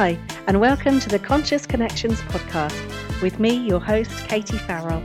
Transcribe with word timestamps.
Hi, 0.00 0.16
and 0.46 0.60
welcome 0.60 1.00
to 1.00 1.08
the 1.08 1.18
Conscious 1.18 1.66
Connections 1.66 2.20
podcast 2.20 3.20
with 3.20 3.40
me, 3.40 3.56
your 3.66 3.80
host, 3.80 4.28
Katie 4.28 4.56
Farrell, 4.56 5.02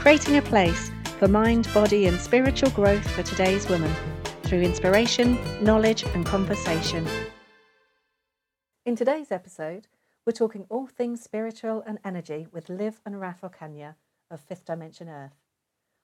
creating 0.00 0.36
a 0.38 0.42
place 0.42 0.90
for 1.20 1.28
mind, 1.28 1.68
body, 1.72 2.06
and 2.06 2.18
spiritual 2.18 2.70
growth 2.70 3.08
for 3.12 3.22
today's 3.22 3.68
women 3.68 3.94
through 4.42 4.62
inspiration, 4.62 5.38
knowledge, 5.62 6.02
and 6.02 6.26
conversation. 6.26 7.06
In 8.84 8.96
today's 8.96 9.30
episode, 9.30 9.86
we're 10.26 10.32
talking 10.32 10.66
all 10.68 10.88
things 10.88 11.22
spiritual 11.22 11.84
and 11.86 12.00
energy 12.04 12.48
with 12.50 12.68
Liv 12.68 13.00
and 13.06 13.20
Raf 13.20 13.42
Ocaña 13.42 13.94
of 14.32 14.40
Fifth 14.40 14.64
Dimension 14.64 15.08
Earth. 15.08 15.44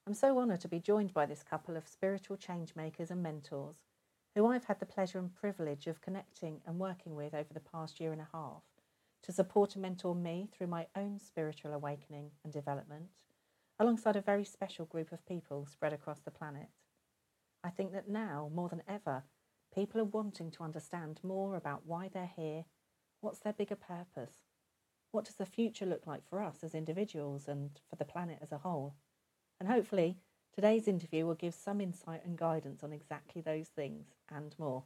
I'm 0.07 0.13
so 0.13 0.39
honoured 0.39 0.61
to 0.61 0.69
be 0.69 0.79
joined 0.79 1.13
by 1.13 1.25
this 1.25 1.43
couple 1.43 1.75
of 1.75 1.85
spiritual 1.85 2.37
change 2.37 2.77
makers 2.77 3.11
and 3.11 3.21
mentors 3.21 3.90
who 4.35 4.47
I've 4.47 4.65
had 4.65 4.79
the 4.79 4.85
pleasure 4.85 5.19
and 5.19 5.33
privilege 5.33 5.87
of 5.87 6.01
connecting 6.01 6.61
and 6.65 6.79
working 6.79 7.15
with 7.15 7.33
over 7.33 7.53
the 7.53 7.59
past 7.59 7.99
year 7.99 8.11
and 8.11 8.21
a 8.21 8.29
half 8.31 8.63
to 9.23 9.31
support 9.31 9.75
and 9.75 9.81
mentor 9.81 10.15
me 10.15 10.49
through 10.51 10.67
my 10.67 10.87
own 10.95 11.19
spiritual 11.19 11.73
awakening 11.73 12.31
and 12.43 12.51
development, 12.51 13.09
alongside 13.79 14.15
a 14.15 14.21
very 14.21 14.45
special 14.45 14.85
group 14.85 15.11
of 15.11 15.25
people 15.25 15.65
spread 15.65 15.93
across 15.93 16.19
the 16.21 16.31
planet. 16.31 16.69
I 17.63 17.69
think 17.69 17.91
that 17.93 18.09
now, 18.09 18.49
more 18.53 18.69
than 18.69 18.81
ever, 18.87 19.23
people 19.73 20.01
are 20.01 20.05
wanting 20.05 20.49
to 20.51 20.63
understand 20.63 21.19
more 21.23 21.55
about 21.55 21.85
why 21.85 22.09
they're 22.11 22.31
here, 22.35 22.65
what's 23.19 23.39
their 23.39 23.53
bigger 23.53 23.75
purpose, 23.75 24.37
what 25.11 25.25
does 25.25 25.35
the 25.35 25.45
future 25.45 25.85
look 25.85 26.07
like 26.07 26.27
for 26.27 26.41
us 26.41 26.63
as 26.63 26.73
individuals 26.73 27.47
and 27.47 27.79
for 27.89 27.97
the 27.97 28.05
planet 28.05 28.39
as 28.41 28.51
a 28.51 28.59
whole, 28.59 28.95
and 29.59 29.69
hopefully 29.69 30.17
Today's 30.53 30.87
interview 30.87 31.25
will 31.25 31.35
give 31.35 31.53
some 31.53 31.79
insight 31.79 32.25
and 32.25 32.37
guidance 32.37 32.83
on 32.83 32.91
exactly 32.91 33.41
those 33.41 33.67
things 33.69 34.07
and 34.29 34.53
more. 34.57 34.83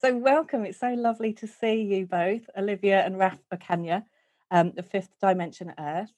So, 0.00 0.16
welcome. 0.16 0.64
It's 0.64 0.80
so 0.80 0.94
lovely 0.94 1.32
to 1.34 1.46
see 1.46 1.82
you 1.82 2.06
both, 2.06 2.48
Olivia 2.56 3.04
and 3.04 3.18
Raf 3.18 3.38
Ocaña, 3.54 4.04
um, 4.50 4.72
the 4.74 4.82
Fifth 4.82 5.10
Dimension 5.20 5.72
Earth. 5.78 6.12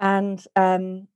And 0.00 0.42
um, 0.56 1.08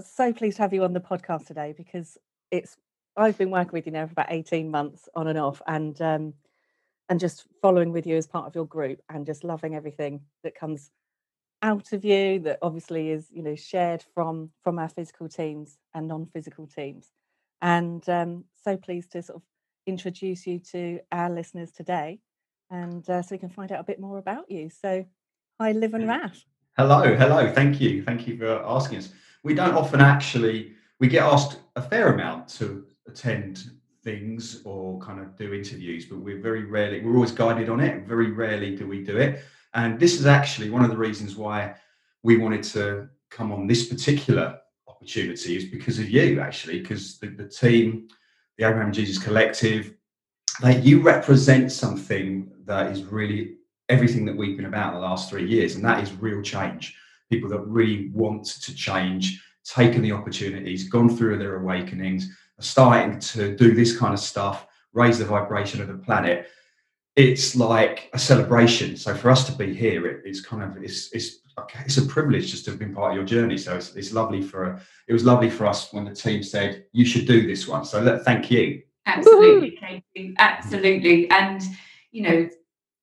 so 0.00 0.32
pleased 0.32 0.56
to 0.56 0.62
have 0.62 0.72
you 0.72 0.84
on 0.84 0.92
the 0.94 1.00
podcast 1.00 1.46
today 1.46 1.74
because 1.76 2.16
it's 2.50 2.76
I've 3.16 3.36
been 3.36 3.50
working 3.50 3.72
with 3.72 3.86
you 3.86 3.92
now 3.92 4.06
for 4.06 4.12
about 4.12 4.32
18 4.32 4.70
months 4.70 5.08
on 5.14 5.26
and 5.26 5.38
off 5.38 5.60
and 5.66 6.00
um, 6.00 6.34
and 7.08 7.20
just 7.20 7.44
following 7.60 7.92
with 7.92 8.06
you 8.06 8.16
as 8.16 8.26
part 8.26 8.46
of 8.46 8.54
your 8.54 8.66
group 8.66 9.02
and 9.10 9.26
just 9.26 9.44
loving 9.44 9.74
everything 9.74 10.20
that 10.44 10.54
comes 10.54 10.90
out 11.62 11.92
of 11.92 12.04
you 12.04 12.38
that 12.40 12.58
obviously 12.62 13.10
is 13.10 13.28
you 13.30 13.42
know 13.42 13.54
shared 13.54 14.04
from 14.14 14.50
from 14.62 14.78
our 14.78 14.88
physical 14.88 15.28
teams 15.28 15.78
and 15.94 16.08
non-physical 16.08 16.66
teams. 16.66 17.10
And 17.62 18.06
um, 18.08 18.44
so 18.64 18.76
pleased 18.76 19.12
to 19.12 19.22
sort 19.22 19.36
of 19.36 19.42
introduce 19.86 20.46
you 20.46 20.58
to 20.58 21.00
our 21.12 21.28
listeners 21.28 21.72
today 21.72 22.20
and 22.70 23.08
uh, 23.10 23.20
so 23.22 23.34
we 23.34 23.38
can 23.38 23.50
find 23.50 23.72
out 23.72 23.80
a 23.80 23.84
bit 23.84 24.00
more 24.00 24.18
about 24.18 24.50
you. 24.50 24.70
So 24.70 25.04
hi 25.60 25.72
liv 25.72 25.94
and 25.94 26.08
raf 26.08 26.44
hello 26.76 27.14
hello. 27.14 27.52
Thank 27.52 27.80
you. 27.80 28.02
Thank 28.02 28.26
you 28.26 28.38
for 28.38 28.64
asking 28.64 28.98
us. 28.98 29.10
We 29.42 29.54
don't 29.54 29.74
often 29.74 30.00
actually 30.00 30.74
we 30.98 31.08
get 31.08 31.24
asked 31.24 31.58
a 31.76 31.82
fair 31.82 32.14
amount 32.14 32.48
to 32.48 32.86
attend 33.06 33.70
things 34.02 34.62
or 34.64 34.98
kind 35.00 35.20
of 35.20 35.36
do 35.36 35.52
interviews 35.52 36.06
but 36.06 36.18
we're 36.18 36.40
very 36.40 36.64
rarely 36.64 37.02
we're 37.02 37.14
always 37.14 37.32
guided 37.32 37.68
on 37.68 37.80
it. 37.80 38.06
Very 38.06 38.30
rarely 38.30 38.74
do 38.76 38.86
we 38.86 39.04
do 39.04 39.18
it 39.18 39.42
and 39.74 39.98
this 39.98 40.18
is 40.18 40.26
actually 40.26 40.70
one 40.70 40.84
of 40.84 40.90
the 40.90 40.96
reasons 40.96 41.36
why 41.36 41.74
we 42.22 42.36
wanted 42.36 42.62
to 42.62 43.08
come 43.30 43.52
on 43.52 43.66
this 43.66 43.86
particular 43.86 44.58
opportunity 44.88 45.56
is 45.56 45.64
because 45.66 45.98
of 45.98 46.10
you, 46.10 46.40
actually, 46.40 46.80
because 46.80 47.18
the, 47.18 47.28
the 47.28 47.48
team, 47.48 48.08
the 48.58 48.66
Abraham 48.66 48.92
Jesus 48.92 49.22
Collective, 49.22 49.94
that 50.60 50.84
you 50.84 51.00
represent 51.00 51.72
something 51.72 52.50
that 52.64 52.90
is 52.90 53.04
really 53.04 53.56
everything 53.88 54.24
that 54.26 54.36
we've 54.36 54.56
been 54.56 54.66
about 54.66 54.92
the 54.92 55.00
last 55.00 55.30
three 55.30 55.46
years, 55.46 55.74
and 55.74 55.84
that 55.84 56.02
is 56.02 56.12
real 56.12 56.42
change. 56.42 56.94
People 57.30 57.48
that 57.50 57.60
really 57.60 58.10
want 58.12 58.44
to 58.44 58.74
change, 58.74 59.42
taken 59.64 60.02
the 60.02 60.12
opportunities, 60.12 60.88
gone 60.88 61.08
through 61.08 61.38
their 61.38 61.56
awakenings, 61.56 62.28
are 62.58 62.62
starting 62.62 63.18
to 63.18 63.56
do 63.56 63.74
this 63.74 63.96
kind 63.96 64.12
of 64.12 64.20
stuff, 64.20 64.66
raise 64.92 65.18
the 65.18 65.24
vibration 65.24 65.80
of 65.80 65.88
the 65.88 65.94
planet 65.94 66.48
it's 67.16 67.56
like 67.56 68.10
a 68.12 68.18
celebration. 68.18 68.96
So 68.96 69.14
for 69.14 69.30
us 69.30 69.44
to 69.46 69.52
be 69.52 69.74
here, 69.74 70.06
it, 70.06 70.22
it's 70.24 70.40
kind 70.40 70.62
of 70.62 70.82
it's 70.82 71.12
it's 71.12 71.40
it's 71.84 71.98
a 71.98 72.06
privilege 72.06 72.50
just 72.50 72.64
to 72.64 72.70
have 72.70 72.78
been 72.78 72.94
part 72.94 73.10
of 73.10 73.16
your 73.16 73.24
journey. 73.24 73.58
So 73.58 73.76
it's, 73.76 73.94
it's 73.94 74.12
lovely 74.12 74.42
for 74.42 74.80
it 75.08 75.12
was 75.12 75.24
lovely 75.24 75.50
for 75.50 75.66
us 75.66 75.92
when 75.92 76.04
the 76.04 76.14
team 76.14 76.42
said 76.42 76.84
you 76.92 77.04
should 77.04 77.26
do 77.26 77.46
this 77.46 77.66
one. 77.66 77.84
So 77.84 78.00
let, 78.00 78.24
thank 78.24 78.50
you. 78.50 78.82
Absolutely, 79.06 79.72
Katie. 79.72 80.34
Absolutely, 80.38 81.30
and 81.30 81.62
you 82.12 82.22
know 82.22 82.48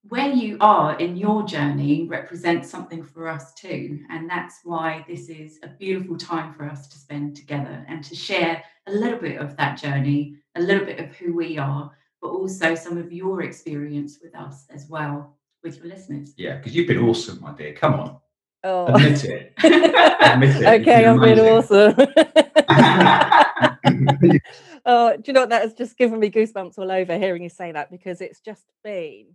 where 0.08 0.32
you 0.32 0.56
are 0.60 0.96
in 0.98 1.16
your 1.16 1.42
journey 1.42 2.06
represents 2.08 2.70
something 2.70 3.02
for 3.02 3.28
us 3.28 3.52
too. 3.54 4.00
And 4.10 4.28
that's 4.28 4.60
why 4.64 5.04
this 5.06 5.28
is 5.28 5.58
a 5.62 5.68
beautiful 5.68 6.16
time 6.16 6.54
for 6.54 6.64
us 6.64 6.88
to 6.88 6.98
spend 6.98 7.36
together 7.36 7.84
and 7.88 8.02
to 8.04 8.16
share 8.16 8.62
a 8.86 8.92
little 8.92 9.18
bit 9.18 9.38
of 9.38 9.56
that 9.58 9.78
journey, 9.78 10.36
a 10.54 10.62
little 10.62 10.86
bit 10.86 10.98
of 10.98 11.14
who 11.16 11.34
we 11.34 11.58
are, 11.58 11.90
but 12.20 12.28
also 12.28 12.74
some 12.74 12.98
of 12.98 13.12
your 13.12 13.42
experience 13.42 14.18
with 14.22 14.34
us 14.34 14.66
as 14.70 14.88
well, 14.88 15.36
with 15.62 15.78
your 15.78 15.86
listeners. 15.86 16.34
Yeah, 16.36 16.56
because 16.56 16.74
you've 16.74 16.88
been 16.88 16.98
awesome, 16.98 17.40
my 17.40 17.52
dear. 17.52 17.74
Come 17.74 17.94
on. 17.94 18.16
Oh. 18.64 18.86
Admit 18.86 19.24
it. 19.24 19.52
Admit 19.62 20.56
it. 20.56 20.80
Okay, 20.80 21.04
I've 21.04 21.20
been 21.20 21.40
awesome. 21.40 21.94
oh, 24.86 25.16
do 25.16 25.22
you 25.26 25.32
know 25.32 25.40
what? 25.40 25.50
That 25.50 25.62
has 25.62 25.74
just 25.74 25.96
given 25.96 26.18
me 26.18 26.30
goosebumps 26.30 26.78
all 26.78 26.90
over 26.90 27.18
hearing 27.18 27.42
you 27.42 27.48
say 27.48 27.72
that 27.72 27.90
because 27.90 28.20
it's 28.20 28.40
just 28.40 28.64
been 28.82 29.26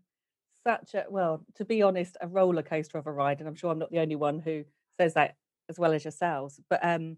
such 0.66 0.94
a, 0.94 1.06
well, 1.10 1.46
to 1.56 1.66
be 1.66 1.82
honest, 1.82 2.18
a 2.22 2.28
roller 2.28 2.64
coaster 2.64 2.98
of 2.98 3.08
a 3.08 3.12
ride. 3.12 3.40
And 3.40 3.48
I'm 3.48 3.56
sure 3.56 3.72
I'm 3.72 3.80
not 3.80 3.92
the 3.92 4.00
only 4.00 4.16
one 4.16 4.40
who 4.40 4.64
says 5.00 5.14
that 5.16 5.36
as 5.70 5.80
well 5.80 5.94
as 5.94 6.04
yourselves. 6.04 6.60
But 6.70 6.80
um, 6.84 7.18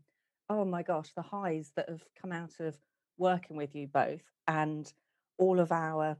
oh 0.49 0.65
my 0.65 0.83
gosh, 0.83 1.11
the 1.15 1.21
highs 1.21 1.71
that 1.75 1.89
have 1.89 2.03
come 2.19 2.31
out 2.31 2.53
of 2.59 2.77
working 3.17 3.57
with 3.57 3.75
you 3.75 3.87
both 3.87 4.21
and 4.47 4.91
all 5.37 5.59
of 5.59 5.71
our, 5.71 6.17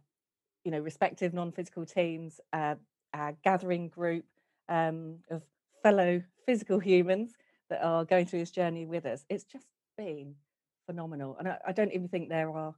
you 0.63 0.71
know, 0.71 0.79
respective 0.79 1.33
non-physical 1.33 1.85
teams, 1.85 2.39
uh, 2.53 2.75
our 3.13 3.33
gathering 3.43 3.87
group 3.89 4.25
um, 4.69 5.19
of 5.29 5.43
fellow 5.83 6.21
physical 6.45 6.79
humans 6.79 7.33
that 7.69 7.83
are 7.83 8.05
going 8.05 8.25
through 8.25 8.39
this 8.39 8.51
journey 8.51 8.85
with 8.85 9.05
us. 9.05 9.25
It's 9.29 9.43
just 9.43 9.67
been 9.97 10.35
phenomenal, 10.85 11.35
and 11.39 11.47
I, 11.47 11.57
I 11.67 11.71
don't 11.71 11.93
even 11.93 12.07
think 12.07 12.29
there 12.29 12.51
are 12.51 12.75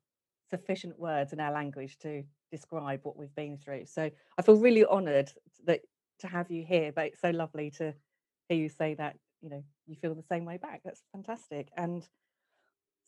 sufficient 0.49 0.97
words 0.99 1.33
in 1.33 1.39
our 1.39 1.51
language 1.51 1.97
to 1.99 2.23
describe 2.51 3.01
what 3.03 3.17
we've 3.17 3.35
been 3.35 3.57
through. 3.57 3.85
So 3.85 4.09
I 4.37 4.41
feel 4.41 4.55
really 4.55 4.85
honoured 4.85 5.31
that 5.65 5.81
to 6.19 6.27
have 6.27 6.49
you 6.49 6.63
here. 6.65 6.91
But 6.91 7.07
it's 7.07 7.21
so 7.21 7.31
lovely 7.31 7.71
to 7.71 7.93
hear 8.47 8.57
you 8.57 8.69
say 8.69 8.93
that. 8.95 9.17
You 9.41 9.49
know, 9.49 9.63
you 9.85 9.95
feel 9.95 10.15
the 10.15 10.23
same 10.23 10.45
way 10.45 10.57
back. 10.57 10.81
That's 10.83 11.03
fantastic. 11.11 11.69
And 11.77 12.07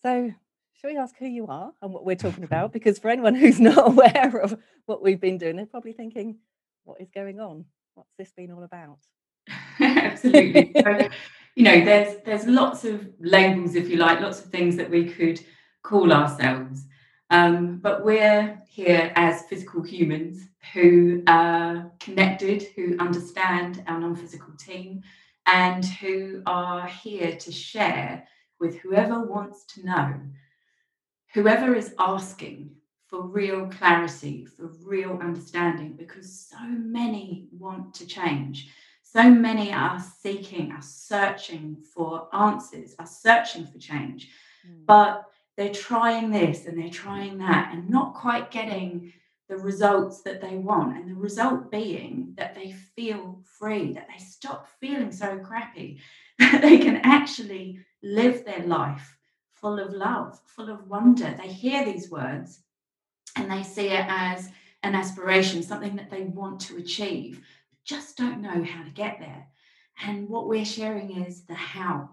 so 0.03 0.31
shall 0.79 0.91
we 0.91 0.97
ask 0.97 1.16
who 1.17 1.25
you 1.28 1.45
are 1.47 1.72
and 1.81 1.94
what 1.94 2.06
we're 2.06 2.16
talking 2.16 2.44
about? 2.44 2.72
Because 2.72 3.00
for 3.00 3.09
anyone 3.09 3.35
who's 3.35 3.59
not 3.69 3.88
aware 3.88 4.40
of 4.41 4.57
what 4.85 5.01
we've 5.01 5.19
been 5.19 5.38
doing, 5.38 5.56
they're 5.56 5.66
probably 5.66 5.94
thinking, 5.94 6.38
what 6.85 7.01
is 7.01 7.09
going 7.13 7.40
on? 7.40 7.66
What's 7.95 8.13
this 8.17 8.31
been 8.31 8.51
all 8.51 8.63
about? 8.63 9.00
Absolutely. 9.79 10.72
so, 10.81 11.09
you 11.56 11.63
know, 11.63 11.84
there's 11.84 12.18
there's 12.23 12.45
lots 12.45 12.85
of 12.85 13.07
labels, 13.19 13.75
if 13.75 13.89
you 13.89 13.97
like, 13.97 14.22
lots 14.22 14.39
of 14.39 14.45
things 14.45 14.78
that 14.78 14.89
we 14.89 15.06
could 15.06 15.39
call 15.84 16.13
ourselves. 16.13 16.85
Um, 17.31 17.78
but 17.78 18.03
we're 18.03 18.59
here 18.68 19.12
as 19.16 19.44
physical 19.44 19.84
humans 19.84 20.47
who 20.73 21.23
are 21.28 21.91
connected, 22.00 22.63
who 22.75 22.97
understand 23.00 23.84
our 23.88 24.00
non-physical 24.00 24.53
team, 24.57 25.03
and 25.45 25.85
who 25.85 26.41
are 26.45 26.88
here 26.88 27.35
to 27.35 27.51
share 27.51 28.23
with 28.59 28.78
whoever 28.79 29.22
wants 29.22 29.66
to 29.75 29.85
know 29.85 30.13
whoever 31.34 31.75
is 31.75 31.94
asking 32.00 32.71
for 33.07 33.21
real 33.21 33.68
clarity, 33.68 34.45
for 34.45 34.68
real 34.83 35.18
understanding, 35.21 35.94
because 35.94 36.48
so 36.50 36.63
many 36.63 37.48
want 37.51 37.94
to 37.95 38.06
change. 38.06 38.69
So 39.04 39.30
many 39.30 39.74
are 39.74 40.00
seeking, 40.21 40.71
are 40.71 40.83
searching 40.83 41.77
for 41.95 42.27
answers, 42.33 42.95
are 43.00 43.07
searching 43.07 43.65
for 43.65 43.80
change, 43.80 44.30
mm. 44.68 44.86
but 44.86 45.25
they're 45.57 45.74
trying 45.74 46.30
this 46.30 46.68
and 46.68 46.77
they're 46.77 46.92
trying 46.92 47.39
that 47.39 47.74
and 47.74 47.89
not 47.89 48.13
quite 48.13 48.51
getting 48.51 49.12
the 49.50 49.57
results 49.57 50.21
that 50.21 50.39
they 50.39 50.57
want. 50.57 50.95
And 50.95 51.09
the 51.09 51.19
result 51.19 51.71
being 51.71 52.33
that 52.38 52.54
they 52.54 52.71
feel 52.71 53.42
free, 53.44 53.94
that 53.94 54.07
they 54.07 54.24
stop 54.24 54.68
feeling 54.80 55.12
so 55.12 55.39
crappy, 55.39 56.00
that 56.39 56.62
they 56.62 56.77
can 56.77 56.98
actually 56.98 57.80
live 58.04 58.45
their 58.45 58.63
life 58.68 59.19
full 59.61 59.79
of 59.79 59.94
love, 59.94 60.39
full 60.45 60.69
of 60.69 60.88
wonder. 60.88 61.35
They 61.38 61.47
hear 61.47 61.85
these 61.85 62.09
words 62.09 62.59
and 63.35 63.51
they 63.51 63.63
see 63.63 63.88
it 63.88 64.06
as 64.07 64.50
an 64.83 64.95
aspiration, 64.95 65.61
something 65.61 65.95
that 65.95 66.09
they 66.09 66.23
want 66.23 66.59
to 66.61 66.77
achieve, 66.77 67.41
but 67.69 67.83
just 67.83 68.17
don't 68.17 68.41
know 68.41 68.63
how 68.63 68.83
to 68.83 68.89
get 68.91 69.19
there. 69.19 69.47
And 70.03 70.29
what 70.29 70.47
we're 70.47 70.65
sharing 70.65 71.23
is 71.23 71.44
the 71.44 71.53
how. 71.53 72.09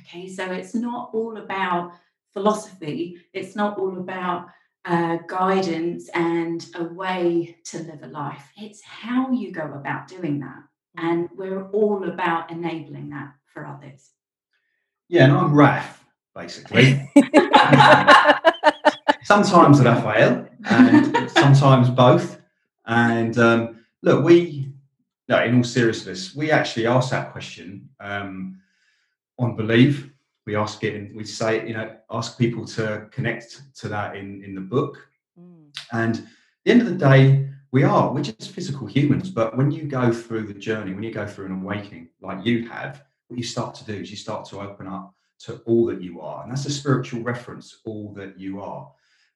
Okay, 0.00 0.28
so 0.28 0.50
it's 0.50 0.74
not 0.74 1.10
all 1.12 1.36
about 1.36 1.92
philosophy, 2.32 3.18
it's 3.32 3.56
not 3.56 3.78
all 3.78 3.98
about 3.98 4.48
uh, 4.84 5.18
guidance 5.26 6.08
and 6.14 6.66
a 6.76 6.84
way 6.84 7.56
to 7.64 7.78
live 7.80 8.02
a 8.02 8.06
life. 8.06 8.50
It's 8.56 8.82
how 8.82 9.30
you 9.30 9.52
go 9.52 9.72
about 9.74 10.08
doing 10.08 10.40
that. 10.40 10.62
And 10.96 11.28
we're 11.36 11.68
all 11.70 12.08
about 12.08 12.50
enabling 12.50 13.10
that 13.10 13.34
for 13.46 13.66
others. 13.66 14.10
Yeah, 15.08 15.24
and 15.24 15.32
I'm 15.32 15.54
Raf, 15.54 16.04
basically. 16.34 17.10
sometimes 19.24 19.80
Raphael, 19.80 20.48
and 20.70 21.30
sometimes 21.30 21.90
both. 21.90 22.40
And 22.86 23.38
um, 23.38 23.84
look, 24.02 24.24
we, 24.24 24.72
no, 25.28 25.42
in 25.42 25.56
all 25.56 25.64
seriousness, 25.64 26.34
we 26.34 26.50
actually 26.50 26.86
asked 26.86 27.10
that 27.10 27.32
question 27.32 27.88
um, 28.00 28.60
on 29.38 29.56
Believe 29.56 30.10
we 30.48 30.56
ask 30.56 30.82
it 30.82 30.94
and 30.94 31.14
we 31.14 31.24
say 31.24 31.68
you 31.68 31.74
know 31.74 31.94
ask 32.10 32.38
people 32.38 32.64
to 32.64 33.06
connect 33.10 33.60
to 33.76 33.86
that 33.86 34.16
in 34.16 34.42
in 34.42 34.54
the 34.54 34.60
book 34.62 34.96
mm. 35.38 35.66
and 35.92 36.16
at 36.16 36.24
the 36.64 36.70
end 36.70 36.80
of 36.80 36.88
the 36.88 36.94
day 36.94 37.46
we 37.70 37.82
are 37.84 38.10
we're 38.14 38.22
just 38.22 38.52
physical 38.52 38.86
humans 38.86 39.28
but 39.28 39.58
when 39.58 39.70
you 39.70 39.82
go 39.82 40.10
through 40.10 40.46
the 40.46 40.54
journey 40.54 40.94
when 40.94 41.02
you 41.02 41.12
go 41.12 41.26
through 41.26 41.44
an 41.44 41.60
awakening 41.60 42.08
like 42.22 42.46
you 42.46 42.66
have 42.66 43.04
what 43.26 43.36
you 43.36 43.44
start 43.44 43.74
to 43.74 43.84
do 43.84 43.92
is 43.92 44.10
you 44.10 44.16
start 44.16 44.48
to 44.48 44.58
open 44.58 44.86
up 44.86 45.14
to 45.40 45.56
all 45.66 45.86
that 45.86 46.02
you 46.02 46.20
are. 46.20 46.42
And 46.42 46.50
that's 46.50 46.66
a 46.66 46.70
spiritual 46.70 47.22
reference 47.22 47.78
all 47.84 48.12
that 48.14 48.38
you 48.38 48.60
are. 48.60 48.90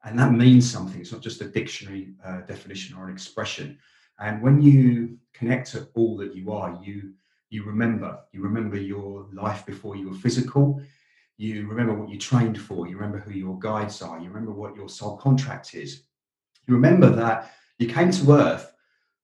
And 0.04 0.18
that 0.18 0.32
means 0.32 0.70
something. 0.70 1.00
It's 1.00 1.12
not 1.12 1.20
just 1.20 1.40
a 1.40 1.48
dictionary 1.48 2.14
uh, 2.24 2.40
definition 2.40 2.96
or 2.96 3.06
an 3.06 3.12
expression. 3.12 3.78
And 4.18 4.42
when 4.42 4.60
you 4.60 5.18
connect 5.32 5.70
to 5.72 5.88
all 5.94 6.16
that 6.18 6.34
you 6.34 6.52
are 6.52 6.78
you 6.82 7.12
you 7.52 7.62
remember. 7.64 8.18
You 8.32 8.42
remember 8.42 8.78
your 8.78 9.26
life 9.30 9.66
before 9.66 9.94
you 9.94 10.08
were 10.08 10.16
physical. 10.16 10.80
You 11.36 11.68
remember 11.68 11.92
what 11.92 12.08
you 12.08 12.18
trained 12.18 12.58
for, 12.58 12.88
you 12.88 12.96
remember 12.96 13.18
who 13.18 13.32
your 13.32 13.58
guides 13.58 14.00
are, 14.00 14.18
you 14.18 14.28
remember 14.28 14.52
what 14.52 14.74
your 14.74 14.88
soul 14.88 15.18
contract 15.18 15.74
is. 15.74 16.02
You 16.66 16.74
remember 16.74 17.10
that 17.10 17.52
you 17.78 17.88
came 17.88 18.10
to 18.10 18.32
earth 18.32 18.72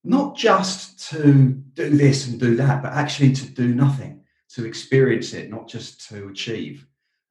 not 0.05 0.37
just 0.37 1.09
to 1.11 1.33
do 1.75 1.91
this 1.91 2.29
and 2.29 2.39
do 2.39 2.55
that, 2.57 2.83
but 2.83 2.93
actually 2.93 3.33
to 3.33 3.47
do 3.47 3.75
nothing, 3.75 4.18
to 4.59 4.67
experience 4.67 5.35
it, 5.35 5.49
not 5.51 5.69
just 5.69 6.09
to 6.09 6.29
achieve. 6.29 6.85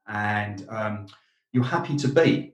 And 0.08 0.66
um, 0.70 1.08
you're 1.52 1.64
happy 1.64 1.98
to 1.98 2.08
be. 2.08 2.54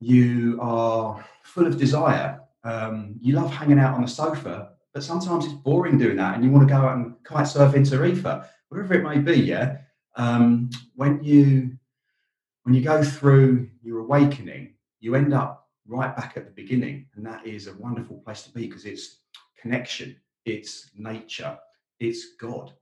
You 0.00 0.58
are 0.60 1.24
full 1.44 1.66
of 1.68 1.78
desire. 1.78 2.40
Um, 2.64 3.14
you 3.20 3.34
love 3.34 3.52
hanging 3.52 3.78
out 3.78 3.94
on 3.94 4.02
the 4.02 4.08
sofa, 4.08 4.70
but 4.92 5.04
sometimes 5.04 5.44
it's 5.44 5.54
boring 5.54 5.96
doing 5.96 6.16
that, 6.16 6.34
and 6.34 6.42
you 6.42 6.50
want 6.50 6.66
to 6.66 6.74
go 6.74 6.80
out 6.80 6.96
and 6.96 7.14
kite 7.22 7.46
surf 7.46 7.74
in 7.74 7.84
Tarifa, 7.84 8.48
wherever 8.68 8.94
it 8.94 9.04
may 9.04 9.18
be. 9.18 9.40
Yeah, 9.40 9.78
um, 10.16 10.70
when 10.96 11.22
you 11.22 11.78
when 12.64 12.74
you 12.74 12.82
go 12.82 13.04
through 13.04 13.70
your 13.80 14.00
awakening, 14.00 14.74
you 14.98 15.14
end 15.14 15.32
up 15.32 15.68
right 15.86 16.14
back 16.16 16.32
at 16.36 16.46
the 16.46 16.50
beginning, 16.50 17.06
and 17.14 17.24
that 17.24 17.46
is 17.46 17.68
a 17.68 17.74
wonderful 17.74 18.18
place 18.18 18.42
to 18.42 18.50
be 18.50 18.66
because 18.66 18.86
it's 18.86 19.20
connection, 19.62 20.16
it's 20.44 20.90
nature, 20.96 21.56
it's 22.00 22.34
God, 22.40 22.72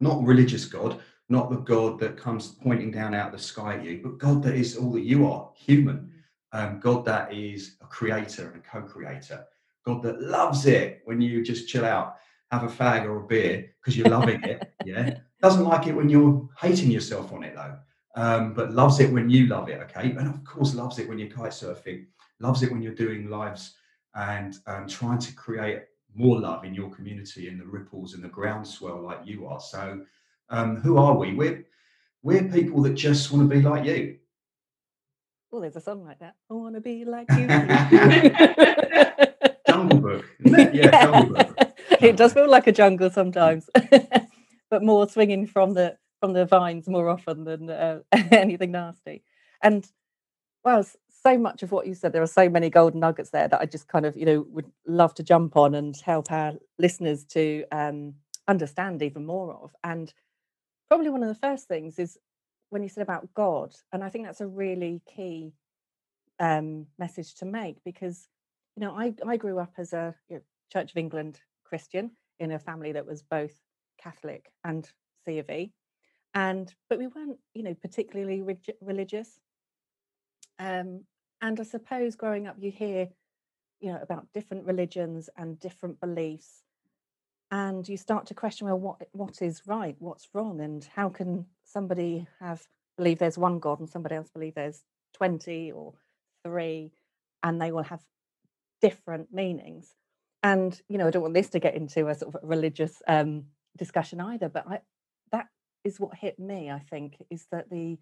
not 0.00 0.22
religious 0.24 0.64
God, 0.64 1.00
not 1.28 1.50
the 1.50 1.58
God 1.58 1.98
that 2.00 2.16
comes 2.16 2.48
pointing 2.48 2.90
down 2.90 3.14
out 3.14 3.26
of 3.26 3.32
the 3.32 3.38
sky 3.38 3.76
at 3.76 3.84
you, 3.84 4.00
but 4.02 4.18
God 4.18 4.42
that 4.42 4.54
is 4.54 4.76
all 4.76 4.92
that 4.92 5.02
you 5.02 5.26
are, 5.26 5.50
human. 5.54 6.12
Um, 6.52 6.80
God 6.80 7.04
that 7.04 7.32
is 7.32 7.76
a 7.80 7.86
creator 7.86 8.48
and 8.48 8.56
a 8.56 8.68
co-creator. 8.68 9.46
God 9.86 10.02
that 10.02 10.20
loves 10.20 10.66
it 10.66 11.02
when 11.04 11.20
you 11.20 11.42
just 11.42 11.68
chill 11.68 11.84
out, 11.84 12.16
have 12.50 12.64
a 12.64 12.68
fag 12.68 13.04
or 13.04 13.18
a 13.18 13.26
beer 13.26 13.70
because 13.80 13.96
you're 13.96 14.08
loving 14.08 14.42
it. 14.42 14.66
Yeah. 14.86 15.18
Doesn't 15.42 15.64
like 15.64 15.86
it 15.86 15.92
when 15.94 16.08
you're 16.08 16.48
hating 16.58 16.90
yourself 16.90 17.34
on 17.34 17.44
it 17.44 17.54
though, 17.54 17.76
um, 18.16 18.54
but 18.54 18.72
loves 18.72 18.98
it 18.98 19.12
when 19.12 19.28
you 19.28 19.46
love 19.46 19.68
it. 19.68 19.78
Okay, 19.82 20.10
and 20.12 20.26
of 20.26 20.42
course 20.42 20.74
loves 20.74 20.98
it 20.98 21.06
when 21.06 21.18
you're 21.18 21.28
kite 21.28 21.52
surfing. 21.52 22.06
Loves 22.40 22.62
it 22.62 22.72
when 22.72 22.80
you're 22.80 22.94
doing 22.94 23.28
lives 23.28 23.74
and 24.14 24.56
um, 24.66 24.88
trying 24.88 25.18
to 25.18 25.34
create 25.34 25.82
more 26.14 26.40
love 26.40 26.64
in 26.64 26.74
your 26.74 26.90
community 26.90 27.48
and 27.48 27.60
the 27.60 27.66
ripples 27.66 28.14
and 28.14 28.22
the 28.22 28.28
groundswell 28.28 29.00
like 29.00 29.20
you 29.24 29.46
are. 29.46 29.60
So, 29.60 30.04
um, 30.48 30.76
who 30.76 30.98
are 30.98 31.16
we? 31.16 31.34
We're 31.34 31.64
we're 32.22 32.44
people 32.44 32.82
that 32.82 32.94
just 32.94 33.32
want 33.32 33.48
to 33.48 33.54
be 33.54 33.62
like 33.62 33.86
you. 33.86 34.18
Well, 35.50 35.62
there's 35.62 35.76
a 35.76 35.80
song 35.80 36.04
like 36.04 36.18
that. 36.20 36.36
I 36.50 36.54
want 36.54 36.76
to 36.76 36.80
be 36.80 37.04
like 37.04 37.28
you. 37.30 37.46
jungle 39.66 40.00
book, 40.00 40.24
it? 40.40 40.74
Yeah, 40.74 41.02
jungle 41.02 41.34
book. 41.34 41.56
It 42.00 42.16
does 42.16 42.32
feel 42.32 42.48
like 42.48 42.66
a 42.66 42.72
jungle 42.72 43.10
sometimes 43.10 43.68
but 44.70 44.82
more 44.82 45.08
swinging 45.08 45.46
from 45.46 45.74
the 45.74 45.96
from 46.20 46.32
the 46.32 46.46
vines 46.46 46.88
more 46.88 47.08
often 47.08 47.44
than 47.44 47.68
uh, 47.68 48.00
anything 48.12 48.70
nasty. 48.70 49.22
And 49.62 49.86
well, 50.64 50.86
so 51.22 51.38
much 51.38 51.62
of 51.62 51.72
what 51.72 51.86
you 51.86 51.94
said, 51.94 52.12
there 52.12 52.22
are 52.22 52.26
so 52.26 52.48
many 52.48 52.70
golden 52.70 53.00
nuggets 53.00 53.30
there 53.30 53.48
that 53.48 53.60
I 53.60 53.66
just 53.66 53.88
kind 53.88 54.06
of 54.06 54.16
you 54.16 54.26
know 54.26 54.46
would 54.50 54.70
love 54.86 55.14
to 55.14 55.22
jump 55.22 55.56
on 55.56 55.74
and 55.74 55.96
help 55.96 56.30
our 56.30 56.54
listeners 56.78 57.24
to 57.26 57.64
um, 57.72 58.14
understand 58.48 59.02
even 59.02 59.26
more 59.26 59.54
of. 59.54 59.74
And 59.84 60.12
probably 60.88 61.10
one 61.10 61.22
of 61.22 61.28
the 61.28 61.34
first 61.34 61.68
things 61.68 61.98
is 61.98 62.18
when 62.70 62.82
you 62.82 62.88
said 62.88 63.02
about 63.02 63.32
God, 63.34 63.74
and 63.92 64.02
I 64.02 64.08
think 64.08 64.24
that's 64.26 64.40
a 64.40 64.46
really 64.46 65.02
key 65.14 65.52
um, 66.38 66.86
message 66.98 67.34
to 67.36 67.44
make 67.44 67.76
because 67.84 68.28
you 68.76 68.80
know 68.80 68.96
I 68.96 69.14
I 69.26 69.36
grew 69.36 69.58
up 69.58 69.74
as 69.78 69.92
a 69.92 70.14
you 70.28 70.36
know, 70.36 70.42
Church 70.72 70.90
of 70.92 70.96
England 70.96 71.40
Christian 71.64 72.12
in 72.38 72.52
a 72.52 72.58
family 72.58 72.92
that 72.92 73.06
was 73.06 73.22
both 73.22 73.52
Catholic 73.98 74.50
and 74.64 74.88
C 75.26 75.38
of 75.38 75.50
E, 75.50 75.72
and 76.34 76.72
but 76.88 76.98
we 76.98 77.08
weren't, 77.08 77.38
you 77.54 77.62
know, 77.62 77.74
particularly 77.74 78.40
rig- 78.40 78.76
religious. 78.80 79.38
Um, 80.58 81.04
and 81.40 81.58
I 81.60 81.62
suppose 81.62 82.16
growing 82.16 82.46
up, 82.46 82.56
you 82.58 82.70
hear, 82.70 83.08
you 83.80 83.92
know, 83.92 83.98
about 84.02 84.32
different 84.32 84.66
religions 84.66 85.28
and 85.36 85.58
different 85.58 86.00
beliefs, 86.00 86.62
and 87.50 87.88
you 87.88 87.96
start 87.96 88.26
to 88.26 88.34
question, 88.34 88.66
well, 88.66 88.78
what 88.78 89.08
what 89.12 89.42
is 89.42 89.62
right, 89.66 89.96
what's 89.98 90.28
wrong, 90.34 90.60
and 90.60 90.84
how 90.94 91.08
can 91.08 91.46
somebody 91.64 92.26
have 92.40 92.62
believe 92.96 93.18
there's 93.18 93.38
one 93.38 93.58
God 93.58 93.80
and 93.80 93.88
somebody 93.88 94.14
else 94.14 94.30
believe 94.30 94.54
there's 94.54 94.84
twenty 95.14 95.72
or 95.72 95.94
three, 96.44 96.92
and 97.42 97.60
they 97.60 97.72
will 97.72 97.82
have 97.84 98.02
different 98.80 99.32
meanings. 99.32 99.94
And 100.42 100.80
you 100.88 100.98
know, 100.98 101.06
I 101.06 101.10
don't 101.10 101.22
want 101.22 101.34
this 101.34 101.50
to 101.50 101.58
get 101.60 101.74
into 101.74 102.08
a 102.08 102.14
sort 102.14 102.34
of 102.34 102.40
religious 102.48 103.02
um, 103.08 103.44
discussion 103.76 104.20
either 104.20 104.48
but 104.48 104.66
i 104.68 104.80
that 105.32 105.46
is 105.84 106.00
what 106.00 106.16
hit 106.16 106.38
me 106.38 106.70
i 106.70 106.78
think 106.78 107.16
is 107.30 107.46
that 107.50 107.70
the 107.70 107.98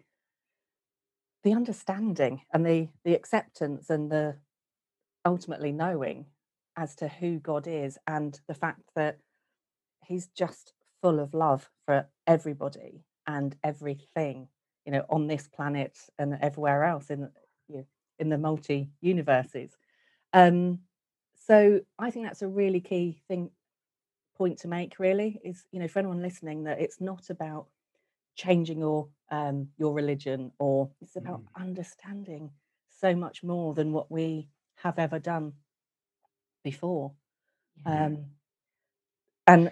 the 1.43 1.53
understanding 1.53 2.41
and 2.53 2.65
the 2.65 2.89
the 3.03 3.13
acceptance 3.13 3.89
and 3.89 4.11
the 4.11 4.35
ultimately 5.25 5.71
knowing 5.71 6.25
as 6.77 6.95
to 6.95 7.07
who 7.07 7.39
god 7.39 7.67
is 7.67 7.97
and 8.07 8.39
the 8.47 8.53
fact 8.53 8.81
that 8.95 9.17
he's 10.05 10.27
just 10.27 10.73
full 11.01 11.19
of 11.19 11.33
love 11.33 11.69
for 11.85 12.07
everybody 12.27 13.03
and 13.27 13.55
everything 13.63 14.47
you 14.85 14.91
know 14.91 15.05
on 15.09 15.27
this 15.27 15.47
planet 15.47 15.97
and 16.17 16.37
everywhere 16.41 16.83
else 16.83 17.09
in 17.09 17.29
you 17.67 17.77
know, 17.77 17.85
in 18.17 18.29
the 18.29 18.37
multi 18.37 18.89
universes 19.01 19.77
um 20.33 20.79
so 21.35 21.79
i 21.97 22.09
think 22.09 22.25
that's 22.25 22.41
a 22.41 22.47
really 22.47 22.81
key 22.81 23.21
thing 23.27 23.49
point 24.37 24.57
to 24.57 24.67
make 24.67 24.99
really 24.99 25.39
is 25.43 25.65
you 25.71 25.79
know 25.79 25.87
for 25.87 25.99
anyone 25.99 26.21
listening 26.21 26.63
that 26.63 26.79
it's 26.79 27.01
not 27.01 27.29
about 27.29 27.67
changing 28.35 28.79
your 28.79 29.07
um 29.31 29.67
your 29.77 29.93
religion 29.93 30.51
or 30.59 30.89
it's 31.01 31.15
about 31.15 31.41
mm. 31.41 31.61
understanding 31.61 32.51
so 32.99 33.15
much 33.15 33.43
more 33.43 33.73
than 33.73 33.91
what 33.91 34.11
we 34.11 34.47
have 34.75 34.97
ever 34.97 35.19
done 35.19 35.53
before 36.63 37.11
yeah. 37.85 38.05
um 38.05 38.25
and 39.47 39.71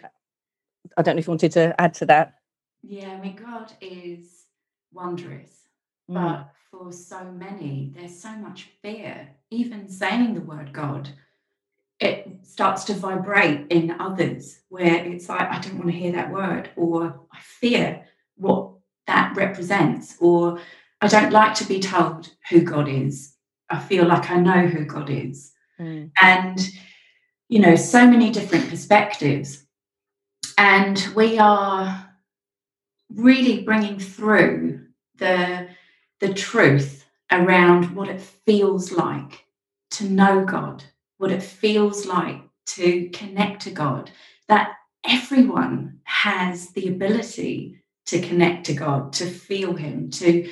i 0.97 1.01
don't 1.01 1.15
know 1.15 1.19
if 1.19 1.27
you 1.27 1.31
wanted 1.31 1.51
to 1.51 1.79
add 1.81 1.93
to 1.93 2.05
that 2.05 2.35
yeah 2.83 3.11
i 3.11 3.19
mean 3.19 3.35
god 3.35 3.73
is 3.81 4.45
wondrous 4.91 5.67
mm. 6.09 6.13
but 6.13 6.51
for 6.69 6.91
so 6.91 7.23
many 7.31 7.93
there's 7.95 8.17
so 8.19 8.31
much 8.37 8.69
fear 8.81 9.29
even 9.49 9.87
saying 9.89 10.33
the 10.33 10.41
word 10.41 10.71
god 10.73 11.09
it 11.99 12.39
starts 12.43 12.83
to 12.85 12.93
vibrate 12.93 13.67
in 13.71 13.91
others 13.99 14.59
where 14.69 15.03
it's 15.05 15.29
like, 15.29 15.49
I 15.49 15.59
don't 15.59 15.77
want 15.77 15.87
to 15.87 15.97
hear 15.97 16.11
that 16.11 16.31
word, 16.31 16.69
or 16.75 17.21
I 17.31 17.39
fear 17.41 18.05
what 18.37 18.71
that 19.07 19.35
represents, 19.35 20.15
or 20.19 20.59
I 21.01 21.07
don't 21.07 21.31
like 21.31 21.53
to 21.55 21.65
be 21.65 21.79
told 21.79 22.29
who 22.49 22.61
God 22.61 22.87
is. 22.87 23.35
I 23.69 23.79
feel 23.79 24.05
like 24.05 24.29
I 24.29 24.37
know 24.37 24.67
who 24.67 24.85
God 24.85 25.09
is. 25.09 25.51
Mm. 25.79 26.11
And, 26.21 26.59
you 27.49 27.59
know, 27.59 27.75
so 27.75 28.07
many 28.07 28.31
different 28.31 28.69
perspectives. 28.69 29.65
And 30.57 31.05
we 31.15 31.37
are 31.37 32.09
really 33.13 33.63
bringing 33.63 33.99
through 33.99 34.85
the, 35.17 35.67
the 36.19 36.33
truth 36.33 37.05
around 37.31 37.95
what 37.95 38.09
it 38.09 38.21
feels 38.21 38.91
like 38.91 39.45
to 39.91 40.05
know 40.05 40.45
God 40.45 40.83
what 41.17 41.31
it 41.31 41.43
feels 41.43 42.05
like 42.05 42.41
to 42.65 43.09
connect 43.09 43.63
to 43.63 43.71
God, 43.71 44.11
that 44.47 44.73
everyone 45.07 45.99
has 46.03 46.69
the 46.69 46.87
ability 46.87 47.76
to 48.07 48.21
connect 48.21 48.65
to 48.65 48.73
God, 48.73 49.13
to 49.13 49.25
feel 49.25 49.73
Him, 49.75 50.09
to 50.11 50.49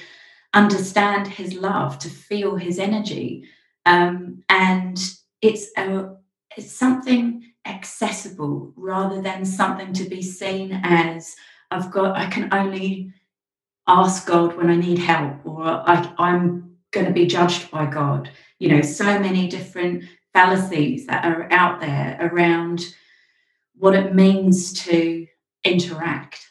understand 0.54 1.28
His 1.28 1.54
love, 1.54 2.00
to 2.00 2.10
feel 2.10 2.56
His 2.56 2.80
energy. 2.80 3.48
um, 3.86 4.44
and 4.50 4.98
it's 5.42 5.72
a 5.78 6.16
it's 6.58 6.72
something 6.72 7.44
accessible 7.66 8.74
rather 8.76 9.22
than 9.22 9.46
something 9.46 9.94
to 9.94 10.06
be 10.06 10.22
seen 10.22 10.80
as 10.84 11.36
I've 11.72 11.92
got 11.92 12.16
I 12.16 12.28
can 12.28 12.54
only 12.54 13.12
ask 13.88 14.26
God 14.28 14.56
when 14.56 14.70
I 14.70 14.76
need 14.76 15.00
help 15.00 15.46
or 15.46 15.64
I, 15.64 16.14
I'm 16.18 16.78
going 16.92 17.06
to 17.06 17.12
be 17.12 17.26
judged 17.26 17.70
by 17.72 17.86
God. 17.86 18.30
You 18.60 18.70
know, 18.70 18.82
so 18.82 19.20
many 19.20 19.48
different 19.48 20.06
fallacies 20.34 21.06
that 21.08 21.26
are 21.26 21.52
out 21.52 21.82
there 21.82 22.18
around 22.22 22.96
what 23.76 23.96
it 23.96 24.16
means 24.16 24.74
to 24.86 25.28
interact. 25.64 26.48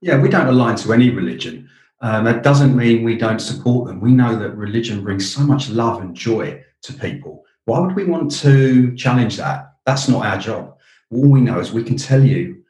Yeah, 0.00 0.18
we 0.18 0.28
don't 0.28 0.46
align 0.48 0.76
to 0.76 0.92
any 0.92 1.10
religion. 1.10 1.68
Um, 2.00 2.24
that 2.24 2.42
doesn't 2.42 2.74
mean 2.74 3.04
we 3.04 3.16
don't 3.16 3.40
support 3.40 3.86
them. 3.86 4.00
We 4.00 4.12
know 4.12 4.34
that 4.36 4.56
religion 4.56 5.04
brings 5.04 5.32
so 5.32 5.42
much 5.42 5.68
love 5.68 6.00
and 6.00 6.14
joy 6.14 6.64
to 6.82 6.92
people. 6.94 7.44
Why 7.66 7.80
would 7.80 7.94
we 7.94 8.04
want 8.04 8.30
to 8.38 8.94
challenge 8.96 9.36
that? 9.36 9.74
That's 9.84 10.08
not 10.08 10.24
our 10.24 10.38
job. 10.38 10.76
All 11.12 11.30
we 11.30 11.42
know 11.42 11.60
is 11.60 11.72
we 11.72 11.84
can 11.84 11.96
tell 11.96 12.24
you 12.24 12.62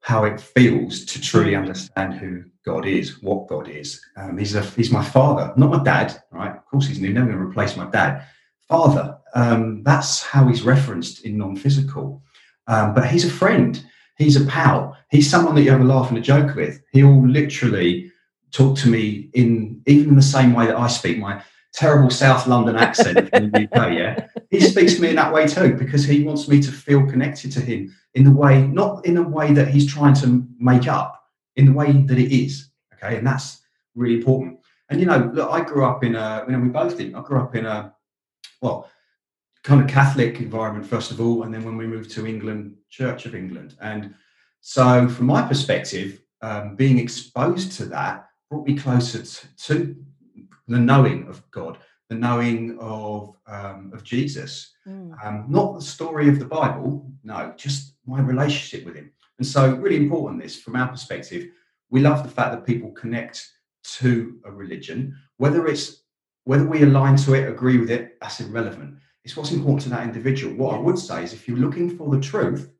how 0.00 0.24
it 0.24 0.40
feels 0.40 1.04
to 1.06 1.20
truly 1.20 1.54
understand 1.54 2.14
who 2.14 2.44
God 2.66 2.84
is, 2.86 3.22
what 3.22 3.46
God 3.46 3.68
is. 3.68 4.04
Um, 4.16 4.36
he's 4.38 4.54
a 4.54 4.62
he's 4.62 4.90
my 4.90 5.04
father, 5.04 5.52
not 5.56 5.70
my 5.70 5.82
dad. 5.82 6.20
Right? 6.30 6.56
Of 6.56 6.66
course, 6.66 6.86
he's 6.88 7.00
never 7.00 7.26
going 7.26 7.38
to 7.38 7.44
replace 7.44 7.76
my 7.76 7.88
dad. 7.90 8.26
Father. 8.68 9.18
Um, 9.36 9.82
that's 9.82 10.22
how 10.22 10.46
he's 10.46 10.62
referenced 10.62 11.24
in 11.24 11.36
non-physical. 11.36 12.22
Um, 12.68 12.94
but 12.94 13.08
he's 13.08 13.24
a 13.24 13.30
friend. 13.30 13.84
He's 14.16 14.36
a 14.36 14.44
pal. 14.44 14.96
He's 15.10 15.28
someone 15.28 15.54
that 15.54 15.62
you 15.62 15.70
have 15.70 15.80
a 15.80 15.84
laugh 15.84 16.08
and 16.08 16.18
a 16.18 16.20
joke 16.20 16.54
with. 16.54 16.80
He'll 16.92 17.26
literally 17.26 18.12
talk 18.52 18.78
to 18.78 18.88
me 18.88 19.30
in 19.34 19.82
even 19.86 20.10
in 20.10 20.16
the 20.16 20.22
same 20.22 20.54
way 20.54 20.66
that 20.66 20.78
I 20.78 20.86
speak 20.86 21.18
my 21.18 21.42
terrible 21.72 22.10
South 22.10 22.46
London 22.46 22.76
accent 22.76 23.28
in 23.32 23.50
the 23.50 23.64
UK. 23.64 23.92
Yeah, 23.92 24.26
he 24.50 24.60
speaks 24.60 24.94
to 24.94 25.02
me 25.02 25.10
in 25.10 25.16
that 25.16 25.32
way 25.32 25.46
too 25.46 25.74
because 25.74 26.04
he 26.04 26.22
wants 26.22 26.48
me 26.48 26.62
to 26.62 26.70
feel 26.70 27.04
connected 27.06 27.50
to 27.52 27.60
him 27.60 27.94
in 28.14 28.24
the 28.24 28.30
way, 28.30 28.66
not 28.66 29.04
in 29.04 29.16
a 29.16 29.22
way 29.22 29.52
that 29.52 29.68
he's 29.68 29.92
trying 29.92 30.14
to 30.14 30.46
make 30.58 30.86
up, 30.86 31.20
in 31.56 31.66
the 31.66 31.72
way 31.72 31.92
that 31.92 32.18
it 32.18 32.32
is. 32.32 32.70
Okay, 32.94 33.16
and 33.18 33.26
that's 33.26 33.60
really 33.94 34.14
important. 34.14 34.60
And 34.88 35.00
you 35.00 35.06
know, 35.06 35.30
look, 35.34 35.50
I 35.50 35.60
grew 35.62 35.84
up 35.84 36.04
in 36.04 36.14
a, 36.14 36.44
you 36.46 36.52
know, 36.52 36.60
we 36.60 36.68
both 36.68 36.96
did. 36.96 37.14
I 37.14 37.22
grew 37.22 37.40
up 37.40 37.56
in 37.56 37.66
a, 37.66 37.92
well, 38.60 38.88
kind 39.64 39.80
of 39.80 39.88
Catholic 39.88 40.38
environment 40.40 40.86
first 40.86 41.10
of 41.10 41.20
all, 41.20 41.42
and 41.42 41.52
then 41.52 41.64
when 41.64 41.76
we 41.76 41.86
moved 41.86 42.10
to 42.12 42.26
England, 42.26 42.76
Church 42.90 43.26
of 43.26 43.34
England, 43.34 43.74
and 43.80 44.14
so 44.60 45.08
from 45.08 45.26
my 45.26 45.42
perspective, 45.42 46.20
um, 46.40 46.76
being 46.76 46.98
exposed 46.98 47.72
to 47.72 47.86
that 47.86 48.28
brought 48.50 48.66
me 48.66 48.76
closer 48.76 49.22
to, 49.56 49.96
the 50.68 50.78
knowing 50.78 51.28
of 51.28 51.42
God, 51.50 51.76
the 52.08 52.14
knowing 52.14 52.78
of 52.80 53.36
um, 53.46 53.90
of 53.92 54.02
Jesus. 54.02 54.72
Mm. 54.88 55.14
Um, 55.22 55.46
not 55.48 55.74
the 55.74 55.82
story 55.82 56.28
of 56.28 56.38
the 56.38 56.46
Bible, 56.46 57.10
no, 57.22 57.52
just 57.56 57.94
my 58.06 58.20
relationship 58.20 58.86
with 58.86 58.94
Him. 58.94 59.10
And 59.38 59.46
so, 59.46 59.74
really 59.74 59.96
important 59.96 60.42
this 60.42 60.60
from 60.60 60.76
our 60.76 60.88
perspective. 60.88 61.48
We 61.90 62.00
love 62.00 62.22
the 62.22 62.30
fact 62.30 62.52
that 62.52 62.66
people 62.66 62.90
connect 62.92 63.46
to 63.98 64.40
a 64.44 64.50
religion, 64.50 65.16
whether 65.36 65.66
it's 65.66 66.04
whether 66.44 66.66
we 66.66 66.82
align 66.82 67.16
to 67.16 67.34
it, 67.34 67.48
agree 67.48 67.78
with 67.78 67.90
it, 67.90 68.18
that's 68.20 68.40
irrelevant. 68.40 68.96
It's 69.24 69.36
what's 69.36 69.52
important 69.52 69.82
to 69.84 69.88
that 69.90 70.04
individual. 70.04 70.54
What 70.54 70.74
I 70.74 70.78
would 70.78 70.98
say 70.98 71.24
is, 71.24 71.32
if 71.32 71.48
you're 71.48 71.56
looking 71.56 71.96
for 71.96 72.10
the 72.10 72.20
truth, 72.20 72.70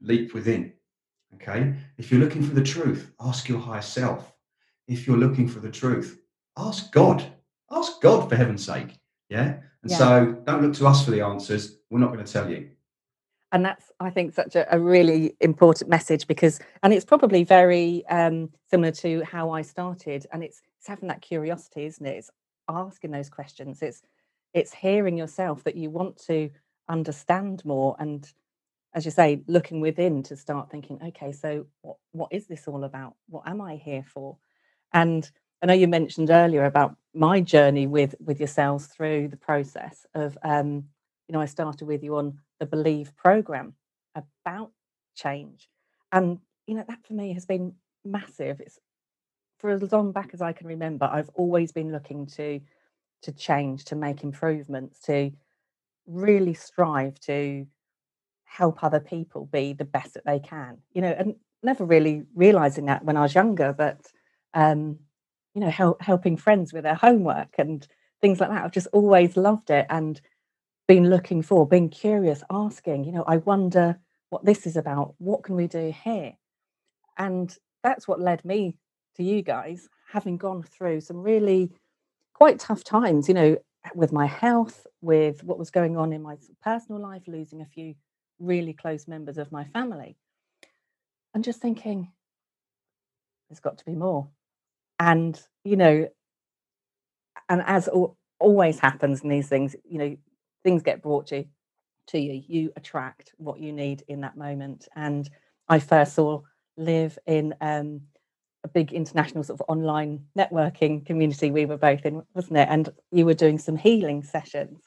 leap 0.00 0.32
within. 0.32 0.72
Okay. 1.34 1.74
If 1.98 2.10
you're 2.10 2.20
looking 2.20 2.42
for 2.42 2.54
the 2.54 2.62
truth, 2.62 3.10
ask 3.20 3.48
your 3.48 3.58
higher 3.58 3.82
self. 3.82 4.32
If 4.86 5.06
you're 5.06 5.16
looking 5.16 5.48
for 5.48 5.60
the 5.60 5.70
truth, 5.70 6.20
ask 6.56 6.92
God. 6.92 7.24
Ask 7.70 8.00
God 8.00 8.28
for 8.28 8.36
heaven's 8.36 8.64
sake. 8.64 9.00
Yeah. 9.28 9.54
And 9.82 9.90
yeah. 9.90 9.96
so 9.96 10.42
don't 10.44 10.62
look 10.62 10.74
to 10.74 10.86
us 10.86 11.04
for 11.04 11.10
the 11.10 11.22
answers. 11.22 11.78
We're 11.90 11.98
not 11.98 12.12
going 12.12 12.24
to 12.24 12.32
tell 12.32 12.48
you. 12.50 12.70
And 13.50 13.64
that's, 13.64 13.90
I 13.98 14.10
think, 14.10 14.34
such 14.34 14.54
a, 14.56 14.72
a 14.74 14.78
really 14.78 15.34
important 15.40 15.90
message 15.90 16.26
because, 16.26 16.60
and 16.82 16.92
it's 16.92 17.04
probably 17.04 17.44
very 17.44 18.06
um, 18.06 18.50
similar 18.70 18.92
to 18.92 19.22
how 19.24 19.50
I 19.50 19.62
started. 19.62 20.26
And 20.32 20.44
it's, 20.44 20.62
it's 20.78 20.86
having 20.86 21.08
that 21.08 21.22
curiosity, 21.22 21.86
isn't 21.86 22.06
it? 22.06 22.18
It's 22.18 22.30
asking 22.68 23.10
those 23.10 23.28
questions. 23.28 23.82
It's, 23.82 24.02
it's 24.54 24.74
hearing 24.74 25.16
yourself 25.16 25.64
that 25.64 25.76
you 25.76 25.90
want 25.90 26.16
to 26.26 26.50
understand 26.88 27.64
more 27.64 27.96
and 27.98 28.32
as 28.94 29.04
you 29.04 29.10
say 29.10 29.42
looking 29.46 29.80
within 29.80 30.22
to 30.22 30.36
start 30.36 30.70
thinking 30.70 30.98
okay 31.02 31.32
so 31.32 31.66
what, 31.82 31.96
what 32.12 32.32
is 32.32 32.46
this 32.46 32.68
all 32.68 32.84
about 32.84 33.14
what 33.28 33.46
am 33.46 33.60
i 33.60 33.76
here 33.76 34.04
for 34.04 34.36
and 34.92 35.30
I 35.62 35.66
know 35.66 35.74
you 35.74 35.86
mentioned 35.86 36.30
earlier 36.30 36.64
about 36.64 36.96
my 37.14 37.40
journey 37.40 37.86
with 37.86 38.16
with 38.18 38.40
yourselves 38.40 38.86
through 38.86 39.28
the 39.28 39.36
process 39.36 40.04
of 40.14 40.36
um, 40.42 40.84
you 41.28 41.32
know 41.32 41.40
I 41.40 41.46
started 41.46 41.86
with 41.86 42.02
you 42.02 42.16
on 42.16 42.38
the 42.58 42.66
Believe 42.66 43.14
program 43.16 43.74
about 44.16 44.72
change, 45.14 45.68
and 46.10 46.40
you 46.66 46.74
know 46.74 46.84
that 46.88 47.06
for 47.06 47.14
me 47.14 47.32
has 47.34 47.46
been 47.46 47.74
massive. 48.04 48.60
It's 48.60 48.80
for 49.58 49.70
as 49.70 49.92
long 49.92 50.10
back 50.10 50.30
as 50.32 50.42
I 50.42 50.52
can 50.52 50.66
remember. 50.66 51.08
I've 51.10 51.30
always 51.34 51.70
been 51.70 51.92
looking 51.92 52.26
to 52.26 52.60
to 53.22 53.32
change, 53.32 53.84
to 53.86 53.96
make 53.96 54.22
improvements, 54.22 55.00
to 55.00 55.32
really 56.06 56.54
strive 56.54 57.18
to 57.20 57.66
help 58.44 58.82
other 58.82 59.00
people 59.00 59.46
be 59.46 59.72
the 59.72 59.84
best 59.84 60.14
that 60.14 60.26
they 60.26 60.38
can. 60.38 60.78
You 60.92 61.02
know, 61.02 61.14
and 61.16 61.34
never 61.62 61.84
really 61.84 62.24
realizing 62.34 62.86
that 62.86 63.04
when 63.04 63.16
I 63.16 63.22
was 63.22 63.34
younger, 63.34 63.72
but 63.72 64.00
um, 64.54 64.98
you 65.54 65.60
know, 65.60 65.70
help, 65.70 66.02
helping 66.02 66.36
friends 66.36 66.72
with 66.72 66.82
their 66.84 66.94
homework 66.94 67.54
and 67.58 67.86
things 68.20 68.40
like 68.40 68.50
that. 68.50 68.64
I've 68.64 68.72
just 68.72 68.88
always 68.92 69.36
loved 69.36 69.70
it 69.70 69.86
and 69.90 70.20
been 70.88 71.10
looking 71.10 71.42
for, 71.42 71.66
being 71.66 71.88
curious, 71.88 72.42
asking, 72.50 73.04
you 73.04 73.12
know, 73.12 73.24
I 73.26 73.38
wonder 73.38 73.98
what 74.30 74.44
this 74.44 74.66
is 74.66 74.76
about. 74.76 75.14
What 75.18 75.42
can 75.42 75.54
we 75.54 75.66
do 75.66 75.92
here? 76.04 76.32
And 77.18 77.54
that's 77.82 78.08
what 78.08 78.20
led 78.20 78.44
me 78.44 78.76
to 79.16 79.22
you 79.22 79.42
guys, 79.42 79.88
having 80.10 80.38
gone 80.38 80.62
through 80.62 81.00
some 81.00 81.18
really 81.18 81.70
quite 82.42 82.58
tough 82.58 82.82
times, 82.82 83.28
you 83.28 83.34
know, 83.34 83.56
with 83.94 84.12
my 84.12 84.26
health, 84.26 84.84
with 85.00 85.44
what 85.44 85.60
was 85.60 85.70
going 85.70 85.96
on 85.96 86.12
in 86.12 86.20
my 86.20 86.36
personal 86.60 87.00
life, 87.00 87.22
losing 87.28 87.60
a 87.60 87.66
few 87.66 87.94
really 88.40 88.72
close 88.72 89.06
members 89.06 89.38
of 89.38 89.52
my 89.52 89.62
family. 89.66 90.16
And 91.34 91.44
just 91.44 91.60
thinking, 91.60 92.10
there's 93.48 93.60
got 93.60 93.78
to 93.78 93.84
be 93.84 93.94
more. 93.94 94.28
And 94.98 95.40
you 95.62 95.76
know 95.76 96.08
and 97.48 97.62
as 97.64 97.88
always 98.40 98.78
happens 98.80 99.20
in 99.20 99.28
these 99.28 99.48
things 99.48 99.76
you 99.84 99.98
know 99.98 100.16
things 100.64 100.82
get 100.82 101.00
brought 101.00 101.28
to 101.28 101.44
to 102.08 102.18
you. 102.18 102.42
You 102.48 102.72
attract 102.74 103.32
what 103.36 103.60
you 103.60 103.72
need 103.72 104.02
in 104.08 104.22
that 104.22 104.36
moment. 104.36 104.88
And 104.96 105.30
i 105.68 105.78
first 105.78 106.14
saw 106.14 106.40
Liv 106.76 107.16
in 107.24 107.54
um, 107.60 108.00
a 108.64 108.68
big 108.68 108.92
international 108.92 109.42
sort 109.44 109.60
of 109.60 109.66
online 109.68 110.24
networking 110.38 111.04
community 111.04 111.50
we 111.50 111.66
were 111.66 111.76
both 111.76 112.04
in 112.04 112.22
wasn't 112.34 112.56
it 112.56 112.68
and 112.70 112.90
you 113.10 113.24
were 113.24 113.34
doing 113.34 113.58
some 113.58 113.76
healing 113.76 114.22
sessions 114.22 114.82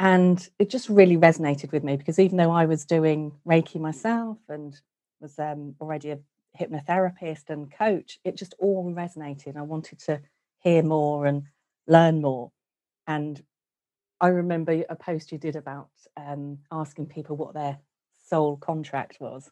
and 0.00 0.48
it 0.58 0.70
just 0.70 0.88
really 0.88 1.16
resonated 1.16 1.72
with 1.72 1.84
me 1.84 1.96
because 1.96 2.18
even 2.18 2.38
though 2.38 2.50
i 2.50 2.64
was 2.64 2.84
doing 2.84 3.32
reiki 3.46 3.80
myself 3.80 4.38
and 4.48 4.80
was 5.20 5.38
um, 5.38 5.74
already 5.80 6.10
a 6.10 6.18
hypnotherapist 6.58 7.50
and 7.50 7.72
coach, 7.72 8.18
it 8.24 8.36
just 8.36 8.54
all 8.58 8.92
resonated. 8.92 9.56
I 9.56 9.62
wanted 9.62 9.98
to 10.00 10.20
hear 10.60 10.82
more 10.82 11.26
and 11.26 11.44
learn 11.86 12.20
more. 12.20 12.52
And 13.06 13.42
I 14.20 14.28
remember 14.28 14.84
a 14.88 14.96
post 14.96 15.32
you 15.32 15.38
did 15.38 15.56
about 15.56 15.90
um, 16.16 16.58
asking 16.70 17.06
people 17.06 17.36
what 17.36 17.54
their 17.54 17.78
soul 18.28 18.56
contract 18.56 19.18
was. 19.20 19.50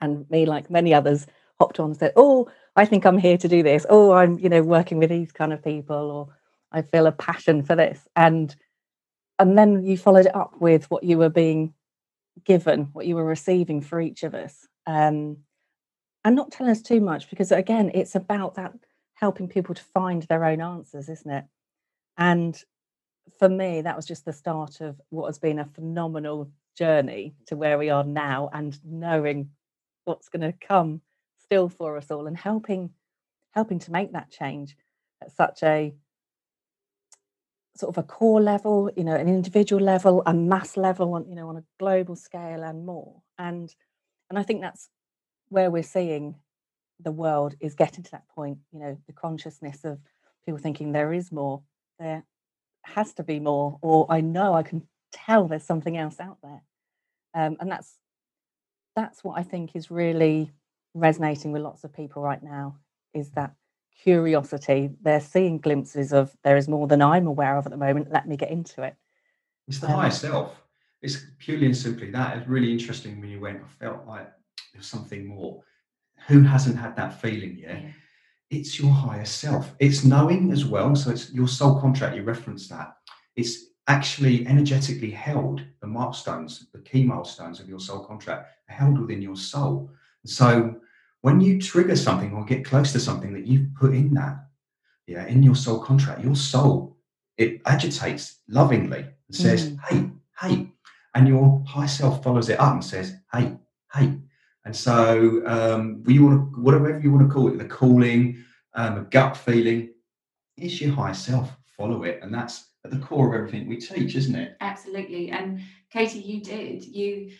And 0.00 0.28
me, 0.30 0.44
like 0.44 0.70
many 0.70 0.92
others, 0.92 1.26
hopped 1.60 1.80
on 1.80 1.90
and 1.90 1.96
said, 1.96 2.12
Oh, 2.16 2.50
I 2.76 2.84
think 2.84 3.04
I'm 3.04 3.18
here 3.18 3.38
to 3.38 3.48
do 3.48 3.62
this. 3.62 3.86
Oh, 3.88 4.12
I'm, 4.12 4.38
you 4.38 4.48
know, 4.48 4.62
working 4.62 4.98
with 4.98 5.10
these 5.10 5.32
kind 5.32 5.52
of 5.52 5.62
people, 5.62 5.96
or 6.10 6.28
I 6.72 6.82
feel 6.82 7.06
a 7.06 7.12
passion 7.12 7.62
for 7.62 7.76
this. 7.76 8.06
And 8.16 8.54
and 9.38 9.58
then 9.58 9.84
you 9.84 9.98
followed 9.98 10.26
it 10.26 10.36
up 10.36 10.60
with 10.60 10.90
what 10.90 11.04
you 11.04 11.18
were 11.18 11.28
being 11.28 11.74
given, 12.44 12.88
what 12.92 13.06
you 13.06 13.16
were 13.16 13.24
receiving 13.24 13.80
for 13.80 14.00
each 14.00 14.22
of 14.22 14.34
us. 14.34 14.66
Um, 14.86 15.38
and 16.24 16.34
not 16.34 16.50
telling 16.50 16.72
us 16.72 16.82
too 16.82 17.00
much 17.00 17.30
because 17.30 17.52
again 17.52 17.90
it's 17.94 18.14
about 18.14 18.54
that 18.54 18.72
helping 19.14 19.48
people 19.48 19.74
to 19.74 19.82
find 19.82 20.22
their 20.22 20.44
own 20.44 20.60
answers 20.60 21.08
isn't 21.08 21.30
it 21.30 21.44
and 22.18 22.62
for 23.38 23.48
me 23.48 23.82
that 23.82 23.96
was 23.96 24.06
just 24.06 24.24
the 24.24 24.32
start 24.32 24.80
of 24.80 25.00
what 25.10 25.26
has 25.26 25.38
been 25.38 25.58
a 25.58 25.64
phenomenal 25.64 26.50
journey 26.76 27.34
to 27.46 27.56
where 27.56 27.78
we 27.78 27.90
are 27.90 28.04
now 28.04 28.50
and 28.52 28.78
knowing 28.84 29.50
what's 30.04 30.28
going 30.28 30.40
to 30.40 30.66
come 30.66 31.00
still 31.44 31.68
for 31.68 31.96
us 31.96 32.10
all 32.10 32.26
and 32.26 32.36
helping 32.36 32.90
helping 33.52 33.78
to 33.78 33.92
make 33.92 34.12
that 34.12 34.30
change 34.30 34.76
at 35.22 35.30
such 35.30 35.62
a 35.62 35.94
sort 37.76 37.96
of 37.96 38.02
a 38.02 38.06
core 38.06 38.40
level 38.40 38.90
you 38.96 39.04
know 39.04 39.14
an 39.14 39.28
individual 39.28 39.82
level 39.82 40.22
a 40.26 40.34
mass 40.34 40.76
level 40.76 41.14
on 41.14 41.28
you 41.28 41.34
know 41.34 41.48
on 41.48 41.56
a 41.56 41.64
global 41.78 42.16
scale 42.16 42.62
and 42.62 42.86
more 42.86 43.20
and 43.38 43.74
and 44.30 44.38
i 44.38 44.42
think 44.42 44.60
that's 44.60 44.88
where 45.48 45.70
we're 45.70 45.82
seeing 45.82 46.36
the 47.00 47.12
world 47.12 47.54
is 47.60 47.74
getting 47.74 48.04
to 48.04 48.10
that 48.12 48.28
point, 48.28 48.58
you 48.72 48.78
know, 48.78 48.96
the 49.06 49.12
consciousness 49.12 49.84
of 49.84 49.98
people 50.44 50.58
thinking 50.58 50.92
there 50.92 51.12
is 51.12 51.32
more. 51.32 51.62
There, 51.98 52.24
has 52.86 53.14
to 53.14 53.22
be 53.22 53.40
more, 53.40 53.78
or 53.80 54.06
I 54.10 54.20
know 54.20 54.52
I 54.52 54.62
can 54.62 54.86
tell 55.10 55.48
there's 55.48 55.64
something 55.64 55.96
else 55.96 56.20
out 56.20 56.36
there. 56.42 56.62
Um, 57.32 57.56
and 57.58 57.70
that's 57.70 57.94
that's 58.94 59.24
what 59.24 59.38
I 59.38 59.42
think 59.42 59.74
is 59.74 59.90
really 59.90 60.52
resonating 60.94 61.52
with 61.52 61.62
lots 61.62 61.84
of 61.84 61.92
people 61.92 62.22
right 62.22 62.42
now 62.42 62.78
is 63.12 63.30
that 63.32 63.54
curiosity. 64.02 64.90
They're 65.02 65.20
seeing 65.20 65.58
glimpses 65.58 66.12
of 66.12 66.34
there 66.42 66.56
is 66.56 66.68
more 66.68 66.86
than 66.86 67.02
I'm 67.02 67.26
aware 67.26 67.56
of 67.56 67.66
at 67.66 67.72
the 67.72 67.78
moment. 67.78 68.12
Let 68.12 68.28
me 68.28 68.36
get 68.36 68.50
into 68.50 68.82
it. 68.82 68.94
It's 69.68 69.78
the 69.78 69.88
um, 69.88 69.94
higher 69.94 70.10
self. 70.10 70.60
It's 71.02 71.18
purely 71.38 71.66
and 71.66 71.76
simply 71.76 72.10
that. 72.12 72.38
It's 72.38 72.48
really 72.48 72.72
interesting 72.72 73.20
when 73.20 73.30
you 73.30 73.40
went, 73.40 73.62
I 73.62 73.84
felt 73.84 74.06
like 74.06 74.30
there's 74.72 74.86
something 74.86 75.26
more. 75.26 75.62
Who 76.28 76.42
hasn't 76.42 76.78
had 76.78 76.96
that 76.96 77.20
feeling 77.20 77.58
yet? 77.58 77.82
Yeah? 77.82 77.90
It's 78.50 78.78
your 78.78 78.92
higher 78.92 79.24
self. 79.24 79.74
It's 79.78 80.04
knowing 80.04 80.52
as 80.52 80.64
well. 80.64 80.94
So 80.94 81.10
it's 81.10 81.32
your 81.32 81.48
soul 81.48 81.80
contract. 81.80 82.16
You 82.16 82.22
referenced 82.22 82.70
that. 82.70 82.96
It's 83.36 83.66
actually 83.88 84.46
energetically 84.46 85.10
held. 85.10 85.62
The 85.80 85.86
milestones, 85.86 86.66
the 86.72 86.80
key 86.80 87.04
milestones 87.04 87.60
of 87.60 87.68
your 87.68 87.80
soul 87.80 88.04
contract, 88.04 88.48
are 88.68 88.74
held 88.74 88.98
within 88.98 89.20
your 89.20 89.36
soul. 89.36 89.90
So 90.24 90.76
when 91.24 91.40
you 91.40 91.58
trigger 91.58 91.96
something 91.96 92.34
or 92.34 92.44
get 92.44 92.66
close 92.66 92.92
to 92.92 93.00
something 93.00 93.32
that 93.32 93.46
you've 93.46 93.74
put 93.74 93.94
in 93.94 94.12
that, 94.12 94.44
yeah, 95.06 95.24
in 95.24 95.42
your 95.42 95.54
soul 95.54 95.78
contract, 95.78 96.22
your 96.22 96.36
soul, 96.36 96.98
it 97.38 97.62
agitates 97.64 98.40
lovingly 98.46 98.98
and 98.98 99.34
says, 99.34 99.70
mm. 99.70 99.78
hey, 99.88 100.10
hey. 100.38 100.68
And 101.14 101.26
your 101.26 101.64
high 101.66 101.86
self 101.86 102.22
follows 102.22 102.50
it 102.50 102.60
up 102.60 102.74
and 102.74 102.84
says, 102.84 103.14
hey, 103.32 103.56
hey. 103.94 104.18
And 104.66 104.76
so, 104.76 105.40
um, 105.46 106.04
you 106.06 106.26
want 106.26 106.56
to, 106.56 106.60
whatever 106.60 107.00
you 107.02 107.10
want 107.10 107.26
to 107.26 107.34
call 107.34 107.48
it, 107.48 107.56
the 107.56 107.64
calling, 107.64 108.44
um, 108.74 108.98
a 108.98 109.04
gut 109.04 109.34
feeling, 109.34 109.94
is 110.58 110.78
your 110.78 110.92
high 110.92 111.12
self. 111.12 111.56
Follow 111.74 112.02
it, 112.02 112.20
and 112.22 112.34
that's 112.34 112.66
at 112.84 112.90
the 112.90 112.98
core 112.98 113.28
of 113.28 113.34
everything 113.34 113.66
we 113.66 113.78
teach, 113.78 114.14
isn't 114.14 114.34
it? 114.34 114.58
Absolutely. 114.60 115.30
And 115.30 115.62
Katie, 115.90 116.18
you 116.18 116.42
did. 116.42 116.84
You. 116.84 117.30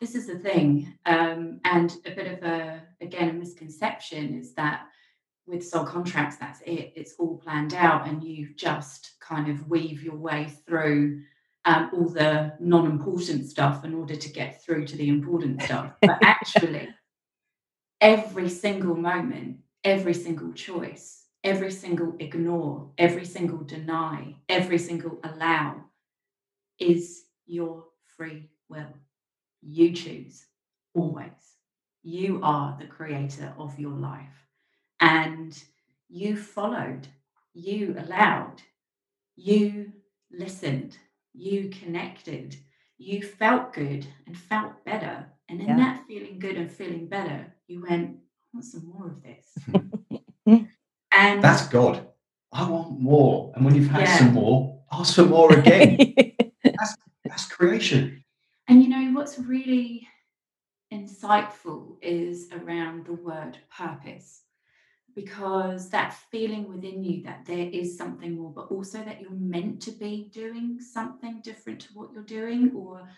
This 0.00 0.14
is 0.14 0.26
the 0.26 0.38
thing, 0.38 0.92
um, 1.06 1.60
and 1.64 1.96
a 2.04 2.10
bit 2.10 2.26
of 2.26 2.42
a 2.42 2.82
again 3.00 3.30
a 3.30 3.32
misconception 3.32 4.38
is 4.38 4.54
that 4.54 4.86
with 5.46 5.66
soul 5.66 5.84
contracts, 5.84 6.36
that's 6.36 6.60
it. 6.62 6.92
It's 6.96 7.14
all 7.18 7.38
planned 7.38 7.74
out, 7.74 8.06
and 8.06 8.22
you 8.22 8.54
just 8.54 9.14
kind 9.20 9.48
of 9.48 9.68
weave 9.68 10.02
your 10.02 10.16
way 10.16 10.52
through 10.66 11.22
um, 11.64 11.90
all 11.92 12.08
the 12.08 12.54
non-important 12.60 13.46
stuff 13.46 13.84
in 13.84 13.94
order 13.94 14.16
to 14.16 14.28
get 14.30 14.62
through 14.62 14.86
to 14.86 14.96
the 14.96 15.08
important 15.08 15.62
stuff. 15.62 15.92
But 16.00 16.18
actually, 16.22 16.88
every 18.00 18.48
single 18.48 18.96
moment, 18.96 19.58
every 19.82 20.14
single 20.14 20.52
choice, 20.52 21.24
every 21.42 21.70
single 21.70 22.14
ignore, 22.18 22.90
every 22.98 23.24
single 23.24 23.64
deny, 23.64 24.34
every 24.48 24.78
single 24.78 25.20
allow 25.24 25.84
is 26.78 27.24
your 27.46 27.84
free 28.16 28.50
will. 28.68 28.94
You 29.66 29.92
choose 29.92 30.44
always. 30.94 31.30
You 32.02 32.40
are 32.42 32.76
the 32.78 32.86
creator 32.86 33.54
of 33.58 33.78
your 33.78 33.96
life. 33.96 34.46
And 35.00 35.58
you 36.08 36.36
followed, 36.36 37.08
you 37.54 37.96
allowed, 37.98 38.62
you 39.36 39.92
listened, 40.30 40.98
you 41.32 41.70
connected, 41.70 42.56
you 42.98 43.22
felt 43.22 43.72
good 43.72 44.06
and 44.26 44.36
felt 44.36 44.84
better. 44.84 45.26
And 45.48 45.60
in 45.60 45.68
yeah. 45.68 45.76
that 45.76 46.06
feeling 46.06 46.38
good 46.38 46.56
and 46.56 46.70
feeling 46.70 47.06
better, 47.06 47.52
you 47.66 47.82
went, 47.82 48.16
I 48.16 48.46
want 48.52 48.64
some 48.64 48.86
more 48.86 49.08
of 49.08 49.22
this. 49.22 49.46
and 51.12 51.42
that's 51.42 51.68
God. 51.68 52.06
I 52.52 52.68
want 52.68 53.00
more. 53.00 53.52
And 53.56 53.64
when 53.64 53.74
you've 53.74 53.90
had 53.90 54.02
yeah. 54.02 54.18
some 54.18 54.34
more, 54.34 54.82
ask 54.92 55.14
for 55.14 55.24
more 55.24 55.52
again. 55.52 55.96
that's, 56.64 56.96
that's 57.24 57.46
creation. 57.46 58.23
And 58.68 58.82
you 58.82 58.88
know 58.88 59.12
what's 59.12 59.38
really 59.38 60.08
insightful 60.92 61.96
is 62.02 62.48
around 62.52 63.06
the 63.06 63.12
word 63.12 63.58
purpose 63.76 64.42
because 65.14 65.90
that 65.90 66.16
feeling 66.30 66.68
within 66.68 67.02
you 67.02 67.22
that 67.22 67.44
there 67.46 67.68
is 67.68 67.96
something 67.96 68.36
more, 68.36 68.52
but 68.52 68.70
also 68.70 68.98
that 68.98 69.20
you're 69.20 69.30
meant 69.30 69.80
to 69.82 69.92
be 69.92 70.28
doing 70.32 70.80
something 70.80 71.40
different 71.42 71.80
to 71.80 71.88
what 71.94 72.12
you're 72.12 72.22
doing, 72.22 72.72
or 72.74 73.08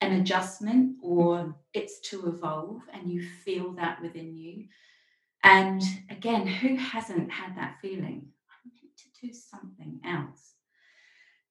an 0.00 0.12
adjustment, 0.20 0.96
or 1.02 1.38
mm-hmm. 1.38 1.50
it's 1.74 2.00
to 2.00 2.28
evolve, 2.28 2.82
and 2.92 3.10
you 3.10 3.26
feel 3.44 3.72
that 3.72 4.00
within 4.00 4.36
you. 4.36 4.66
And 5.42 5.82
again, 6.10 6.46
who 6.46 6.76
hasn't 6.76 7.30
had 7.32 7.56
that 7.56 7.78
feeling? 7.82 8.28
I'm 8.64 8.70
meant 8.72 8.96
to 8.98 9.26
do 9.26 9.32
something 9.32 10.00
else. 10.04 10.54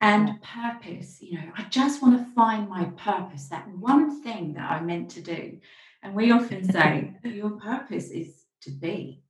And 0.01 0.41
purpose, 0.41 1.21
you 1.21 1.39
know, 1.39 1.51
I 1.55 1.63
just 1.69 2.01
want 2.01 2.17
to 2.17 2.33
find 2.33 2.67
my 2.67 2.85
purpose, 2.97 3.47
that 3.49 3.67
one 3.69 4.23
thing 4.23 4.53
that 4.53 4.71
I'm 4.71 4.87
meant 4.87 5.11
to 5.11 5.21
do. 5.21 5.59
And 6.01 6.15
we 6.15 6.31
often 6.31 6.69
say, 6.71 7.13
your 7.23 7.51
purpose 7.51 8.09
is 8.09 8.45
to 8.61 8.71
be 8.71 9.21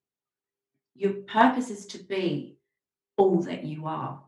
your 1.02 1.14
purpose 1.14 1.70
is 1.70 1.86
to 1.88 1.98
be 1.98 2.58
all 3.18 3.42
that 3.42 3.64
you 3.64 3.88
are. 3.88 4.22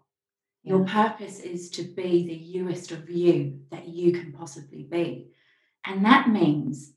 Your 0.64 0.86
purpose 0.86 1.40
is 1.40 1.70
to 1.72 1.84
be 1.84 2.26
the 2.26 2.34
youest 2.34 2.92
of 2.92 3.10
you 3.10 3.60
that 3.70 3.88
you 3.88 4.14
can 4.14 4.32
possibly 4.32 4.84
be. 4.84 5.28
And 5.86 6.06
that 6.06 6.30
means 6.30 6.94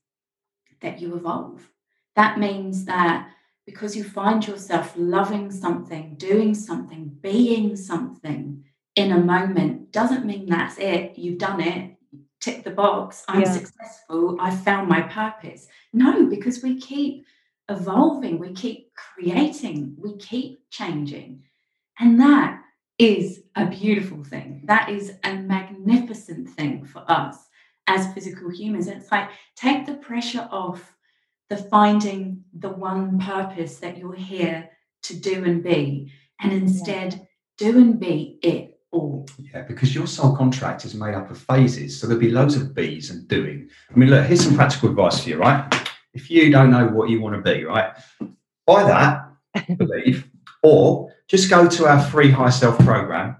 that 0.81 1.01
you 1.01 1.17
evolve. 1.17 1.69
That 2.15 2.39
means 2.39 2.85
that 2.85 3.29
because 3.67 3.97
you 3.97 4.05
find 4.05 4.47
yourself 4.47 4.95
loving 4.97 5.51
something, 5.51 6.15
doing 6.15 6.55
something, 6.55 7.11
being 7.21 7.75
something 7.75 8.65
in 8.97 9.13
a 9.13 9.19
moment, 9.19 9.93
doesn't 9.93 10.25
mean 10.25 10.47
that's 10.47 10.79
it. 10.79 11.19
You've 11.19 11.39
done 11.39 11.61
it, 11.61 11.97
tick 12.41 12.65
the 12.65 12.71
box, 12.71 13.25
I'm 13.29 13.43
yeah. 13.43 13.53
successful, 13.53 14.39
I've 14.41 14.63
found 14.65 14.89
my 14.89 15.03
purpose. 15.03 15.69
No, 15.93 16.27
because 16.27 16.63
we 16.63 16.81
keep 16.81 17.27
evolving, 17.69 18.39
we 18.39 18.53
keep 18.53 18.93
creating, 18.95 19.97
we 19.99 20.17
keep 20.17 20.69
changing. 20.71 21.43
And 21.99 22.21
that 22.21 22.63
is 22.99 23.43
a 23.55 23.67
beautiful 23.67 24.25
thing. 24.25 24.63
That 24.65 24.89
is 24.89 25.13
a 25.25 25.35
magnificent 25.35 26.49
thing 26.51 26.85
for 26.85 27.05
us 27.09 27.37
as 27.87 28.13
physical 28.15 28.51
humans. 28.51 28.89
it's 28.89 29.13
like 29.13 29.31
take 29.55 29.87
the 29.87 29.95
pressure 29.95 30.49
off 30.51 30.95
the 31.49 31.57
finding 31.57 32.43
the 32.59 32.69
one 32.69 33.19
purpose 33.19 33.77
that 33.77 33.97
you're 33.97 34.15
here 34.15 34.69
to 35.03 35.15
do 35.15 35.45
and 35.45 35.63
be, 35.63 36.11
and 36.41 36.53
instead 36.53 37.29
do 37.57 37.79
and 37.79 38.01
be 38.01 38.39
it 38.43 38.76
all. 38.93 39.27
Yeah, 39.39 39.63
because 39.63 39.95
your 39.95 40.07
soul 40.07 40.37
contract 40.37 40.85
is 40.85 40.95
made 40.95 41.15
up 41.15 41.31
of 41.31 41.39
phases. 41.39 42.01
So 42.01 42.07
there'll 42.07 42.21
be 42.21 42.31
loads 42.31 42.57
of 42.57 42.75
bees 42.75 43.11
and 43.11 43.27
doing. 43.29 43.69
I 43.91 43.99
mean, 43.99 44.11
look, 44.11 44.27
here's 44.27 44.45
some 44.45 44.57
practical 44.57 44.91
advice 44.91 45.23
for 45.23 45.31
you, 45.31 45.39
right? 45.39 45.87
if 46.17 46.31
you 46.31 46.51
don't 46.51 46.71
know 46.71 46.87
what 46.87 47.11
you 47.11 47.21
want 47.21 47.37
to 47.37 47.43
be, 47.43 47.65
right, 47.65 47.95
buy 48.67 48.83
that, 48.85 49.29
believe, 49.77 50.27
or 50.63 51.13
just 51.29 51.51
go 51.51 51.69
to 51.69 51.87
our 51.87 52.03
free 52.03 52.31
high 52.31 52.51
self 52.51 52.79
program, 52.79 53.37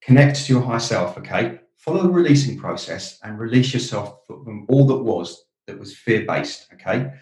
connect 0.00 0.46
to 0.46 0.52
your 0.54 0.62
high 0.62 0.78
self, 0.78 1.18
okay? 1.18 1.60
Follow 1.76 2.02
the 2.02 2.08
releasing 2.08 2.58
process 2.58 3.20
and 3.22 3.38
release 3.38 3.74
yourself 3.74 4.20
from 4.26 4.64
all 4.68 4.86
that 4.86 4.96
was 4.96 5.44
that 5.66 5.78
was 5.78 5.94
fear 5.94 6.24
based, 6.24 6.68
okay? 6.72 7.12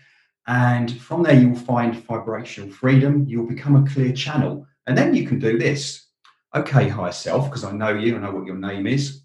And 0.47 0.99
from 1.01 1.25
there, 1.25 1.39
you 1.39 1.49
will 1.51 1.57
find 1.57 1.97
vibrational 2.05 2.71
freedom. 2.71 3.25
You'll 3.27 3.49
become 3.49 3.75
a 3.75 3.91
clear 3.91 4.13
channel. 4.13 4.65
And 4.87 4.97
then 4.97 5.13
you 5.13 5.27
can 5.27 5.41
do 5.41 5.59
this. 5.59 6.06
Okay, 6.57 6.89
high 6.89 7.11
self, 7.11 7.51
because 7.51 7.65
I 7.65 7.73
know 7.73 7.91
you, 7.91 8.17
I 8.17 8.19
know 8.19 8.31
what 8.31 8.47
your 8.47 8.57
name 8.57 8.87
is. 8.87 9.21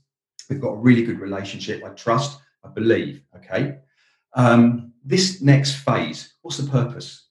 We've 0.49 0.59
got 0.59 0.73
a 0.73 0.77
really 0.77 1.03
good 1.03 1.21
relationship. 1.21 1.81
I 1.81 1.89
trust, 1.89 2.41
I 2.61 2.67
believe, 2.67 3.21
okay? 3.37 3.77
Um, 4.33 4.91
this 5.05 5.41
next 5.41 5.75
phase, 5.75 6.33
what's 6.41 6.57
the 6.57 6.69
purpose? 6.69 7.27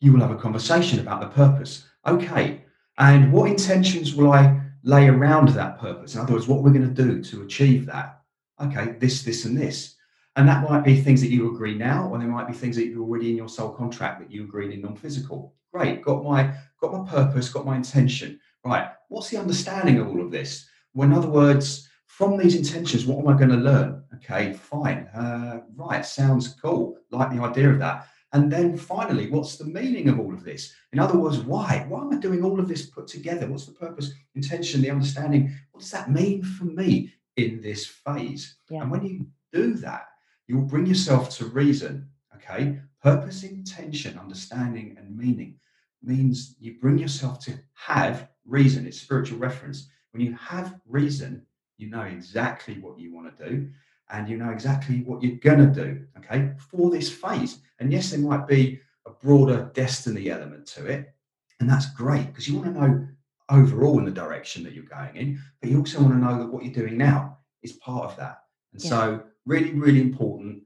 You 0.00 0.12
will 0.12 0.20
have 0.20 0.30
a 0.30 0.36
conversation 0.36 1.00
about 1.00 1.22
the 1.22 1.28
purpose. 1.28 1.86
Okay, 2.06 2.62
and 2.98 3.32
what 3.32 3.50
intentions 3.50 4.14
will 4.14 4.32
I 4.32 4.60
lay 4.82 5.08
around 5.08 5.48
that 5.48 5.78
purpose? 5.78 6.14
In 6.14 6.20
other 6.20 6.34
words, 6.34 6.46
what 6.46 6.62
we're 6.62 6.70
going 6.70 6.94
to 6.94 7.02
do 7.02 7.22
to 7.24 7.42
achieve 7.42 7.86
that? 7.86 8.20
Okay, 8.60 8.96
this, 8.98 9.22
this, 9.22 9.46
and 9.46 9.56
this. 9.56 9.94
And 10.36 10.46
that 10.46 10.68
might 10.68 10.84
be 10.84 11.00
things 11.00 11.22
that 11.22 11.30
you 11.30 11.54
agree 11.54 11.74
now, 11.74 12.06
or 12.08 12.18
there 12.18 12.28
might 12.28 12.48
be 12.48 12.52
things 12.52 12.76
that 12.76 12.86
you're 12.88 13.00
already 13.00 13.30
in 13.30 13.36
your 13.36 13.48
soul 13.48 13.70
contract 13.70 14.20
that 14.20 14.30
you 14.30 14.44
agreed 14.44 14.72
in 14.72 14.82
non-physical. 14.82 15.54
Great, 15.72 16.02
got 16.02 16.22
my 16.22 16.52
got 16.82 16.92
my 16.92 17.10
purpose, 17.10 17.48
got 17.48 17.64
my 17.64 17.76
intention. 17.76 18.38
Right, 18.64 18.90
what's 19.08 19.30
the 19.30 19.38
understanding 19.38 19.98
of 19.98 20.08
all 20.08 20.20
of 20.20 20.30
this? 20.30 20.68
Well, 20.94 21.08
in 21.08 21.14
other 21.14 21.28
words, 21.28 21.88
from 22.06 22.36
these 22.36 22.56
intentions, 22.56 23.06
what 23.06 23.18
am 23.18 23.28
I 23.28 23.38
going 23.38 23.50
to 23.50 23.56
learn? 23.56 24.04
Okay, 24.16 24.52
fine. 24.52 25.08
Uh, 25.14 25.60
right, 25.74 26.04
sounds 26.04 26.48
cool. 26.60 26.98
Like 27.10 27.30
the 27.30 27.42
idea 27.42 27.70
of 27.70 27.78
that. 27.78 28.06
And 28.32 28.52
then 28.52 28.76
finally, 28.76 29.30
what's 29.30 29.56
the 29.56 29.64
meaning 29.64 30.08
of 30.08 30.20
all 30.20 30.32
of 30.32 30.44
this? 30.44 30.72
In 30.92 30.98
other 30.98 31.18
words, 31.18 31.38
why? 31.38 31.84
Why 31.88 32.02
am 32.02 32.12
I 32.12 32.16
doing 32.16 32.44
all 32.44 32.60
of 32.60 32.68
this 32.68 32.86
put 32.86 33.08
together? 33.08 33.48
What's 33.48 33.66
the 33.66 33.72
purpose, 33.72 34.12
intention, 34.34 34.82
the 34.82 34.90
understanding? 34.90 35.52
What 35.72 35.80
does 35.80 35.90
that 35.92 36.10
mean 36.10 36.42
for 36.42 36.64
me 36.64 37.12
in 37.36 37.60
this 37.60 37.86
phase? 37.86 38.56
Yeah. 38.68 38.82
And 38.82 38.90
when 38.90 39.04
you 39.04 39.26
do 39.52 39.74
that, 39.74 40.08
you'll 40.46 40.62
bring 40.62 40.86
yourself 40.86 41.30
to 41.38 41.46
reason. 41.46 42.08
Okay, 42.36 42.78
purpose, 43.02 43.42
intention, 43.42 44.18
understanding, 44.18 44.96
and 44.98 45.16
meaning 45.16 45.56
means 46.02 46.56
you 46.60 46.78
bring 46.80 46.98
yourself 46.98 47.38
to 47.44 47.58
have 47.74 48.28
reason. 48.50 48.86
It's 48.86 49.00
spiritual 49.00 49.38
reference 49.38 49.88
When 50.12 50.22
you 50.22 50.34
have 50.34 50.80
reason, 50.86 51.46
you 51.78 51.88
know 51.88 52.02
exactly 52.02 52.74
what 52.78 52.98
you 52.98 53.14
want 53.14 53.38
to 53.38 53.48
do 53.48 53.70
and 54.10 54.28
you 54.28 54.36
know 54.36 54.50
exactly 54.50 55.02
what 55.02 55.22
you're 55.22 55.36
going 55.36 55.72
to 55.72 55.84
do, 55.84 56.04
okay, 56.18 56.50
for 56.58 56.90
this 56.90 57.10
phase. 57.10 57.60
And 57.78 57.92
yes, 57.92 58.10
there 58.10 58.20
might 58.20 58.46
be 58.46 58.80
a 59.06 59.10
broader 59.10 59.70
destiny 59.72 60.30
element 60.30 60.66
to 60.66 60.86
it. 60.86 61.14
And 61.60 61.70
that's 61.70 61.94
great 61.94 62.26
because 62.26 62.48
you 62.48 62.58
want 62.58 62.74
to 62.74 62.80
know 62.80 63.08
overall 63.50 63.98
in 63.98 64.04
the 64.04 64.10
direction 64.10 64.62
that 64.64 64.72
you're 64.72 64.84
going 64.84 65.16
in, 65.16 65.40
but 65.60 65.70
you 65.70 65.78
also 65.78 66.00
want 66.00 66.14
to 66.14 66.18
know 66.18 66.38
that 66.38 66.50
what 66.50 66.64
you're 66.64 66.74
doing 66.74 66.96
now 66.96 67.38
is 67.62 67.72
part 67.74 68.04
of 68.04 68.16
that. 68.16 68.42
And 68.72 68.82
yeah. 68.82 68.90
so, 68.90 69.22
really, 69.46 69.72
really 69.72 70.00
important. 70.00 70.62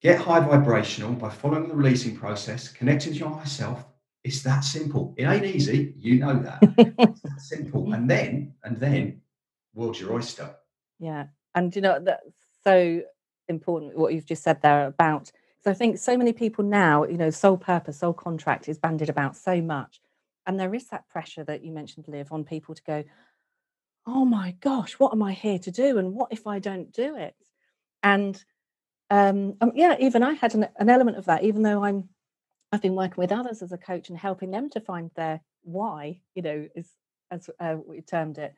Get 0.00 0.20
high 0.20 0.40
vibrational 0.40 1.12
by 1.12 1.30
following 1.30 1.68
the 1.68 1.74
releasing 1.74 2.16
process, 2.16 2.68
connecting 2.68 3.12
to 3.14 3.18
your 3.18 3.30
higher 3.30 3.46
self. 3.46 3.84
It's 4.24 4.42
that 4.42 4.60
simple. 4.60 5.14
It 5.16 5.24
ain't 5.24 5.44
easy, 5.44 5.94
you 5.96 6.18
know 6.18 6.38
that. 6.40 6.58
it's 6.98 7.20
that 7.22 7.40
simple. 7.40 7.92
And 7.92 8.10
then, 8.10 8.54
and 8.64 8.78
then, 8.78 9.20
world's 9.74 10.00
your 10.00 10.12
oyster. 10.12 10.54
Yeah, 10.98 11.26
and 11.54 11.74
you 11.74 11.82
know 11.82 11.98
that's 12.00 12.34
so 12.64 13.02
important 13.48 13.96
what 13.96 14.12
you've 14.12 14.26
just 14.26 14.42
said 14.42 14.60
there 14.60 14.86
about. 14.86 15.30
So 15.62 15.70
I 15.70 15.74
think 15.74 15.98
so 15.98 16.16
many 16.16 16.32
people 16.32 16.64
now, 16.64 17.04
you 17.04 17.16
know, 17.16 17.30
sole 17.30 17.56
purpose, 17.56 17.98
soul 17.98 18.12
contract 18.12 18.68
is 18.68 18.78
banded 18.78 19.08
about 19.08 19.36
so 19.36 19.62
much, 19.62 20.00
and 20.46 20.58
there 20.58 20.74
is 20.74 20.88
that 20.88 21.08
pressure 21.08 21.44
that 21.44 21.64
you 21.64 21.72
mentioned, 21.72 22.06
Liv, 22.08 22.32
on 22.32 22.44
people 22.44 22.74
to 22.74 22.82
go, 22.82 23.04
oh 24.06 24.24
my 24.24 24.56
gosh, 24.60 24.94
what 24.94 25.12
am 25.12 25.22
I 25.22 25.32
here 25.32 25.58
to 25.58 25.70
do? 25.70 25.98
And 25.98 26.14
what 26.14 26.32
if 26.32 26.46
I 26.46 26.58
don't 26.58 26.92
do 26.92 27.16
it? 27.16 27.36
And 28.02 28.42
um, 29.10 29.54
um, 29.60 29.72
yeah, 29.74 29.96
even 30.00 30.22
I 30.22 30.32
had 30.32 30.54
an, 30.54 30.68
an 30.76 30.90
element 30.90 31.16
of 31.16 31.26
that, 31.26 31.44
even 31.44 31.62
though 31.62 31.84
I'm 31.84 32.08
I've 32.72 32.82
been 32.82 32.94
working 32.94 33.16
with 33.16 33.32
others 33.32 33.62
as 33.62 33.72
a 33.72 33.78
coach 33.78 34.08
and 34.08 34.18
helping 34.18 34.50
them 34.50 34.68
to 34.70 34.80
find 34.80 35.10
their 35.14 35.40
why, 35.62 36.20
you 36.34 36.42
know, 36.42 36.68
is 36.74 36.90
as 37.30 37.48
uh, 37.60 37.76
we 37.86 38.00
termed 38.00 38.38
it. 38.38 38.54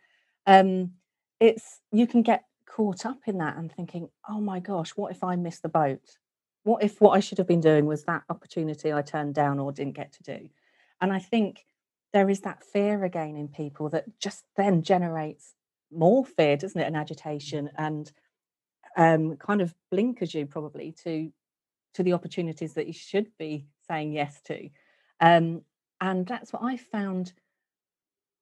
Um, 0.47 0.93
it's 1.39 1.81
you 1.93 2.07
can 2.07 2.23
get 2.23 2.45
caught 2.67 3.07
up 3.07 3.19
in 3.27 3.39
that 3.39 3.57
and 3.57 3.73
thinking, 3.73 4.09
oh 4.29 4.41
my 4.41 4.61
gosh, 4.61 4.91
what 4.91 5.13
if 5.13 5.25
I 5.25 5.37
miss 5.37 5.61
the 5.61 5.69
boat? 5.69 6.17
What 6.65 6.83
if 6.83 7.01
what 7.01 7.13
I 7.13 7.21
should 7.21 7.39
have 7.39 7.47
been 7.47 7.61
doing 7.61 7.87
was 7.87 8.05
that 8.05 8.23
opportunity 8.29 8.93
I 8.93 9.03
turned 9.03 9.35
down 9.35 9.59
or 9.59 9.73
didn't 9.73 9.97
get 9.97 10.13
to 10.15 10.23
do? 10.23 10.49
And 11.01 11.13
I 11.13 11.19
think 11.19 11.65
there 12.13 12.29
is 12.29 12.41
that 12.41 12.65
fear 12.65 13.05
again 13.05 13.37
in 13.37 13.49
people 13.49 13.89
that 13.91 14.05
just 14.19 14.45
then 14.57 14.83
generates 14.83 15.55
more 15.93 16.25
fear, 16.25 16.57
doesn't 16.57 16.81
it? 16.81 16.87
And 16.87 16.97
agitation 16.97 17.71
and 17.77 18.11
um, 18.97 19.37
kind 19.37 19.61
of 19.61 19.75
blinkers 19.91 20.35
you 20.35 20.47
probably 20.47 20.93
to 21.05 21.33
to 21.95 22.03
the 22.05 22.13
opportunities 22.13 22.75
that 22.75 22.87
you 22.87 22.93
should 22.93 23.27
be 23.37 23.67
saying 23.91 24.13
yes 24.13 24.41
to. 24.43 24.69
Um, 25.21 25.63
and 26.01 26.27
that's 26.27 26.53
what 26.53 26.63
I 26.63 26.77
found 26.77 27.33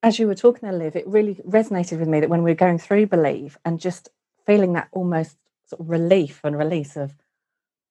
as 0.02 0.18
you 0.18 0.26
were 0.26 0.34
talking 0.34 0.68
there, 0.68 0.78
Liv, 0.78 0.96
it 0.96 1.06
really 1.06 1.34
resonated 1.46 1.98
with 1.98 2.08
me 2.08 2.20
that 2.20 2.30
when 2.30 2.42
we 2.42 2.50
were 2.50 2.56
going 2.56 2.78
through 2.78 3.06
Believe 3.06 3.58
and 3.64 3.80
just 3.80 4.11
feeling 4.46 4.74
that 4.74 4.88
almost 4.92 5.37
sort 5.66 5.80
of 5.80 5.90
relief 5.90 6.40
and 6.44 6.56
release 6.56 6.96
of, 6.96 7.14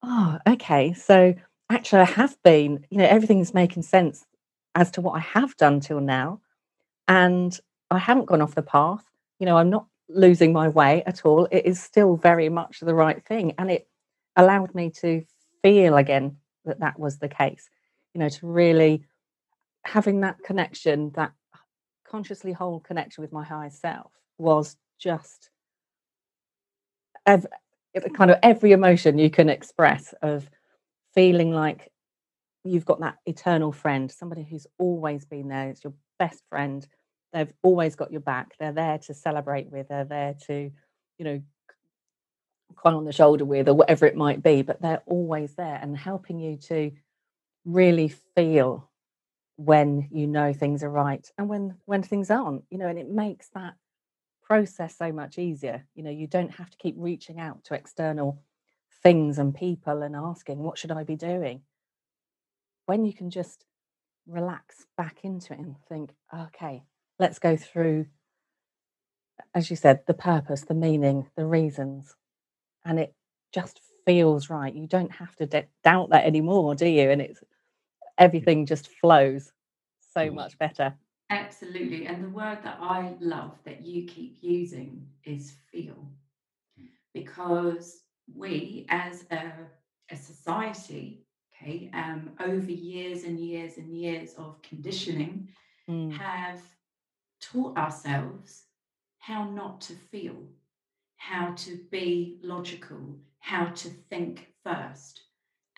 oh, 0.01 0.37
okay, 0.47 0.93
so 0.93 1.35
actually 1.69 2.01
I 2.01 2.05
have 2.05 2.41
been, 2.43 2.85
you 2.89 2.97
know, 2.97 3.05
everything's 3.05 3.53
making 3.53 3.83
sense 3.83 4.25
as 4.73 4.89
to 4.91 5.01
what 5.01 5.17
I 5.17 5.19
have 5.19 5.57
done 5.57 5.79
till 5.79 5.99
now. 5.99 6.39
And 7.07 7.57
I 7.91 7.97
haven't 7.97 8.27
gone 8.27 8.41
off 8.41 8.55
the 8.55 8.61
path. 8.61 9.03
You 9.39 9.45
know, 9.45 9.57
I'm 9.57 9.69
not 9.69 9.87
losing 10.07 10.53
my 10.53 10.69
way 10.69 11.03
at 11.05 11.25
all. 11.25 11.47
It 11.51 11.65
is 11.65 11.81
still 11.81 12.15
very 12.15 12.47
much 12.49 12.79
the 12.79 12.95
right 12.95 13.23
thing. 13.25 13.53
And 13.57 13.69
it 13.69 13.87
allowed 14.35 14.73
me 14.73 14.91
to 15.01 15.25
feel 15.61 15.97
again 15.97 16.37
that 16.67 16.79
that 16.79 16.99
was 16.99 17.17
the 17.17 17.29
case, 17.29 17.69
you 18.13 18.19
know, 18.19 18.29
to 18.29 18.47
really 18.47 19.03
having 19.85 20.21
that 20.21 20.37
connection, 20.45 21.11
that 21.15 21.31
consciously 22.07 22.51
whole 22.51 22.79
connection 22.79 23.21
with 23.21 23.31
my 23.31 23.43
higher 23.43 23.69
self 23.69 24.11
was 24.37 24.77
just 24.99 25.49
ev- 27.25 27.47
kind 28.13 28.31
of 28.31 28.37
every 28.43 28.71
emotion 28.71 29.17
you 29.17 29.29
can 29.29 29.49
express 29.49 30.13
of 30.21 30.49
feeling 31.13 31.51
like 31.51 31.91
you've 32.63 32.85
got 32.85 32.99
that 32.99 33.17
eternal 33.25 33.71
friend, 33.71 34.11
somebody 34.11 34.43
who's 34.43 34.67
always 34.77 35.25
been 35.25 35.47
there. 35.47 35.69
It's 35.69 35.83
your 35.83 35.93
best 36.19 36.43
friend. 36.49 36.85
They've 37.33 37.51
always 37.63 37.95
got 37.95 38.11
your 38.11 38.21
back. 38.21 38.53
They're 38.59 38.71
there 38.71 38.97
to 38.99 39.13
celebrate 39.13 39.69
with. 39.71 39.87
They're 39.89 40.05
there 40.05 40.35
to, 40.47 40.71
you 41.17 41.25
know, 41.25 41.41
cry 42.75 42.93
on 42.93 43.05
the 43.05 43.11
shoulder 43.11 43.45
with, 43.45 43.67
or 43.69 43.73
whatever 43.73 44.05
it 44.05 44.15
might 44.15 44.43
be. 44.43 44.61
But 44.61 44.81
they're 44.81 45.03
always 45.05 45.55
there 45.55 45.79
and 45.81 45.97
helping 45.97 46.39
you 46.39 46.57
to 46.67 46.91
really 47.65 48.07
feel 48.35 48.89
when 49.57 50.07
you 50.11 50.27
know 50.27 50.53
things 50.53 50.83
are 50.83 50.89
right 50.89 51.31
and 51.37 51.49
when 51.49 51.75
when 51.85 52.03
things 52.03 52.29
aren't 52.29 52.63
you 52.69 52.77
know 52.77 52.87
and 52.87 52.99
it 52.99 53.09
makes 53.09 53.49
that 53.49 53.73
process 54.43 54.95
so 54.95 55.11
much 55.11 55.37
easier 55.37 55.85
you 55.95 56.03
know 56.03 56.11
you 56.11 56.27
don't 56.27 56.51
have 56.51 56.69
to 56.69 56.77
keep 56.77 56.95
reaching 56.97 57.39
out 57.39 57.63
to 57.63 57.73
external 57.73 58.39
things 59.03 59.39
and 59.39 59.55
people 59.55 60.03
and 60.03 60.15
asking 60.15 60.59
what 60.59 60.77
should 60.77 60.91
i 60.91 61.03
be 61.03 61.15
doing 61.15 61.61
when 62.85 63.03
you 63.03 63.13
can 63.13 63.31
just 63.31 63.65
relax 64.27 64.85
back 64.95 65.17
into 65.23 65.53
it 65.53 65.59
and 65.59 65.75
think 65.89 66.11
okay 66.33 66.83
let's 67.19 67.39
go 67.39 67.57
through 67.57 68.05
as 69.55 69.71
you 69.71 69.75
said 69.75 70.01
the 70.05 70.13
purpose 70.13 70.61
the 70.61 70.73
meaning 70.75 71.27
the 71.35 71.45
reasons 71.45 72.15
and 72.87 72.99
it 72.99 73.13
just 73.53 73.81
feels 74.05 74.49
right 74.49 74.75
you 74.75 74.87
don't 74.87 75.11
have 75.11 75.35
to 75.35 75.45
d- 75.45 75.63
doubt 75.83 76.09
that 76.11 76.25
anymore 76.25 76.75
do 76.75 76.87
you 76.87 77.09
and 77.11 77.21
it's 77.21 77.41
everything 78.17 78.65
just 78.65 78.87
flows 78.89 79.51
so 80.13 80.31
much 80.31 80.57
better. 80.57 80.95
Absolutely. 81.29 82.05
And 82.05 82.23
the 82.23 82.29
word 82.29 82.59
that 82.63 82.77
I 82.81 83.15
love 83.19 83.53
that 83.65 83.81
you 83.85 84.05
keep 84.07 84.37
using 84.41 85.07
is 85.25 85.53
feel. 85.71 86.09
Because 87.13 88.01
we 88.35 88.85
as 88.89 89.25
a, 89.31 89.51
a 90.11 90.15
society, 90.15 91.25
okay, 91.53 91.89
um, 91.93 92.31
over 92.39 92.71
years 92.71 93.23
and 93.23 93.39
years 93.39 93.77
and 93.77 93.91
years 93.93 94.33
of 94.35 94.61
conditioning, 94.61 95.49
mm. 95.89 96.11
have 96.11 96.61
taught 97.41 97.77
ourselves 97.77 98.65
how 99.19 99.49
not 99.49 99.81
to 99.81 99.93
feel, 99.93 100.43
how 101.17 101.53
to 101.57 101.77
be 101.91 102.39
logical, 102.41 103.17
how 103.39 103.65
to 103.65 103.89
think 104.09 104.47
first. 104.63 105.21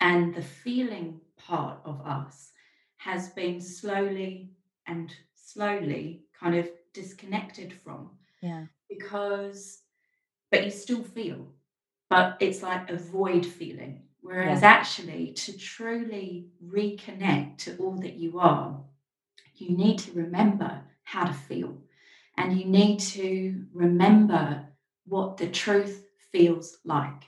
And 0.00 0.34
the 0.34 0.42
feeling 0.42 1.20
part 1.36 1.78
of 1.84 2.00
us 2.06 2.52
has 2.96 3.30
been 3.30 3.60
slowly 3.60 4.50
and 4.86 5.14
slowly 5.34 6.22
kind 6.38 6.54
of 6.54 6.68
disconnected 6.92 7.72
from. 7.72 8.10
Yeah. 8.42 8.66
Because, 8.88 9.80
but 10.50 10.64
you 10.64 10.70
still 10.70 11.02
feel, 11.02 11.46
but 12.08 12.36
it's 12.40 12.62
like 12.62 12.90
a 12.90 12.96
void 12.96 13.44
feeling. 13.46 14.02
Whereas 14.22 14.62
yeah. 14.62 14.68
actually, 14.68 15.32
to 15.32 15.56
truly 15.56 16.48
reconnect 16.64 17.58
to 17.58 17.76
all 17.78 17.96
that 17.96 18.14
you 18.14 18.38
are, 18.38 18.78
you 19.56 19.76
need 19.76 19.98
to 20.00 20.12
remember 20.12 20.82
how 21.04 21.24
to 21.24 21.32
feel. 21.32 21.76
And 22.36 22.58
you 22.58 22.66
need 22.66 23.00
to 23.00 23.64
remember 23.72 24.64
what 25.10 25.36
the 25.36 25.48
truth 25.48 26.06
feels 26.32 26.78
like. 26.84 27.24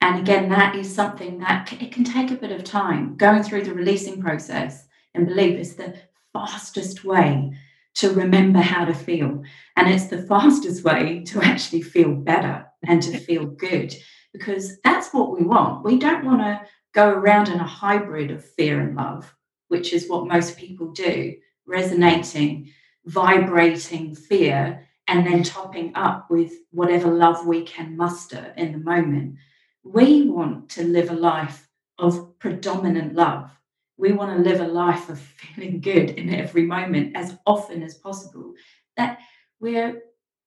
And 0.00 0.18
again, 0.18 0.48
that 0.48 0.76
is 0.76 0.92
something 0.92 1.38
that 1.40 1.72
it 1.80 1.92
can 1.92 2.04
take 2.04 2.30
a 2.30 2.36
bit 2.36 2.52
of 2.52 2.64
time. 2.64 3.16
Going 3.16 3.42
through 3.42 3.64
the 3.64 3.74
releasing 3.74 4.22
process 4.22 4.86
and 5.14 5.26
believe 5.26 5.58
is 5.58 5.74
the 5.74 5.94
fastest 6.32 7.04
way 7.04 7.52
to 7.94 8.12
remember 8.12 8.60
how 8.60 8.84
to 8.84 8.94
feel. 8.94 9.42
And 9.76 9.88
it's 9.88 10.06
the 10.06 10.22
fastest 10.28 10.84
way 10.84 11.24
to 11.26 11.42
actually 11.42 11.82
feel 11.82 12.14
better 12.14 12.66
and 12.86 13.02
to 13.02 13.18
feel 13.18 13.46
good 13.46 13.94
because 14.32 14.80
that's 14.82 15.12
what 15.12 15.36
we 15.36 15.44
want. 15.44 15.84
We 15.84 15.98
don't 15.98 16.24
want 16.24 16.40
to 16.40 16.62
go 16.94 17.08
around 17.10 17.48
in 17.48 17.60
a 17.60 17.66
hybrid 17.66 18.30
of 18.30 18.44
fear 18.44 18.80
and 18.80 18.96
love, 18.96 19.34
which 19.68 19.92
is 19.92 20.08
what 20.08 20.26
most 20.26 20.56
people 20.56 20.92
do, 20.92 21.34
resonating, 21.66 22.70
vibrating 23.04 24.14
fear, 24.14 24.88
and 25.12 25.26
then 25.26 25.42
topping 25.42 25.92
up 25.94 26.30
with 26.30 26.54
whatever 26.70 27.12
love 27.12 27.46
we 27.46 27.62
can 27.64 27.98
muster 27.98 28.54
in 28.56 28.72
the 28.72 28.78
moment. 28.78 29.36
We 29.84 30.30
want 30.30 30.70
to 30.70 30.84
live 30.84 31.10
a 31.10 31.14
life 31.14 31.68
of 31.98 32.38
predominant 32.38 33.14
love. 33.14 33.50
We 33.98 34.12
want 34.12 34.34
to 34.34 34.50
live 34.50 34.62
a 34.62 34.66
life 34.66 35.10
of 35.10 35.18
feeling 35.38 35.82
good 35.82 36.10
in 36.10 36.34
every 36.34 36.64
moment 36.64 37.14
as 37.14 37.36
often 37.46 37.82
as 37.82 37.94
possible. 37.94 38.54
That 38.96 39.18
we're 39.60 40.00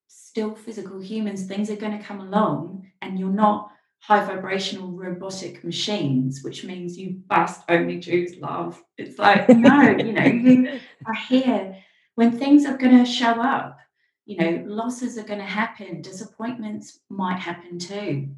still 0.08 0.56
physical 0.56 1.00
humans, 1.00 1.46
things 1.46 1.70
are 1.70 1.76
going 1.76 1.96
to 1.96 2.04
come 2.04 2.20
along, 2.20 2.90
and 3.02 3.20
you're 3.20 3.30
not 3.30 3.70
high 4.00 4.24
vibrational 4.24 4.90
robotic 4.90 5.62
machines, 5.62 6.42
which 6.42 6.64
means 6.64 6.98
you 6.98 7.20
must 7.30 7.62
only 7.68 8.00
choose 8.00 8.36
love. 8.38 8.82
It's 8.98 9.16
like, 9.18 9.48
no, 9.48 9.96
you 9.96 10.12
know, 10.12 10.24
you 10.24 10.80
are 11.06 11.14
here 11.14 11.76
when 12.16 12.36
things 12.36 12.66
are 12.66 12.76
going 12.76 12.98
to 12.98 13.08
show 13.08 13.40
up. 13.40 13.78
You 14.26 14.36
know, 14.36 14.64
losses 14.66 15.16
are 15.16 15.22
going 15.22 15.38
to 15.38 15.46
happen, 15.46 16.02
disappointments 16.02 16.98
might 17.08 17.38
happen 17.38 17.78
too. 17.78 18.28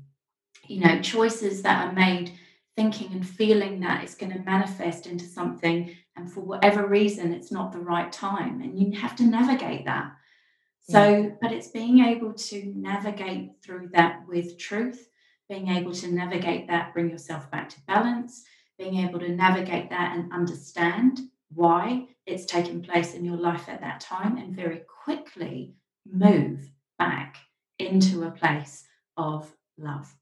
You 0.67 0.81
know 0.81 1.01
choices 1.01 1.63
that 1.63 1.89
are 1.89 1.93
made 1.93 2.33
thinking 2.77 3.11
and 3.13 3.27
feeling 3.27 3.81
that 3.81 4.05
it's 4.05 4.15
going 4.15 4.33
to 4.33 4.39
manifest 4.41 5.07
into 5.07 5.25
something 5.25 5.97
and 6.15 6.31
for 6.31 6.43
whatever 6.43 6.87
reason 6.87 7.33
it's 7.33 7.51
not 7.51 7.73
the 7.73 7.81
right 7.81 8.13
time 8.13 8.61
and 8.61 8.79
you 8.79 9.01
have 9.01 9.17
to 9.17 9.25
navigate 9.25 9.85
that. 9.87 10.13
So, 10.89 11.37
but 11.43 11.53
it's 11.53 11.69
being 11.69 12.05
able 12.05 12.33
to 12.33 12.73
navigate 12.75 13.51
through 13.63 13.91
that 13.95 14.27
with 14.27 14.59
truth, 14.59 15.11
being 15.49 15.69
able 15.69 15.93
to 15.93 16.11
navigate 16.11 16.69
that, 16.69 16.95
bring 16.95 17.11
yourself 17.11 17.51
back 17.51 17.69
to 17.71 17.81
balance, 17.87 18.45
being 18.79 18.97
able 18.97 19.19
to 19.19 19.29
navigate 19.29 19.91
that 19.91 20.17
and 20.17 20.33
understand 20.33 21.21
why 21.53 22.07
it's 22.29 22.45
taken 22.45 22.83
place 22.83 23.15
in 23.15 23.25
your 23.25 23.37
life 23.37 23.69
at 23.69 23.81
that 23.81 24.01
time, 24.01 24.37
and 24.37 24.55
very 24.55 24.83
quickly 25.05 25.75
move 26.11 26.71
back 26.99 27.37
into 27.79 28.25
a 28.25 28.31
place 28.31 28.85
of 29.17 29.51
love. 29.79 30.15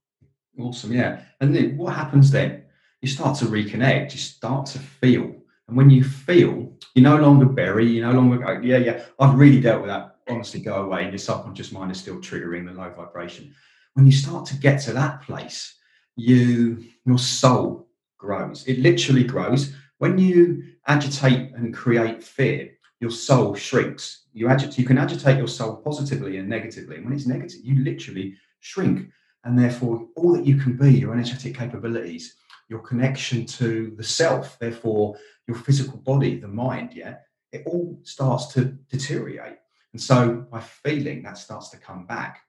Awesome, 0.59 0.93
yeah. 0.93 1.21
And 1.41 1.55
then 1.55 1.77
what 1.77 1.95
happens 1.95 2.31
then? 2.31 2.65
You 3.03 3.09
start 3.09 3.37
to 3.39 3.47
reconnect, 3.47 4.13
you 4.13 4.19
start 4.19 4.67
to 4.67 4.79
feel. 4.79 5.35
And 5.69 5.77
when 5.77 5.91
you 5.91 6.05
feel, 6.05 6.73
you 6.95 7.03
no 7.03 7.17
longer 7.17 7.47
bury, 7.47 7.87
you 7.87 8.03
no 8.03 8.13
longer 8.13 8.39
go, 8.39 8.61
yeah, 8.63 8.79
yeah, 8.79 9.03
I've 9.19 9.39
really 9.39 9.61
dealt 9.61 9.83
with 9.83 9.91
that. 9.91 10.17
Honestly, 10.29 10.61
go 10.61 10.85
away. 10.85 11.03
And 11.03 11.13
your 11.13 11.19
subconscious 11.19 11.73
mind 11.73 11.91
is 11.91 11.99
still 11.99 12.17
triggering 12.17 12.67
the 12.67 12.73
low 12.73 12.91
vibration. 12.91 13.55
When 13.95 14.07
you 14.07 14.13
start 14.13 14.47
to 14.47 14.57
get 14.57 14.81
to 14.83 14.93
that 14.93 15.23
place, 15.23 15.75
you 16.17 16.85
your 17.05 17.19
soul 17.19 17.89
grows. 18.19 18.67
It 18.67 18.79
literally 18.79 19.25
grows. 19.25 19.75
When 19.99 20.19
you 20.19 20.65
agitate 20.87 21.53
and 21.55 21.75
create 21.75 22.23
fear, 22.23 22.71
your 23.01 23.11
soul 23.11 23.55
shrinks. 23.55 24.25
You 24.33 24.49
you 24.77 24.85
can 24.85 24.99
agitate 24.99 25.39
your 25.39 25.49
soul 25.49 25.77
positively 25.77 26.39
and 26.39 26.49
negatively. 26.49 26.97
And 26.97 27.05
when 27.05 27.15
it's 27.15 27.27
negative, 27.27 27.61
you 27.63 27.83
literally 27.83 28.37
shrink. 28.61 29.11
And 29.45 29.59
therefore, 29.59 30.07
all 30.17 30.33
that 30.35 30.47
you 30.47 30.57
can 30.57 30.77
be, 30.77 30.99
your 30.99 31.13
energetic 31.13 31.57
capabilities, 31.57 32.37
your 32.69 32.81
connection 32.81 33.47
to 33.47 33.95
the 33.97 34.05
self, 34.05 34.59
therefore 34.59 35.17
your 35.47 35.57
physical 35.57 35.99
body, 35.99 36.39
the 36.39 36.49
mind, 36.49 36.93
yeah, 36.95 37.17
it 37.53 37.63
all 37.67 37.99
starts 38.03 38.49
to 38.55 38.65
deteriorate. 38.91 39.59
And 39.93 40.03
so 40.03 40.47
by 40.51 40.61
feeling, 40.61 41.23
that 41.23 41.39
starts 41.39 41.71
to 41.71 41.79
come 41.79 42.07
back. 42.07 42.41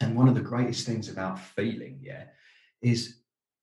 And 0.00 0.16
one 0.16 0.28
of 0.28 0.34
the 0.34 0.40
greatest 0.40 0.84
things 0.84 1.08
about 1.08 1.38
feeling, 1.38 2.00
yeah, 2.02 2.24
is 2.82 3.21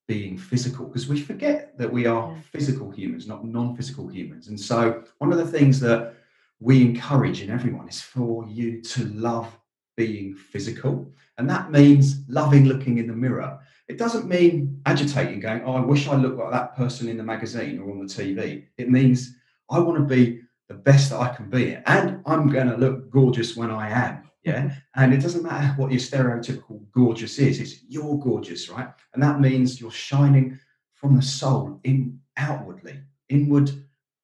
being 0.10 0.40
physical 0.40 0.88
because 0.88 1.08
we 1.08 1.22
forget 1.22 1.78
that 1.78 1.94
we 1.94 2.08
are 2.08 2.36
physical 2.52 2.90
humans, 2.90 3.28
not 3.28 3.46
non 3.46 3.76
physical 3.76 4.08
humans. 4.08 4.48
And 4.48 4.60
so, 4.60 5.04
one 5.20 5.32
of 5.32 5.38
the 5.38 5.46
things 5.46 5.80
that 5.82 6.16
we 6.60 6.82
encourage 6.82 7.44
in 7.44 7.52
everyone 7.52 7.88
is 7.88 8.02
for 8.02 8.44
you 8.48 8.82
to 8.82 9.06
love 9.10 9.56
being 9.96 10.34
physical. 10.34 11.14
And 11.38 11.48
that 11.52 11.72
means 11.72 12.28
loving 12.28 12.66
looking 12.66 12.98
in 12.98 13.06
the 13.06 13.14
mirror. 13.14 13.60
It 13.88 14.00
doesn't 14.00 14.28
mean 14.28 14.82
agitating, 14.88 15.42
going, 15.42 15.62
Oh, 15.64 15.76
I 15.76 15.82
wish 15.82 16.08
I 16.08 16.16
looked 16.16 16.40
like 16.40 16.52
that 16.52 16.76
person 16.76 17.08
in 17.08 17.18
the 17.18 17.24
magazine 17.24 17.80
or 17.80 17.92
on 17.92 18.00
the 18.00 18.12
TV. 18.12 18.66
It 18.80 18.90
means 18.90 19.36
I 19.70 19.78
want 19.78 20.00
to 20.00 20.16
be 20.16 20.42
the 20.70 20.74
best 20.74 21.12
that 21.12 21.22
I 21.22 21.30
can 21.36 21.52
be. 21.52 21.78
And 21.86 22.24
I'm 22.26 22.50
going 22.50 22.68
to 22.68 22.78
look 22.78 23.12
gorgeous 23.12 23.56
when 23.56 23.70
I 23.70 23.90
am. 23.90 24.29
Yeah. 24.50 24.72
And 24.96 25.14
it 25.14 25.22
doesn't 25.22 25.44
matter 25.44 25.74
what 25.78 25.92
your 25.92 26.00
stereotypical 26.00 26.82
gorgeous 26.92 27.38
is, 27.38 27.60
it's 27.60 27.84
you're 27.88 28.18
gorgeous, 28.18 28.68
right? 28.70 28.90
And 29.14 29.22
that 29.22 29.40
means 29.40 29.80
you're 29.80 29.92
shining 29.92 30.60
from 30.94 31.16
the 31.16 31.22
soul 31.22 31.80
in 31.84 32.20
outwardly, 32.36 33.00
inward 33.30 33.72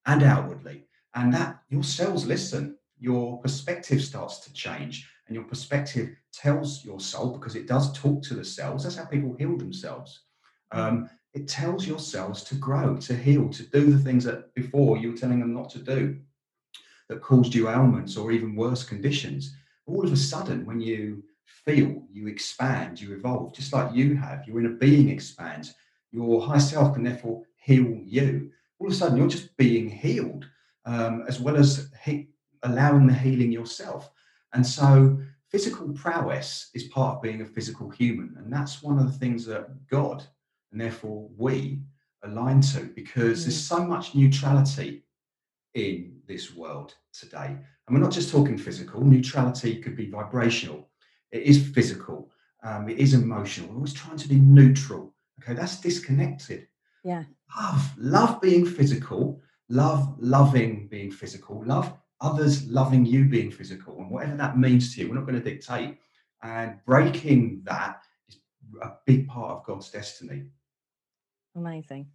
and 0.05 0.23
outwardly. 0.23 0.87
And 1.13 1.33
that 1.33 1.61
your 1.69 1.83
cells 1.83 2.25
listen, 2.25 2.77
your 2.97 3.39
perspective 3.39 4.01
starts 4.01 4.39
to 4.39 4.53
change, 4.53 5.07
and 5.27 5.35
your 5.35 5.45
perspective 5.45 6.09
tells 6.33 6.83
your 6.83 6.99
soul 6.99 7.37
because 7.37 7.55
it 7.55 7.67
does 7.67 7.93
talk 7.93 8.23
to 8.23 8.33
the 8.33 8.43
cells. 8.43 8.83
That's 8.83 8.95
how 8.97 9.05
people 9.05 9.35
heal 9.37 9.57
themselves. 9.57 10.21
Um, 10.71 11.09
it 11.33 11.47
tells 11.47 11.85
your 11.85 11.99
cells 11.99 12.43
to 12.45 12.55
grow, 12.55 12.97
to 12.97 13.15
heal, 13.15 13.49
to 13.49 13.63
do 13.63 13.91
the 13.91 13.99
things 13.99 14.23
that 14.23 14.53
before 14.55 14.97
you 14.97 15.11
were 15.11 15.17
telling 15.17 15.39
them 15.39 15.53
not 15.53 15.69
to 15.71 15.79
do 15.79 16.17
that 17.09 17.21
caused 17.21 17.53
you 17.53 17.69
ailments 17.69 18.17
or 18.17 18.31
even 18.31 18.55
worse 18.55 18.83
conditions 18.83 19.55
all 19.85 20.05
of 20.05 20.11
a 20.11 20.17
sudden, 20.17 20.65
when 20.65 20.79
you 20.79 21.23
feel, 21.45 22.03
you 22.11 22.27
expand, 22.27 22.99
you 22.99 23.13
evolve, 23.13 23.53
just 23.55 23.73
like 23.73 23.93
you 23.93 24.15
have. 24.15 24.47
Your 24.47 24.59
inner 24.59 24.69
being 24.69 25.09
expands. 25.09 25.73
Your 26.11 26.45
high 26.45 26.59
self 26.59 26.93
can 26.93 27.03
therefore 27.03 27.43
heal 27.57 27.99
you. 28.03 28.51
All 28.79 28.87
of 28.87 28.93
a 28.93 28.95
sudden, 28.95 29.17
you're 29.17 29.27
just 29.27 29.55
being 29.57 29.89
healed, 29.89 30.47
um, 30.85 31.23
as 31.27 31.39
well 31.39 31.55
as 31.55 31.91
he- 32.03 32.29
allowing 32.63 33.07
the 33.07 33.13
healing 33.13 33.51
yourself. 33.51 34.11
And 34.53 34.65
so, 34.65 35.19
physical 35.49 35.91
prowess 35.93 36.69
is 36.73 36.85
part 36.85 37.17
of 37.17 37.21
being 37.21 37.41
a 37.41 37.45
physical 37.45 37.89
human, 37.89 38.35
and 38.37 38.51
that's 38.51 38.83
one 38.83 38.99
of 38.99 39.05
the 39.05 39.17
things 39.17 39.45
that 39.45 39.87
God 39.87 40.25
and 40.75 40.81
therefore 40.81 41.29
we 41.37 41.79
align 42.25 42.59
to, 42.59 42.81
because 42.95 43.39
mm. 43.39 43.43
there's 43.43 43.63
so 43.65 43.85
much 43.85 44.13
neutrality 44.13 45.05
in 45.73 46.17
this 46.27 46.53
world 46.53 46.93
today. 47.13 47.55
And 47.87 47.95
we're 47.95 48.03
not 48.03 48.11
just 48.11 48.31
talking 48.31 48.57
physical, 48.57 49.03
neutrality 49.03 49.79
could 49.81 49.95
be 49.95 50.09
vibrational, 50.09 50.89
it 51.31 51.43
is 51.43 51.67
physical, 51.69 52.31
um, 52.63 52.89
it 52.89 52.97
is 52.97 53.13
emotional. 53.13 53.69
We're 53.69 53.75
always 53.75 53.93
trying 53.93 54.17
to 54.17 54.27
be 54.27 54.37
neutral. 54.37 55.13
Okay, 55.39 55.53
that's 55.53 55.79
disconnected. 55.79 56.67
Yeah. 57.03 57.23
Love, 57.55 57.91
love 57.97 58.41
being 58.41 58.65
physical, 58.65 59.41
love 59.69 60.15
loving 60.17 60.87
being 60.87 61.11
physical, 61.11 61.63
love 61.65 61.93
others 62.21 62.67
loving 62.67 63.05
you 63.05 63.25
being 63.25 63.51
physical, 63.51 63.99
and 63.99 64.09
whatever 64.09 64.35
that 64.37 64.57
means 64.57 64.95
to 64.95 65.01
you, 65.01 65.09
we're 65.09 65.15
not 65.15 65.27
going 65.27 65.41
to 65.41 65.49
dictate. 65.49 65.99
And 66.41 66.79
breaking 66.85 67.61
that 67.65 68.01
is 68.27 68.37
a 68.81 68.93
big 69.05 69.27
part 69.27 69.51
of 69.51 69.65
God's 69.65 69.89
destiny. 69.89 70.45
Amazing. 71.55 72.07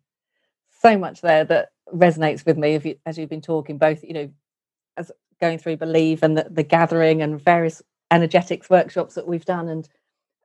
So 0.82 0.98
much 0.98 1.20
there 1.20 1.44
that 1.44 1.70
resonates 1.92 2.44
with 2.44 2.56
me 2.56 2.78
you, 2.84 2.96
as 3.06 3.18
you've 3.18 3.28
been 3.28 3.40
talking, 3.40 3.78
both, 3.78 4.02
you 4.02 4.14
know, 4.14 4.30
as 4.96 5.12
going 5.40 5.58
through 5.58 5.76
Believe 5.76 6.22
and 6.22 6.36
the, 6.36 6.46
the 6.50 6.62
gathering 6.62 7.22
and 7.22 7.42
various 7.42 7.82
energetics 8.10 8.68
workshops 8.68 9.14
that 9.14 9.26
we've 9.26 9.44
done 9.44 9.68
and 9.68 9.88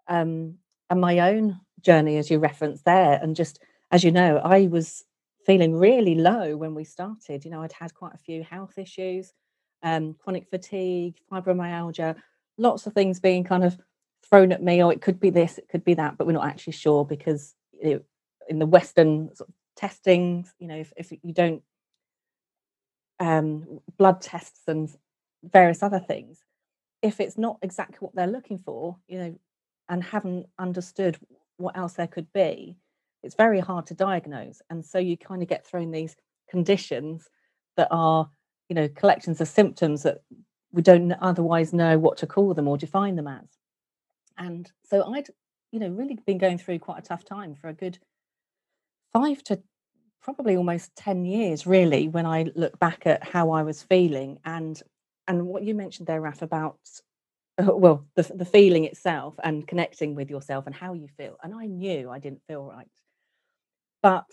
um, 0.07 0.55
and 0.89 1.01
my 1.01 1.19
own 1.19 1.59
journey 1.81 2.17
as 2.17 2.29
you 2.29 2.37
referenced 2.37 2.85
there. 2.85 3.19
And 3.21 3.35
just 3.35 3.59
as 3.91 4.03
you 4.03 4.11
know 4.11 4.37
I 4.37 4.67
was 4.67 5.03
feeling 5.45 5.75
really 5.75 6.15
low 6.15 6.57
when 6.57 6.75
we 6.75 6.83
started. 6.83 7.45
You 7.45 7.51
know 7.51 7.61
I'd 7.61 7.73
had 7.73 7.93
quite 7.93 8.13
a 8.13 8.19
few 8.19 8.43
health 8.43 8.77
issues 8.77 9.33
um, 9.85 10.15
chronic 10.15 10.49
fatigue 10.49 11.15
fibromyalgia 11.31 12.15
lots 12.57 12.87
of 12.87 12.93
things 12.93 13.19
being 13.19 13.43
kind 13.43 13.63
of 13.63 13.77
thrown 14.27 14.51
at 14.51 14.63
me 14.63 14.81
or 14.81 14.87
oh, 14.87 14.89
it 14.89 15.01
could 15.01 15.19
be 15.19 15.29
this 15.29 15.57
it 15.57 15.69
could 15.69 15.85
be 15.85 15.93
that 15.93 16.17
but 16.17 16.25
we're 16.25 16.33
not 16.33 16.47
actually 16.47 16.73
sure 16.73 17.05
because 17.05 17.53
know, 17.83 17.99
in 18.49 18.59
the 18.59 18.65
western 18.65 19.33
sort 19.35 19.47
of 19.49 19.55
testing 19.75 20.45
you 20.57 20.67
know 20.67 20.77
if, 20.77 20.91
if 20.97 21.11
you 21.11 21.33
don't 21.33 21.61
um, 23.19 23.79
blood 23.97 24.21
tests 24.21 24.61
and 24.67 24.89
various 25.43 25.83
other 25.83 25.99
things, 25.99 26.39
if 27.01 27.19
it's 27.19 27.37
not 27.37 27.57
exactly 27.61 27.97
what 27.99 28.15
they're 28.15 28.27
looking 28.27 28.57
for, 28.57 28.97
you 29.07 29.17
know, 29.17 29.39
and 29.89 30.03
haven't 30.03 30.47
understood 30.57 31.17
what 31.57 31.77
else 31.77 31.93
there 31.93 32.07
could 32.07 32.31
be, 32.33 32.75
it's 33.23 33.35
very 33.35 33.59
hard 33.59 33.87
to 33.87 33.93
diagnose. 33.93 34.61
And 34.69 34.85
so 34.85 34.97
you 34.99 35.17
kind 35.17 35.41
of 35.41 35.47
get 35.47 35.65
thrown 35.65 35.91
these 35.91 36.15
conditions 36.49 37.29
that 37.77 37.87
are, 37.91 38.29
you 38.69 38.75
know, 38.75 38.87
collections 38.87 39.41
of 39.41 39.47
symptoms 39.47 40.03
that 40.03 40.19
we 40.71 40.81
don't 40.81 41.11
otherwise 41.13 41.73
know 41.73 41.97
what 41.97 42.17
to 42.17 42.27
call 42.27 42.53
them 42.53 42.67
or 42.67 42.77
define 42.77 43.15
them 43.15 43.27
as. 43.27 43.47
And 44.37 44.71
so 44.83 45.03
I'd, 45.13 45.27
you 45.71 45.79
know, 45.79 45.87
really 45.87 46.17
been 46.25 46.37
going 46.37 46.57
through 46.57 46.79
quite 46.79 46.99
a 46.99 47.07
tough 47.07 47.23
time 47.23 47.55
for 47.55 47.69
a 47.69 47.73
good 47.73 47.99
five 49.13 49.43
to 49.45 49.61
probably 50.25 50.57
almost 50.57 50.95
10 50.95 51.23
years 51.23 51.67
really 51.67 52.07
when 52.07 52.25
i 52.25 52.47
look 52.55 52.79
back 52.79 53.05
at 53.05 53.23
how 53.23 53.51
i 53.51 53.61
was 53.61 53.83
feeling. 53.83 54.39
And 54.43 54.81
and 55.27 55.45
what 55.45 55.63
you 55.63 55.75
mentioned 55.75 56.07
there 56.07 56.19
raf 56.19 56.41
about 56.41 56.79
uh, 57.59 57.75
well 57.75 58.07
the, 58.15 58.23
the 58.23 58.43
feeling 58.43 58.85
itself 58.85 59.35
and 59.43 59.67
connecting 59.67 60.15
with 60.15 60.31
yourself 60.31 60.65
and 60.65 60.73
how 60.75 60.93
you 60.93 61.07
feel. 61.15 61.37
And 61.43 61.53
i 61.53 61.67
knew 61.67 62.09
i 62.09 62.17
didn't 62.17 62.41
feel 62.47 62.63
right. 62.63 62.87
But 64.01 64.31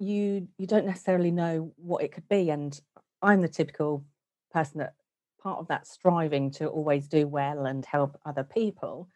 you 0.00 0.48
you 0.58 0.66
don't 0.66 0.86
necessarily 0.86 1.30
know 1.30 1.72
what 1.76 2.02
it 2.02 2.12
could 2.12 2.28
be. 2.28 2.50
And 2.50 2.78
i'm 3.22 3.42
the 3.42 3.48
typical 3.48 4.04
person 4.52 4.78
that 4.80 4.94
part 5.40 5.60
of 5.60 5.68
that 5.68 5.86
striving 5.86 6.50
to 6.50 6.66
always 6.66 7.06
do 7.06 7.28
well 7.28 7.66
and 7.66 7.86
help 7.86 8.18
other 8.26 8.42
people 8.42 9.08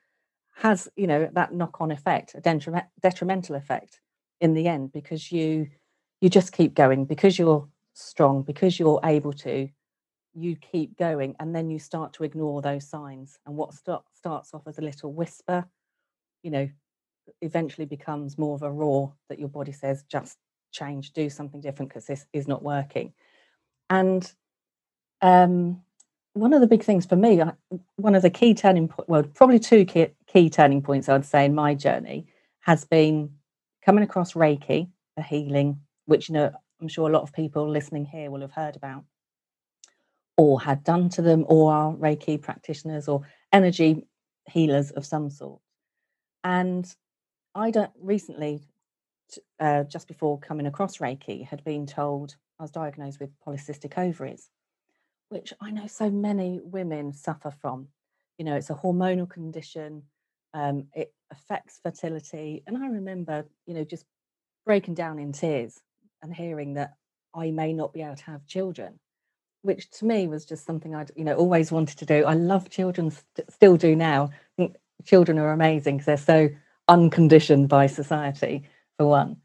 has 0.55 0.89
you 0.95 1.09
know 1.09 1.29
that 1.33 1.53
knock 1.53 1.81
on 1.81 1.91
effect 1.91 2.37
a 2.37 2.41
detrimental 3.01 3.57
effect 3.57 4.01
in 4.41 4.55
the 4.55 4.69
end 4.69 4.93
because 4.93 5.33
you 5.33 5.67
you 6.21 6.29
just 6.29 6.53
keep 6.53 6.75
going 6.75 7.05
because 7.05 7.39
you're 7.39 7.69
strong, 7.95 8.43
because 8.43 8.79
you're 8.79 9.01
able 9.05 9.33
to, 9.33 9.69
you 10.35 10.57
keep 10.57 10.97
going. 10.99 11.35
And 11.41 11.55
then 11.55 11.71
you 11.71 11.79
start 11.79 12.13
to 12.15 12.25
ignore 12.25 12.63
those 12.63 12.87
signs. 12.87 13.39
And 13.47 13.57
what 13.57 13.75
start, 13.75 14.05
starts 14.13 14.55
off 14.55 14.63
as 14.67 14.79
a 14.79 14.83
little 14.83 15.13
whisper, 15.13 15.67
you 16.43 16.51
know, 16.51 16.69
eventually 17.41 17.87
becomes 17.87 18.39
more 18.39 18.55
of 18.55 18.63
a 18.63 18.71
roar 18.71 19.13
that 19.29 19.39
your 19.39 19.49
body 19.49 19.73
says, 19.73 20.05
just 20.09 20.37
change, 20.73 21.13
do 21.13 21.31
something 21.31 21.61
different 21.61 21.91
because 21.91 22.07
this 22.07 22.27
is 22.33 22.47
not 22.47 22.63
working. 22.63 23.13
And 23.89 24.31
um, 25.23 25.83
one 26.35 26.53
of 26.53 26.61
the 26.61 26.67
big 26.67 26.83
things 26.83 27.07
for 27.07 27.17
me, 27.17 27.43
one 27.97 28.15
of 28.15 28.23
the 28.23 28.31
key 28.31 28.55
turning 28.55 28.89
point, 28.89 29.09
well, 29.09 29.23
probably 29.23 29.59
two 29.59 29.85
key, 29.85 30.09
key 30.27 30.51
turning 30.51 30.83
points, 30.83 31.09
I'd 31.09 31.25
say, 31.25 31.45
in 31.45 31.55
my 31.55 31.75
journey 31.75 32.27
has 32.61 32.85
been 32.85 33.31
coming 33.85 34.05
across 34.05 34.35
Reiki, 34.35 34.89
a 35.17 35.23
healing 35.23 35.81
which 36.11 36.29
you 36.29 36.35
know 36.35 36.51
I'm 36.81 36.89
sure 36.89 37.09
a 37.09 37.13
lot 37.13 37.23
of 37.23 37.33
people 37.33 37.71
listening 37.71 38.05
here 38.05 38.33
will 38.33 38.41
have 38.41 38.51
heard 38.51 38.75
about, 38.75 39.05
or 40.37 40.61
had 40.61 40.83
done 40.83 41.09
to 41.11 41.23
them 41.23 41.45
or 41.47 41.73
are 41.73 41.93
Reiki 41.95 42.41
practitioners 42.43 43.07
or 43.07 43.23
energy 43.53 44.07
healers 44.51 44.91
of 44.91 45.07
some 45.07 45.31
sort. 45.31 45.61
And 46.43 46.93
I 47.55 47.71
don't 47.71 47.93
recently, 48.01 48.67
uh, 49.61 49.85
just 49.85 50.09
before 50.09 50.41
coming 50.41 50.67
across 50.67 50.99
Reiki, 50.99 51.47
had 51.47 51.63
been 51.63 51.87
told 51.87 52.35
I 52.59 52.65
was 52.65 52.73
diagnosed 52.73 53.21
with 53.21 53.31
polycystic 53.47 53.97
ovaries, 53.97 54.51
which 55.29 55.53
I 55.61 55.71
know 55.71 55.87
so 55.87 56.11
many 56.11 56.59
women 56.61 57.13
suffer 57.13 57.53
from. 57.53 57.87
You 58.37 58.47
know, 58.47 58.57
it's 58.57 58.71
a 58.71 58.75
hormonal 58.75 59.31
condition. 59.31 60.03
Um, 60.55 60.89
it 60.93 61.15
affects 61.31 61.79
fertility, 61.81 62.65
and 62.67 62.77
I 62.77 62.89
remember, 62.89 63.47
you 63.67 63.75
know, 63.75 63.85
just 63.85 64.07
breaking 64.67 64.95
down 64.95 65.21
in 65.21 65.33
tears 65.33 65.81
and 66.23 66.35
hearing 66.35 66.75
that 66.75 66.95
I 67.35 67.51
may 67.51 67.73
not 67.73 67.93
be 67.93 68.03
able 68.03 68.17
to 68.17 68.25
have 68.25 68.47
children, 68.47 68.99
which 69.63 69.91
to 69.93 70.05
me 70.05 70.27
was 70.27 70.45
just 70.45 70.65
something 70.65 70.95
I'd, 70.95 71.11
you 71.17 71.25
know, 71.25 71.35
always 71.35 71.71
wanted 71.71 71.99
to 71.99 72.07
do. 72.07 72.25
I 72.25 72.35
love 72.35 72.71
children, 72.71 73.11
st- 73.11 73.51
still 73.51 73.77
do 73.77 73.95
now. 73.95 74.31
Children 75.05 75.39
are 75.39 75.53
amazing 75.53 75.97
because 75.99 76.07
they're 76.07 76.17
so 76.17 76.49
unconditioned 76.89 77.69
by 77.69 77.87
society, 77.87 78.69
for 78.99 79.07
one. 79.07 79.37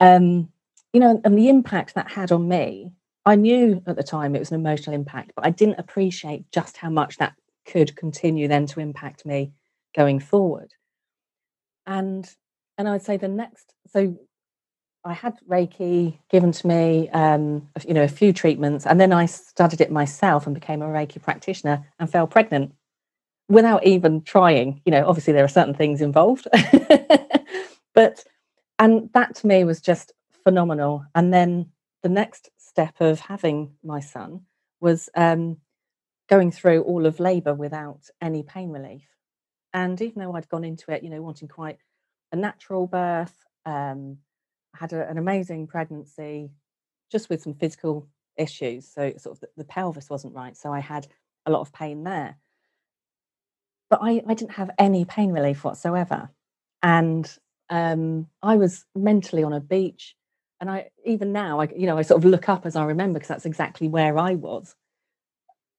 Um, 0.00 0.50
you 0.92 1.00
know, 1.00 1.20
and 1.24 1.38
the 1.38 1.48
impact 1.48 1.94
that 1.94 2.10
had 2.10 2.32
on 2.32 2.48
me, 2.48 2.92
I 3.24 3.36
knew 3.36 3.82
at 3.86 3.96
the 3.96 4.02
time 4.02 4.34
it 4.34 4.40
was 4.40 4.50
an 4.50 4.60
emotional 4.60 4.94
impact, 4.94 5.32
but 5.34 5.46
I 5.46 5.50
didn't 5.50 5.78
appreciate 5.78 6.50
just 6.52 6.76
how 6.76 6.90
much 6.90 7.16
that 7.18 7.34
could 7.66 7.96
continue 7.96 8.48
then 8.48 8.66
to 8.66 8.80
impact 8.80 9.24
me 9.24 9.52
going 9.94 10.20
forward. 10.20 10.72
And 11.86 12.28
and 12.78 12.88
I 12.88 12.92
would 12.92 13.02
say 13.02 13.16
the 13.16 13.28
next, 13.28 13.74
so 13.86 14.16
I 15.04 15.12
had 15.14 15.38
Reiki 15.48 16.18
given 16.30 16.52
to 16.52 16.66
me, 16.66 17.08
um, 17.10 17.68
you 17.86 17.94
know, 17.94 18.04
a 18.04 18.08
few 18.08 18.32
treatments, 18.32 18.86
and 18.86 19.00
then 19.00 19.12
I 19.12 19.26
studied 19.26 19.80
it 19.80 19.90
myself 19.90 20.46
and 20.46 20.54
became 20.54 20.80
a 20.80 20.86
Reiki 20.86 21.20
practitioner 21.20 21.84
and 21.98 22.10
fell 22.10 22.26
pregnant 22.26 22.72
without 23.48 23.84
even 23.84 24.22
trying. 24.22 24.80
You 24.84 24.92
know, 24.92 25.06
obviously 25.06 25.32
there 25.32 25.44
are 25.44 25.48
certain 25.48 25.74
things 25.74 26.00
involved, 26.00 26.46
but 27.94 28.24
and 28.78 29.10
that 29.12 29.34
to 29.36 29.46
me 29.46 29.64
was 29.64 29.80
just 29.80 30.12
phenomenal. 30.44 31.04
And 31.14 31.32
then 31.34 31.70
the 32.02 32.08
next 32.08 32.50
step 32.56 32.94
of 33.00 33.18
having 33.20 33.74
my 33.82 34.00
son 34.00 34.42
was 34.80 35.08
um, 35.16 35.56
going 36.28 36.52
through 36.52 36.82
all 36.82 37.06
of 37.06 37.18
labour 37.18 37.54
without 37.54 38.08
any 38.20 38.44
pain 38.44 38.70
relief. 38.70 39.06
And 39.74 40.00
even 40.00 40.22
though 40.22 40.34
I'd 40.36 40.48
gone 40.48 40.64
into 40.64 40.92
it, 40.92 41.02
you 41.02 41.10
know, 41.10 41.22
wanting 41.22 41.48
quite 41.48 41.78
a 42.30 42.36
natural 42.36 42.86
birth. 42.86 43.34
Um, 43.66 44.18
had 44.74 44.92
a, 44.92 45.08
an 45.08 45.18
amazing 45.18 45.66
pregnancy, 45.66 46.50
just 47.10 47.28
with 47.28 47.42
some 47.42 47.54
physical 47.54 48.08
issues. 48.36 48.88
So 48.88 49.12
sort 49.18 49.36
of 49.36 49.40
the, 49.40 49.48
the, 49.58 49.64
pelvis 49.64 50.10
wasn't 50.10 50.34
right, 50.34 50.56
so 50.56 50.72
I 50.72 50.80
had 50.80 51.06
a 51.46 51.50
lot 51.50 51.60
of 51.60 51.72
pain 51.72 52.04
there. 52.04 52.36
But 53.90 54.00
I, 54.02 54.22
I 54.26 54.34
didn't 54.34 54.52
have 54.52 54.70
any 54.78 55.04
pain 55.04 55.32
relief 55.32 55.64
whatsoever, 55.64 56.30
and 56.82 57.30
um, 57.68 58.28
I 58.42 58.56
was 58.56 58.84
mentally 58.94 59.42
on 59.42 59.52
a 59.52 59.60
beach. 59.60 60.16
And 60.60 60.70
I 60.70 60.90
even 61.04 61.32
now, 61.32 61.60
I 61.60 61.68
you 61.76 61.86
know, 61.86 61.98
I 61.98 62.02
sort 62.02 62.24
of 62.24 62.30
look 62.30 62.48
up 62.48 62.66
as 62.66 62.76
I 62.76 62.84
remember 62.84 63.18
because 63.18 63.28
that's 63.28 63.46
exactly 63.46 63.88
where 63.88 64.16
I 64.16 64.36
was, 64.36 64.76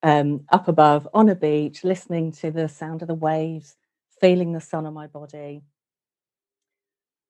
um, 0.03 0.45
up 0.49 0.67
above 0.67 1.07
on 1.13 1.29
a 1.29 1.35
beach, 1.35 1.83
listening 1.83 2.31
to 2.33 2.51
the 2.51 2.67
sound 2.67 3.01
of 3.01 3.07
the 3.07 3.15
waves, 3.15 3.75
feeling 4.19 4.51
the 4.51 4.61
sun 4.61 4.85
on 4.85 4.93
my 4.93 5.07
body, 5.07 5.63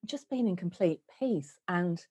just 0.05 0.29
being 0.29 0.47
in 0.47 0.55
complete 0.55 1.01
peace. 1.19 1.57
And, 1.67 2.03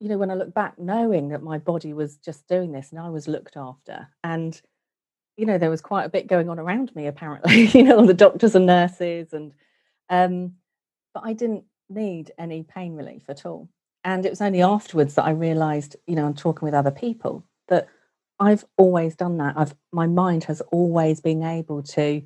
you 0.00 0.08
know, 0.08 0.18
when 0.18 0.30
I 0.30 0.34
look 0.34 0.54
back, 0.54 0.78
knowing 0.78 1.28
that 1.28 1.42
my 1.42 1.58
body 1.58 1.92
was 1.92 2.16
just 2.16 2.46
doing 2.48 2.72
this 2.72 2.90
and 2.90 3.00
I 3.00 3.10
was 3.10 3.28
looked 3.28 3.56
after. 3.56 4.08
And, 4.22 4.60
you 5.36 5.46
know, 5.46 5.58
there 5.58 5.70
was 5.70 5.80
quite 5.80 6.04
a 6.04 6.10
bit 6.10 6.26
going 6.26 6.48
on 6.48 6.58
around 6.58 6.94
me, 6.94 7.06
apparently, 7.06 7.66
you 7.72 7.82
know, 7.82 7.98
all 7.98 8.06
the 8.06 8.14
doctors 8.14 8.54
and 8.54 8.66
nurses. 8.66 9.32
And, 9.32 9.52
um, 10.10 10.54
but 11.12 11.24
I 11.24 11.32
didn't 11.32 11.64
need 11.88 12.32
any 12.38 12.62
pain 12.62 12.94
relief 12.94 13.22
at 13.28 13.46
all. 13.46 13.68
And 14.04 14.26
it 14.26 14.30
was 14.30 14.42
only 14.42 14.62
afterwards 14.62 15.14
that 15.14 15.24
I 15.24 15.30
realized, 15.30 15.96
you 16.06 16.14
know, 16.14 16.26
I'm 16.26 16.34
talking 16.34 16.66
with 16.66 16.74
other 16.74 16.90
people 16.90 17.44
that 17.68 17.88
I've 18.38 18.64
always 18.76 19.16
done 19.16 19.38
that. 19.38 19.54
I've 19.56 19.74
my 19.92 20.06
mind 20.06 20.44
has 20.44 20.60
always 20.72 21.20
been 21.20 21.42
able 21.42 21.82
to 21.82 22.22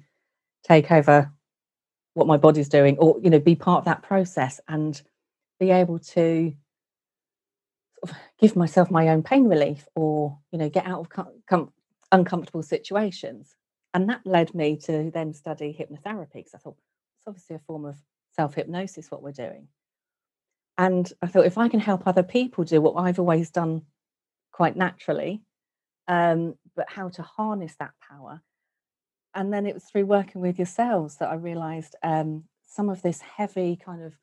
take 0.65 0.91
over 0.91 1.31
what 2.15 2.27
my 2.27 2.37
body's 2.37 2.69
doing 2.69 2.97
or 2.99 3.19
you 3.23 3.31
know 3.31 3.39
be 3.39 3.55
part 3.55 3.81
of 3.81 3.85
that 3.85 4.03
process 4.03 4.61
and 4.69 5.03
be 5.61 5.71
able 5.71 5.99
to 5.99 6.55
sort 7.99 8.11
of 8.11 8.17
give 8.39 8.57
myself 8.57 8.91
my 8.91 9.09
own 9.09 9.23
pain 9.23 9.45
relief 9.49 9.87
or 9.95 10.39
you 10.53 10.59
know 10.59 10.69
get 10.69 10.87
out 10.87 11.01
of 11.01 11.09
com- 11.09 11.43
com- 11.49 11.73
uncomfortable 12.13 12.63
situations. 12.63 13.55
And 13.95 14.09
that 14.11 14.21
led 14.25 14.55
me 14.55 14.77
to 14.85 15.11
then 15.13 15.33
study 15.33 15.77
hypnotherapy 15.79 16.35
because 16.35 16.55
i 16.55 16.59
thought 16.59 16.77
it's 16.77 17.27
obviously 17.27 17.57
a 17.57 17.61
form 17.61 17.85
of 17.85 17.97
self-hypnosis 18.37 19.11
what 19.11 19.23
we're 19.23 19.33
doing. 19.33 19.69
And 20.77 21.11
i 21.23 21.27
thought 21.27 21.47
if 21.47 21.59
i 21.59 21.69
can 21.69 21.81
help 21.81 22.07
other 22.07 22.23
people 22.23 22.65
do 22.65 22.81
what 22.81 23.01
i've 23.03 23.19
always 23.19 23.51
done 23.51 23.83
quite 24.53 24.77
naturally 24.77 25.43
um, 26.09 26.55
but 26.75 26.87
how 26.89 27.09
to 27.11 27.23
harness 27.23 27.75
that 27.79 27.93
power 28.09 28.43
and 29.35 29.53
then 29.53 29.67
it 29.67 29.75
was 29.75 29.85
through 29.85 30.07
working 30.07 30.41
with 30.41 30.59
yourselves 30.59 31.17
that 31.17 31.29
I 31.29 31.35
realised 31.35 31.97
um, 32.03 32.45
some 32.67 32.89
of 32.89 33.03
this 33.03 33.21
heavy 33.21 33.77
kind 33.77 34.03
of. 34.03 34.15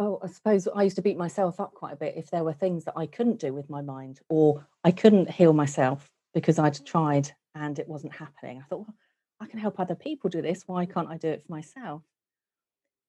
Oh, 0.00 0.20
I 0.22 0.28
suppose 0.28 0.68
I 0.68 0.84
used 0.84 0.96
to 0.96 1.02
beat 1.02 1.16
myself 1.16 1.58
up 1.58 1.74
quite 1.74 1.94
a 1.94 1.96
bit 1.96 2.14
if 2.16 2.30
there 2.30 2.44
were 2.44 2.52
things 2.52 2.84
that 2.84 2.94
I 2.96 3.06
couldn't 3.06 3.40
do 3.40 3.52
with 3.52 3.68
my 3.68 3.82
mind 3.82 4.20
or 4.28 4.64
I 4.84 4.92
couldn't 4.92 5.28
heal 5.28 5.52
myself 5.52 6.08
because 6.34 6.58
I'd 6.58 6.86
tried 6.86 7.32
and 7.56 7.78
it 7.78 7.88
wasn't 7.88 8.14
happening. 8.14 8.58
I 8.58 8.66
thought, 8.68 8.86
well, 8.86 8.94
I 9.40 9.46
can 9.46 9.58
help 9.58 9.80
other 9.80 9.96
people 9.96 10.30
do 10.30 10.40
this. 10.40 10.64
Why 10.66 10.86
can't 10.86 11.08
I 11.08 11.16
do 11.16 11.28
it 11.28 11.42
for 11.44 11.52
myself? 11.52 12.02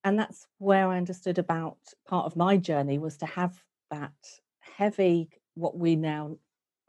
And 0.04 0.18
that's 0.18 0.48
where 0.58 0.88
I 0.88 0.98
understood 0.98 1.38
about 1.38 1.78
part 2.08 2.26
of 2.26 2.36
my 2.36 2.58
journey 2.58 2.98
was 2.98 3.18
to 3.18 3.26
have 3.26 3.62
that 3.92 4.14
heavy, 4.60 5.30
what 5.56 5.78
we 5.78 5.96
now 5.96 6.38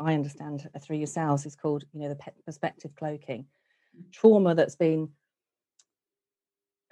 I 0.01 0.15
understand 0.15 0.69
through 0.81 0.97
yourselves 0.97 1.47
is 1.47 1.57
called, 1.57 1.85
you 1.93 2.01
know, 2.01 2.09
the 2.09 2.19
perspective 2.47 2.93
cloaking. 2.97 3.47
Trauma 4.13 4.55
that's 4.55 4.77
been, 4.77 5.11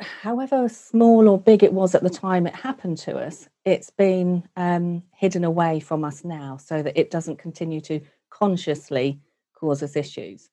however 0.00 0.68
small 0.68 1.28
or 1.28 1.40
big 1.40 1.62
it 1.62 1.72
was 1.72 1.94
at 1.94 2.02
the 2.02 2.10
time 2.10 2.46
it 2.46 2.54
happened 2.54 2.98
to 2.98 3.16
us, 3.16 3.48
it's 3.64 3.90
been 3.90 4.46
um, 4.56 5.02
hidden 5.14 5.44
away 5.44 5.80
from 5.80 6.04
us 6.04 6.24
now 6.24 6.56
so 6.58 6.82
that 6.82 6.98
it 6.98 7.10
doesn't 7.10 7.38
continue 7.38 7.80
to 7.82 8.00
consciously 8.30 9.20
cause 9.54 9.82
us 9.82 9.96
issues, 9.96 10.50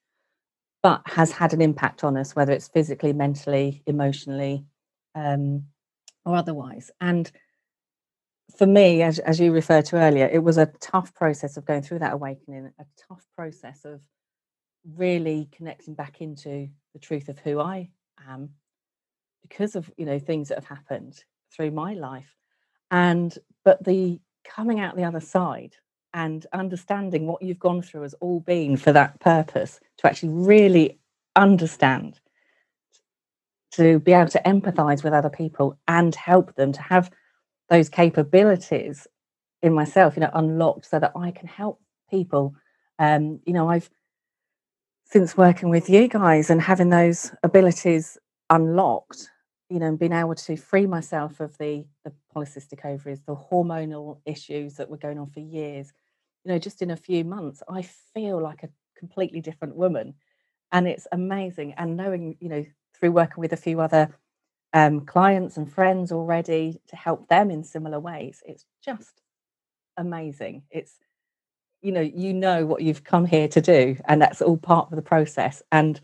but 0.82 1.02
has 1.06 1.30
had 1.30 1.52
an 1.52 1.60
impact 1.60 2.04
on 2.04 2.16
us, 2.16 2.34
whether 2.34 2.52
it's 2.52 2.68
physically, 2.68 3.12
mentally, 3.12 3.82
emotionally, 3.86 4.64
um, 5.14 5.64
or 6.24 6.36
otherwise. 6.36 6.90
And 7.00 7.30
for 8.56 8.66
me, 8.66 9.02
as, 9.02 9.18
as 9.20 9.40
you 9.40 9.52
referred 9.52 9.86
to 9.86 9.96
earlier, 9.96 10.26
it 10.26 10.42
was 10.42 10.58
a 10.58 10.66
tough 10.80 11.14
process 11.14 11.56
of 11.56 11.64
going 11.64 11.82
through 11.82 11.98
that 12.00 12.12
awakening, 12.12 12.70
a 12.78 12.84
tough 13.08 13.24
process 13.34 13.84
of 13.84 14.00
really 14.94 15.48
connecting 15.52 15.94
back 15.94 16.20
into 16.20 16.68
the 16.92 16.98
truth 16.98 17.28
of 17.28 17.38
who 17.40 17.60
I 17.60 17.90
am 18.28 18.50
because 19.42 19.76
of 19.76 19.90
you 19.96 20.06
know 20.06 20.18
things 20.18 20.48
that 20.48 20.56
have 20.58 20.78
happened 20.78 21.24
through 21.52 21.70
my 21.72 21.94
life. 21.94 22.36
And 22.90 23.36
but 23.64 23.82
the 23.84 24.20
coming 24.44 24.80
out 24.80 24.96
the 24.96 25.04
other 25.04 25.20
side 25.20 25.74
and 26.14 26.46
understanding 26.52 27.26
what 27.26 27.42
you've 27.42 27.58
gone 27.58 27.82
through 27.82 28.02
has 28.02 28.14
all 28.14 28.40
been 28.40 28.76
for 28.76 28.92
that 28.92 29.20
purpose 29.20 29.80
to 29.98 30.06
actually 30.06 30.30
really 30.30 30.98
understand 31.34 32.20
to 33.72 33.98
be 33.98 34.12
able 34.12 34.30
to 34.30 34.40
empathize 34.46 35.04
with 35.04 35.12
other 35.12 35.28
people 35.28 35.76
and 35.88 36.14
help 36.14 36.54
them 36.54 36.72
to 36.72 36.80
have 36.80 37.10
those 37.68 37.88
capabilities 37.88 39.06
in 39.62 39.72
myself, 39.72 40.16
you 40.16 40.20
know, 40.20 40.30
unlocked 40.34 40.86
so 40.86 40.98
that 40.98 41.12
I 41.16 41.30
can 41.30 41.48
help 41.48 41.80
people. 42.10 42.54
Um, 42.98 43.40
you 43.44 43.52
know, 43.52 43.68
I've 43.68 43.90
since 45.04 45.36
working 45.36 45.68
with 45.68 45.88
you 45.88 46.08
guys 46.08 46.50
and 46.50 46.60
having 46.60 46.90
those 46.90 47.32
abilities 47.42 48.18
unlocked, 48.50 49.30
you 49.68 49.78
know, 49.78 49.86
and 49.86 49.98
being 49.98 50.12
able 50.12 50.34
to 50.34 50.56
free 50.56 50.86
myself 50.86 51.40
of 51.40 51.56
the 51.58 51.84
the 52.04 52.12
polycystic 52.34 52.84
ovaries, 52.84 53.20
the 53.26 53.36
hormonal 53.36 54.18
issues 54.26 54.74
that 54.74 54.90
were 54.90 54.96
going 54.96 55.18
on 55.18 55.30
for 55.30 55.40
years, 55.40 55.92
you 56.44 56.52
know, 56.52 56.58
just 56.58 56.82
in 56.82 56.90
a 56.90 56.96
few 56.96 57.24
months, 57.24 57.62
I 57.68 57.82
feel 57.82 58.40
like 58.42 58.62
a 58.62 58.68
completely 58.96 59.40
different 59.40 59.76
woman. 59.76 60.14
And 60.72 60.88
it's 60.88 61.06
amazing. 61.12 61.74
And 61.74 61.96
knowing, 61.96 62.36
you 62.40 62.48
know, 62.48 62.64
through 62.94 63.12
working 63.12 63.40
with 63.40 63.52
a 63.52 63.56
few 63.56 63.80
other 63.80 64.08
um, 64.76 65.06
clients 65.06 65.56
and 65.56 65.72
friends 65.72 66.12
already 66.12 66.78
to 66.88 66.96
help 66.96 67.28
them 67.28 67.50
in 67.50 67.64
similar 67.64 67.98
ways. 67.98 68.42
It's 68.44 68.66
just 68.84 69.22
amazing. 69.96 70.64
It's 70.70 70.92
you 71.80 71.92
know 71.92 72.02
you 72.02 72.34
know 72.34 72.66
what 72.66 72.82
you've 72.82 73.02
come 73.02 73.24
here 73.24 73.48
to 73.48 73.62
do, 73.62 73.96
and 74.06 74.20
that's 74.20 74.42
all 74.42 74.58
part 74.58 74.92
of 74.92 74.96
the 74.96 75.02
process. 75.02 75.62
And 75.72 75.98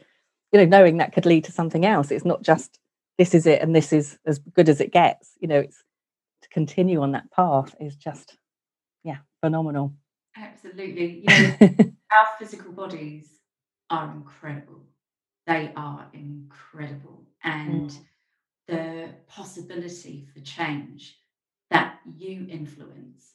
you 0.52 0.58
know 0.58 0.64
knowing 0.64 0.96
that 0.96 1.12
could 1.12 1.26
lead 1.26 1.44
to 1.44 1.52
something 1.52 1.84
else. 1.84 2.10
It's 2.10 2.24
not 2.24 2.42
just 2.42 2.78
this 3.18 3.34
is 3.34 3.46
it 3.46 3.60
and 3.60 3.76
this 3.76 3.92
is 3.92 4.18
as 4.24 4.38
good 4.38 4.70
as 4.70 4.80
it 4.80 4.90
gets. 4.90 5.32
You 5.38 5.48
know, 5.48 5.58
it's 5.58 5.84
to 6.40 6.48
continue 6.48 7.02
on 7.02 7.12
that 7.12 7.30
path 7.30 7.74
is 7.78 7.94
just 7.94 8.38
yeah 9.04 9.18
phenomenal. 9.42 9.92
Absolutely. 10.34 11.26
You 11.28 11.36
know, 11.36 11.56
our 12.10 12.26
physical 12.38 12.72
bodies 12.72 13.28
are 13.90 14.10
incredible. 14.12 14.80
They 15.46 15.72
are 15.76 16.08
incredible. 16.14 17.26
And 17.44 17.90
mm. 17.90 18.00
The 18.68 19.10
possibility 19.26 20.26
for 20.32 20.40
change 20.40 21.18
that 21.70 21.98
you 22.16 22.46
influence 22.48 23.32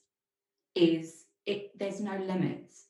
is 0.75 1.25
it 1.45 1.77
there's 1.77 1.99
no 1.99 2.17
limits. 2.17 2.85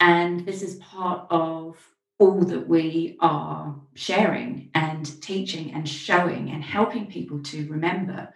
And 0.00 0.44
this 0.44 0.62
is 0.62 0.76
part 0.76 1.26
of 1.30 1.76
all 2.18 2.40
that 2.40 2.68
we 2.68 3.16
are 3.20 3.76
sharing 3.94 4.70
and 4.74 5.22
teaching 5.22 5.72
and 5.72 5.88
showing 5.88 6.50
and 6.50 6.62
helping 6.62 7.06
people 7.06 7.42
to 7.42 7.68
remember 7.68 8.32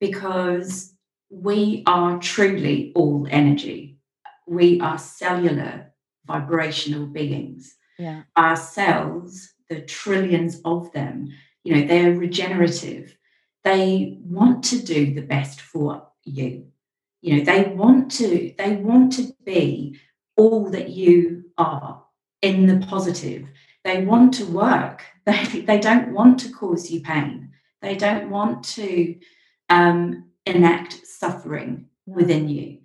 because 0.00 0.94
we 1.30 1.82
are 1.86 2.18
truly 2.18 2.92
all 2.94 3.26
energy. 3.30 3.98
We 4.46 4.80
are 4.80 4.98
cellular 4.98 5.92
vibrational 6.26 7.06
beings. 7.06 7.76
Yeah. 7.98 8.22
Our 8.36 8.56
cells, 8.56 9.48
the 9.68 9.80
trillions 9.80 10.60
of 10.64 10.92
them, 10.92 11.28
you 11.68 11.74
know, 11.74 11.86
they're 11.86 12.14
regenerative. 12.14 13.14
They 13.62 14.16
want 14.24 14.64
to 14.64 14.80
do 14.80 15.12
the 15.12 15.20
best 15.20 15.60
for 15.60 16.08
you. 16.24 16.68
You 17.20 17.36
know, 17.36 17.44
they 17.44 17.64
want 17.64 18.10
to, 18.12 18.54
they 18.56 18.76
want 18.76 19.12
to 19.14 19.34
be 19.44 20.00
all 20.34 20.70
that 20.70 20.88
you 20.88 21.50
are 21.58 22.02
in 22.40 22.64
the 22.64 22.86
positive. 22.86 23.48
They 23.84 24.02
want 24.02 24.32
to 24.34 24.46
work. 24.46 25.02
They, 25.26 25.60
they 25.60 25.78
don't 25.78 26.14
want 26.14 26.40
to 26.40 26.50
cause 26.52 26.90
you 26.90 27.02
pain. 27.02 27.50
They 27.82 27.96
don't 27.96 28.30
want 28.30 28.64
to 28.76 29.16
um, 29.68 30.30
enact 30.46 31.06
suffering 31.06 31.88
within 32.06 32.48
you. 32.48 32.78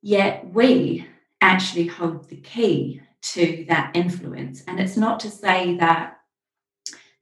Yet 0.00 0.52
we 0.52 1.06
actually 1.40 1.86
hold 1.86 2.28
the 2.28 2.38
key 2.38 3.00
to 3.34 3.64
that 3.68 3.92
influence. 3.94 4.64
And 4.66 4.80
it's 4.80 4.96
not 4.96 5.20
to 5.20 5.30
say 5.30 5.76
that 5.76 6.18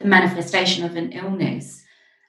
the 0.01 0.09
manifestation 0.09 0.85
of 0.85 0.97
an 0.97 1.13
illness, 1.13 1.83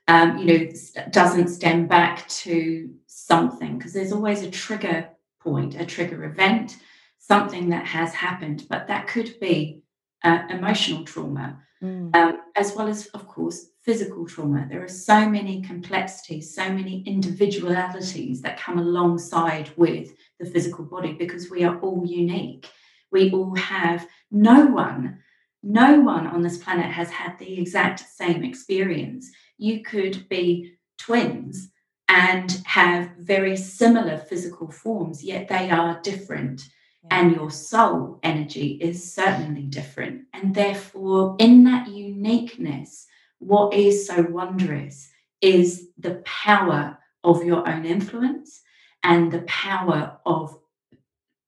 um, 0.08 0.38
you 0.38 0.46
know, 0.46 0.72
doesn't 1.10 1.48
stem 1.48 1.88
back 1.88 2.28
to 2.28 2.90
something, 3.08 3.78
because 3.78 3.94
there's 3.94 4.12
always 4.12 4.44
a 4.44 4.52
trigger 4.52 5.10
point, 5.40 5.80
a 5.80 5.86
trigger 5.86 6.24
event 6.26 6.78
something 7.22 7.70
that 7.70 7.86
has 7.86 8.14
happened, 8.14 8.66
but 8.70 8.88
that 8.88 9.08
could 9.08 9.40
be 9.40 9.82
uh, 10.24 10.40
emotional 10.50 11.06
trauma, 11.06 11.62
mm. 11.82 12.14
um, 12.16 12.42
as 12.56 12.76
well 12.76 12.88
as, 12.88 13.06
of 13.08 13.28
course, 13.28 13.68
physical 13.84 14.26
trauma. 14.28 14.68
There 14.70 14.84
are 14.84 14.90
so 14.90 15.30
many 15.30 15.62
complexities, 15.62 16.54
so 16.54 16.68
many 16.70 17.04
individualities 17.04 18.42
that 18.42 18.60
come 18.60 18.80
alongside 18.80 19.70
with 19.78 20.14
the 20.40 20.46
physical 20.46 20.84
body 20.84 21.14
because 21.14 21.50
we 21.50 21.64
are 21.64 21.80
all 21.80 22.04
unique. 22.06 22.68
We 23.12 23.32
all 23.32 23.56
have 23.56 24.08
no 24.30 24.66
one, 24.66 25.20
no 25.64 26.00
one 26.00 26.28
on 26.28 26.42
this 26.42 26.58
planet 26.58 26.92
has 26.92 27.10
had 27.10 27.38
the 27.38 27.60
exact 27.60 28.00
same 28.00 28.44
experience. 28.44 29.30
You 29.58 29.84
could 29.84 30.28
be 30.30 30.74
twins 30.98 31.70
and 32.08 32.62
have 32.66 33.12
very 33.20 33.56
similar 33.56 34.18
physical 34.18 34.70
forms, 34.70 35.24
yet 35.24 35.48
they 35.48 35.70
are 35.70 36.02
different 36.02 36.64
and 37.10 37.34
your 37.36 37.50
soul 37.50 38.20
energy 38.22 38.78
is 38.82 39.14
certainly 39.14 39.64
different. 39.64 40.24
And 40.34 40.54
therefore, 40.54 41.36
in 41.40 41.64
that 41.64 41.88
uniqueness, 41.88 43.08
what 43.40 43.74
is 43.74 44.06
so 44.06 44.22
wondrous 44.22 45.10
is 45.42 45.90
the 45.98 46.22
power 46.26 47.00
of 47.24 47.44
your 47.44 47.68
own 47.68 47.86
influence 47.86 48.62
and 49.04 49.32
the 49.32 49.42
power 49.42 50.18
of 50.26 50.58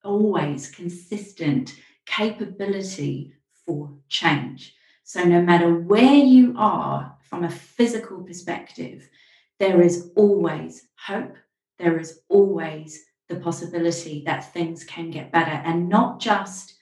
always 0.03 0.72
consistent 0.72 1.76
capability 2.05 3.34
for 3.66 3.91
change. 4.09 4.76
So, 5.03 5.24
no 5.24 5.41
matter 5.41 5.74
where 5.74 6.16
you 6.16 6.55
are 6.57 7.16
from 7.22 7.43
a 7.43 7.49
physical 7.49 8.22
perspective, 8.24 9.09
there 9.59 9.82
is 9.82 10.11
always 10.16 10.88
hope, 10.97 11.36
there 11.80 11.99
is 11.99 12.22
always 12.30 13.03
the 13.30 13.36
possibility 13.36 14.24
that 14.26 14.53
things 14.53 14.84
can 14.84 15.09
get 15.09 15.32
better 15.32 15.61
and 15.66 15.89
not 15.89 16.20
just 16.20 16.76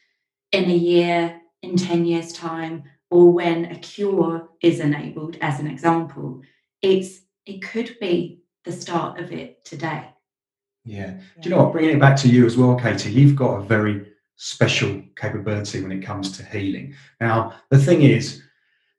in 0.51 0.65
a 0.69 0.75
year, 0.75 1.41
in 1.61 1.77
10 1.77 2.05
years' 2.05 2.33
time, 2.33 2.83
or 3.09 3.31
when 3.31 3.65
a 3.65 3.75
cure 3.75 4.49
is 4.61 4.79
enabled, 4.79 5.37
as 5.41 5.59
an 5.59 5.67
example. 5.67 6.41
It's 6.81 7.21
it 7.45 7.61
could 7.61 7.97
be 7.99 8.41
the 8.65 8.71
start 8.71 9.19
of 9.19 9.31
it 9.31 9.65
today. 9.65 10.05
Yeah. 10.85 11.11
Do 11.39 11.49
you 11.49 11.49
know 11.51 11.63
what? 11.63 11.73
Bringing 11.73 11.97
it 11.97 11.99
back 11.99 12.15
to 12.17 12.27
you 12.27 12.45
as 12.45 12.57
well, 12.57 12.75
Katie, 12.75 13.11
you've 13.11 13.35
got 13.35 13.57
a 13.57 13.61
very 13.61 14.10
special 14.43 14.99
capability 15.15 15.83
when 15.83 15.91
it 15.91 16.01
comes 16.01 16.35
to 16.35 16.43
healing. 16.43 16.95
Now, 17.19 17.53
the 17.69 17.77
thing 17.77 18.01
is, 18.01 18.41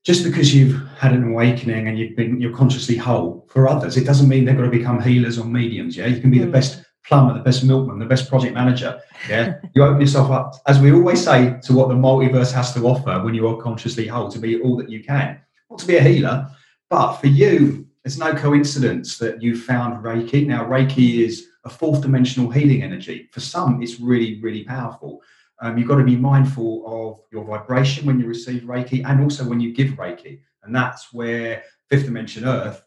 just 0.05 0.23
because 0.23 0.55
you've 0.55 0.81
had 0.97 1.13
an 1.13 1.25
awakening 1.25 1.89
and 1.89 1.99
you've 1.99 2.15
been 2.15 2.41
you're 2.41 2.55
consciously 2.57 2.97
whole 2.97 3.45
for 3.51 3.69
others, 3.69 3.97
it 3.97 4.05
doesn't 4.05 4.29
mean 4.29 4.45
they've 4.45 4.57
got 4.57 4.63
to 4.63 4.71
become 4.71 5.03
healers 5.03 5.41
or 5.41 5.45
mediums. 5.45 5.97
Yeah, 5.97 6.07
you 6.07 6.21
can 6.21 6.31
be 6.31 6.39
mm. 6.39 6.43
the 6.43 6.51
best 6.53 6.85
plumber, 7.05 7.35
the 7.35 7.41
best 7.41 7.65
milkman, 7.65 7.99
the 7.99 8.07
best 8.07 8.29
project 8.29 8.55
manager. 8.55 9.01
Yeah, 9.29 9.55
you 9.75 9.83
open 9.83 10.01
yourself 10.01 10.31
up, 10.31 10.55
as 10.69 10.79
we 10.79 10.93
always 10.93 11.25
say, 11.25 11.59
to 11.65 11.73
what 11.73 11.89
the 11.89 11.97
multiverse 11.97 12.53
has 12.53 12.73
to 12.75 12.87
offer 12.87 13.21
when 13.25 13.35
you 13.35 13.49
are 13.49 13.61
consciously 13.61 14.07
whole, 14.07 14.31
to 14.31 14.39
be 14.39 14.61
all 14.61 14.77
that 14.77 14.91
you 14.91 15.03
can. 15.03 15.41
Not 15.71 15.81
to 15.81 15.87
be 15.89 15.97
a 15.97 16.03
healer, 16.03 16.49
but 16.89 17.17
for 17.17 17.27
you, 17.27 17.89
it's 18.05 18.17
no 18.17 18.33
coincidence 18.33 19.19
that 19.19 19.43
you 19.43 19.57
found 19.57 20.05
Reiki. 20.05 20.47
Now, 20.47 20.65
Reiki 20.65 21.27
is 21.27 21.49
a 21.65 21.71
fourth 21.71 22.03
dimensional 22.03 22.51
healing 22.51 22.83
energy. 22.83 23.29
For 23.33 23.41
some, 23.41 23.83
it's 23.83 24.01
really, 24.01 24.41
really 24.41 24.65
powerful. 24.65 25.23
Um, 25.61 25.79
you've 25.79 25.89
got 25.89 25.97
to 25.97 26.05
be 26.05 26.17
mindful 26.17 26.83
of 26.87 27.21
your 27.31 27.45
vibration 27.45 28.05
when 28.05 28.19
you 28.19 28.27
receive 28.27 28.63
Reiki 28.63 29.05
and 29.05 29.21
also 29.21 29.45
when 29.45 29.61
you 29.61 29.73
give 29.73 29.91
Reiki. 29.91 30.41
And 30.65 30.75
that's 30.75 31.13
where 31.13 31.63
fifth 31.89 32.05
dimension 32.05 32.45
Earth 32.45 32.83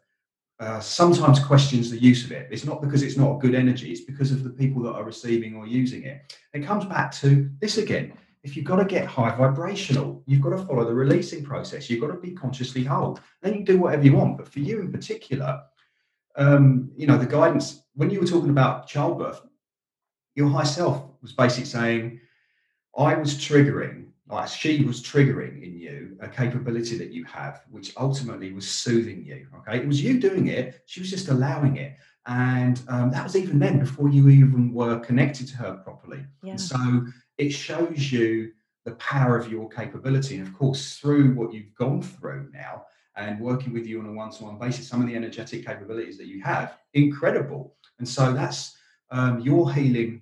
uh, 0.60 0.80
sometimes 0.80 1.40
questions 1.40 1.92
the 1.92 1.98
use 1.98 2.24
of 2.26 2.32
it. 2.32 2.48
It's 2.52 2.66
not 2.66 2.82
because 2.82 3.04
it's 3.04 3.18
not 3.18 3.36
a 3.36 3.40
good 3.40 3.56
energy, 3.56 3.92
it's 3.92 4.02
because 4.02 4.32
of 4.32 4.44
the 4.44 4.50
people 4.50 4.82
that 4.84 4.94
are 4.94 5.04
receiving 5.04 5.56
or 5.56 5.68
using 5.68 6.04
it. 6.04 6.38
It 6.54 6.66
comes 6.66 6.86
back 6.86 7.12
to 7.16 7.50
this 7.60 7.78
again. 7.78 8.14
If 8.44 8.56
you've 8.56 8.66
got 8.66 8.78
to 8.78 8.86
get 8.86 9.06
high 9.06 9.36
vibrational, 9.36 10.24
you've 10.28 10.42
got 10.42 10.52
to 10.52 10.66
follow 10.66 10.86
the 10.86 10.94
releasing 10.94 11.44
process. 11.44 11.90
You've 11.90 12.02
got 12.02 12.14
to 12.14 12.20
be 12.20 12.32
consciously 12.32 12.84
whole. 12.84 13.20
Then 13.42 13.56
you 13.56 13.64
do 13.64 13.80
whatever 13.80 14.04
you 14.04 14.14
want. 14.14 14.38
But 14.38 14.48
for 14.48 14.60
you 14.60 14.82
in 14.82 14.92
particular, 14.92 15.62
um, 16.36 16.92
you 16.96 17.08
know, 17.08 17.18
the 17.18 17.26
guidance, 17.26 17.82
when 17.96 18.10
you 18.10 18.20
were 18.20 18.28
talking 18.28 18.50
about 18.50 18.88
childbirth, 18.88 19.42
your 20.36 20.50
high 20.50 20.64
self 20.64 21.04
was 21.22 21.32
basically 21.32 21.66
saying, 21.66 22.20
I 22.98 23.16
was 23.16 23.36
triggering 23.36 24.06
like 24.28 24.48
she 24.48 24.84
was 24.84 25.04
triggering 25.04 25.64
in 25.64 25.78
you 25.78 26.18
a 26.20 26.28
capability 26.28 26.98
that 26.98 27.12
you 27.12 27.24
have, 27.26 27.62
which 27.70 27.94
ultimately 27.98 28.52
was 28.52 28.68
soothing 28.68 29.24
you. 29.24 29.48
Okay, 29.58 29.78
it 29.78 29.88
was 29.88 30.02
you 30.02 30.20
doing 30.20 30.48
it; 30.48 30.82
she 30.86 31.00
was 31.00 31.10
just 31.10 31.28
allowing 31.28 31.78
it, 31.78 31.96
and 32.26 32.82
um, 32.88 33.12
that 33.12 33.24
was 33.24 33.36
even 33.36 33.60
then 33.60 33.80
before 33.80 34.10
you 34.10 34.30
even 34.30 34.74
were 34.74 35.00
connected 35.00 35.48
to 35.50 35.58
her 35.58 35.74
properly. 35.76 36.26
Yeah. 36.42 36.52
And 36.52 36.62
so 36.62 37.06
it 37.38 37.52
shows 37.52 38.12
you 38.12 38.52
the 38.86 38.94
power 38.96 39.38
of 39.38 39.52
your 39.52 39.70
capability, 39.70 40.38
and 40.38 40.48
of 40.48 40.54
course, 40.54 40.98
through 40.98 41.36
what 41.36 41.54
you've 41.54 41.76
gone 41.76 42.02
through 42.02 42.50
now 42.52 42.86
and 43.16 43.40
working 43.40 43.74
with 43.74 43.86
you 43.86 44.00
on 44.00 44.08
a 44.08 44.12
one-to-one 44.12 44.60
basis, 44.60 44.88
some 44.88 45.02
of 45.02 45.08
the 45.08 45.16
energetic 45.16 45.66
capabilities 45.66 46.18
that 46.18 46.28
you 46.28 46.42
have, 46.44 46.78
incredible. 46.94 47.76
And 48.00 48.08
so 48.08 48.34
that's 48.34 48.78
um, 49.12 49.40
your 49.40 49.72
healing 49.72 50.22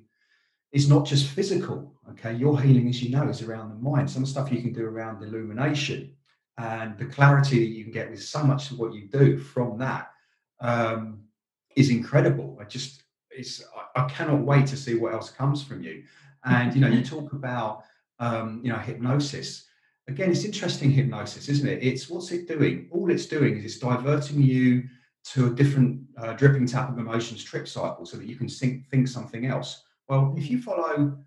is 0.71 0.89
not 0.89 1.05
just 1.05 1.27
physical 1.27 1.93
Okay, 2.11 2.33
your 2.33 2.59
healing, 2.59 2.89
as 2.89 3.01
you 3.01 3.09
know, 3.09 3.27
is 3.29 3.41
around 3.41 3.69
the 3.69 3.75
mind. 3.75 4.09
Some 4.09 4.25
stuff 4.25 4.51
you 4.51 4.61
can 4.61 4.73
do 4.73 4.85
around 4.85 5.23
illumination 5.23 6.13
and 6.57 6.97
the 6.97 7.05
clarity 7.05 7.59
that 7.59 7.71
you 7.71 7.83
can 7.83 7.93
get 7.93 8.09
with 8.09 8.21
so 8.21 8.43
much 8.43 8.71
of 8.71 8.77
what 8.77 8.93
you 8.93 9.07
do 9.07 9.37
from 9.37 9.77
that 9.79 10.11
um, 10.59 11.21
is 11.75 11.89
incredible. 11.89 12.57
I 12.61 12.65
just, 12.65 13.03
it's, 13.31 13.63
I, 13.95 14.03
I, 14.03 14.09
cannot 14.09 14.41
wait 14.41 14.67
to 14.67 14.77
see 14.77 14.95
what 14.95 15.13
else 15.13 15.31
comes 15.31 15.63
from 15.63 15.81
you. 15.81 16.03
And 16.43 16.75
you 16.75 16.81
know, 16.81 16.89
you 16.89 17.03
talk 17.03 17.31
about, 17.31 17.85
um, 18.19 18.59
you 18.63 18.71
know, 18.71 18.77
hypnosis. 18.77 19.65
Again, 20.07 20.29
it's 20.29 20.43
interesting 20.43 20.91
hypnosis, 20.91 21.47
isn't 21.47 21.67
it? 21.67 21.81
It's 21.81 22.09
what's 22.09 22.31
it 22.31 22.47
doing? 22.47 22.89
All 22.91 23.09
it's 23.09 23.25
doing 23.25 23.57
is 23.57 23.63
it's 23.63 23.79
diverting 23.79 24.41
you 24.41 24.83
to 25.31 25.47
a 25.47 25.49
different 25.49 26.01
uh, 26.17 26.33
dripping 26.33 26.67
tap 26.67 26.89
of 26.89 26.97
emotions 26.97 27.43
trip 27.43 27.67
cycle 27.67 28.05
so 28.05 28.17
that 28.17 28.27
you 28.27 28.35
can 28.35 28.47
think, 28.47 28.87
think 28.89 29.07
something 29.07 29.45
else. 29.45 29.83
Well, 30.07 30.33
if 30.37 30.49
you 30.49 30.61
follow 30.61 31.17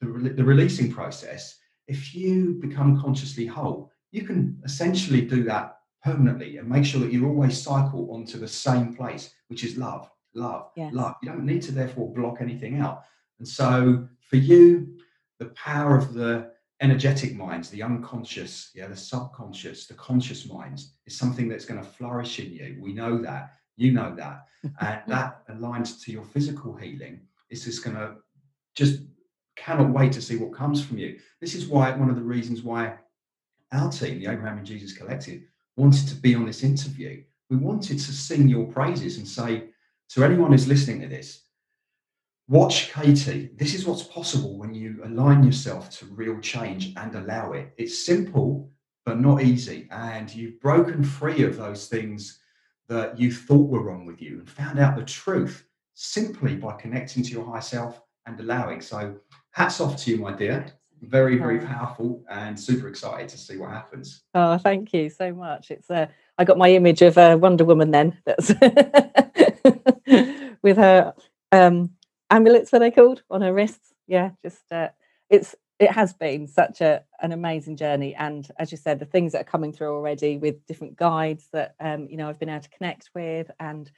the, 0.00 0.06
re- 0.06 0.32
the 0.32 0.44
releasing 0.44 0.92
process, 0.92 1.58
if 1.88 2.14
you 2.14 2.54
become 2.60 3.00
consciously 3.00 3.46
whole, 3.46 3.90
you 4.12 4.22
can 4.22 4.60
essentially 4.64 5.22
do 5.22 5.44
that 5.44 5.78
permanently 6.04 6.56
and 6.56 6.68
make 6.68 6.84
sure 6.84 7.00
that 7.00 7.12
you 7.12 7.26
always 7.26 7.60
cycle 7.60 8.08
onto 8.12 8.38
the 8.38 8.48
same 8.48 8.94
place, 8.94 9.30
which 9.48 9.64
is 9.64 9.76
love, 9.76 10.08
love, 10.34 10.70
yes. 10.76 10.92
love. 10.92 11.16
You 11.22 11.30
don't 11.30 11.44
need 11.44 11.62
to 11.62 11.72
therefore 11.72 12.12
block 12.12 12.38
anything 12.40 12.78
out. 12.78 13.02
And 13.38 13.46
so 13.46 14.08
for 14.28 14.36
you, 14.36 14.96
the 15.38 15.46
power 15.46 15.96
of 15.96 16.14
the 16.14 16.50
energetic 16.80 17.34
minds, 17.34 17.70
the 17.70 17.82
unconscious, 17.82 18.70
yeah, 18.74 18.86
the 18.86 18.96
subconscious, 18.96 19.86
the 19.86 19.94
conscious 19.94 20.46
minds 20.46 20.94
is 21.06 21.16
something 21.16 21.48
that's 21.48 21.64
going 21.64 21.82
to 21.82 21.86
flourish 21.86 22.38
in 22.38 22.52
you. 22.52 22.76
We 22.80 22.92
know 22.92 23.18
that, 23.22 23.54
you 23.76 23.92
know 23.92 24.14
that, 24.16 24.46
and 24.80 25.00
that 25.06 25.46
aligns 25.48 26.02
to 26.04 26.12
your 26.12 26.24
physical 26.24 26.74
healing. 26.74 27.20
It's 27.50 27.64
just 27.64 27.84
going 27.84 27.96
to 27.96 28.16
just 28.74 29.00
cannot 29.56 29.90
wait 29.90 30.12
to 30.12 30.22
see 30.22 30.36
what 30.36 30.54
comes 30.54 30.84
from 30.84 30.98
you. 30.98 31.18
This 31.40 31.54
is 31.54 31.66
why 31.66 31.90
one 31.92 32.10
of 32.10 32.16
the 32.16 32.22
reasons 32.22 32.62
why 32.62 32.94
our 33.72 33.90
team, 33.90 34.20
the 34.20 34.30
Abraham 34.30 34.58
and 34.58 34.66
Jesus 34.66 34.96
Collective, 34.96 35.42
wanted 35.76 36.06
to 36.08 36.14
be 36.14 36.34
on 36.34 36.46
this 36.46 36.62
interview. 36.62 37.22
We 37.50 37.56
wanted 37.56 37.98
to 37.98 38.12
sing 38.12 38.48
your 38.48 38.66
praises 38.66 39.18
and 39.18 39.26
say 39.26 39.70
to 40.10 40.24
anyone 40.24 40.52
who's 40.52 40.68
listening 40.68 41.00
to 41.00 41.08
this, 41.08 41.42
watch 42.48 42.92
Katie. 42.92 43.50
This 43.56 43.74
is 43.74 43.86
what's 43.86 44.04
possible 44.04 44.58
when 44.58 44.74
you 44.74 45.00
align 45.04 45.42
yourself 45.42 45.90
to 45.98 46.06
real 46.06 46.38
change 46.40 46.92
and 46.96 47.14
allow 47.14 47.52
it. 47.52 47.74
It's 47.76 48.04
simple, 48.04 48.70
but 49.04 49.20
not 49.20 49.42
easy. 49.42 49.88
And 49.90 50.32
you've 50.32 50.60
broken 50.60 51.02
free 51.02 51.42
of 51.42 51.56
those 51.56 51.88
things 51.88 52.40
that 52.88 53.18
you 53.18 53.32
thought 53.32 53.68
were 53.68 53.82
wrong 53.82 54.06
with 54.06 54.22
you 54.22 54.38
and 54.38 54.48
found 54.48 54.78
out 54.78 54.96
the 54.96 55.04
truth 55.04 55.66
simply 55.94 56.56
by 56.56 56.74
connecting 56.74 57.22
to 57.22 57.30
your 57.30 57.44
higher 57.44 57.60
self 57.60 58.02
and 58.26 58.38
allowing. 58.40 58.80
So, 58.80 59.16
hats 59.50 59.80
off 59.80 59.96
to 59.98 60.10
you, 60.10 60.18
my 60.18 60.32
dear. 60.32 60.66
Very, 61.02 61.36
very 61.36 61.60
powerful 61.60 62.24
and 62.30 62.58
super 62.58 62.88
excited 62.88 63.28
to 63.28 63.38
see 63.38 63.58
what 63.58 63.70
happens. 63.70 64.22
Oh, 64.34 64.56
thank 64.56 64.94
you 64.94 65.10
so 65.10 65.32
much. 65.32 65.70
It's 65.70 65.90
uh, 65.90 66.06
I 66.38 66.44
got 66.44 66.58
my 66.58 66.70
image 66.70 67.02
of 67.02 67.18
uh, 67.18 67.36
Wonder 67.40 67.64
Woman 67.64 67.90
then. 67.90 68.16
That's 68.24 68.48
with 70.62 70.78
her 70.78 71.14
um, 71.52 71.90
amulets, 72.30 72.72
are 72.72 72.78
they 72.78 72.90
called 72.90 73.22
on 73.30 73.42
her 73.42 73.52
wrists? 73.52 73.92
Yeah, 74.06 74.30
just 74.42 74.70
uh, 74.70 74.88
it's 75.28 75.54
it 75.78 75.90
has 75.90 76.14
been 76.14 76.46
such 76.46 76.80
a 76.80 77.02
an 77.20 77.32
amazing 77.32 77.76
journey, 77.76 78.14
and 78.14 78.48
as 78.58 78.70
you 78.70 78.78
said, 78.78 78.98
the 78.98 79.04
things 79.04 79.32
that 79.32 79.42
are 79.42 79.44
coming 79.44 79.72
through 79.72 79.94
already 79.94 80.38
with 80.38 80.64
different 80.66 80.96
guides 80.96 81.48
that 81.52 81.74
um, 81.80 82.08
you 82.10 82.16
know 82.16 82.28
I've 82.28 82.38
been 82.38 82.48
able 82.48 82.62
to 82.62 82.70
connect 82.70 83.10
with, 83.14 83.50
and 83.60 83.90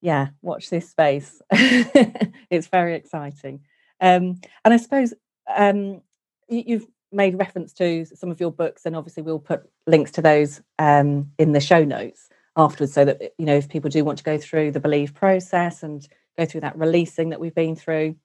yeah, 0.00 0.28
watch 0.42 0.70
this 0.70 0.88
space. 0.90 1.40
it's 1.50 2.66
very 2.66 2.94
exciting. 2.94 3.60
Um, 4.00 4.40
and 4.64 4.74
I 4.74 4.78
suppose 4.78 5.14
um, 5.54 6.00
you, 6.48 6.78
have 6.78 6.86
made 7.12 7.38
reference 7.38 7.72
to 7.74 8.06
some 8.06 8.30
of 8.30 8.40
your 8.40 8.50
books, 8.50 8.84
and 8.84 8.96
obviously 8.96 9.22
we'll 9.22 9.38
put 9.38 9.68
links 9.86 10.10
to 10.12 10.22
those 10.22 10.60
um, 10.78 11.30
in 11.38 11.52
the 11.52 11.60
show 11.60 11.84
notes 11.84 12.28
afterwards, 12.56 12.92
so 12.92 13.04
that 13.04 13.34
you 13.38 13.46
know 13.46 13.56
if 13.56 13.68
people 13.68 13.90
do 13.90 14.04
want 14.04 14.18
to 14.18 14.24
go 14.24 14.38
through 14.38 14.72
the 14.72 14.80
believe 14.80 15.14
process 15.14 15.84
and 15.84 16.08
go 16.36 16.44
through 16.44 16.62
that 16.62 16.76
releasing 16.76 17.28
that 17.28 17.38
we've 17.38 17.54
been 17.54 17.76
through, 17.76 18.16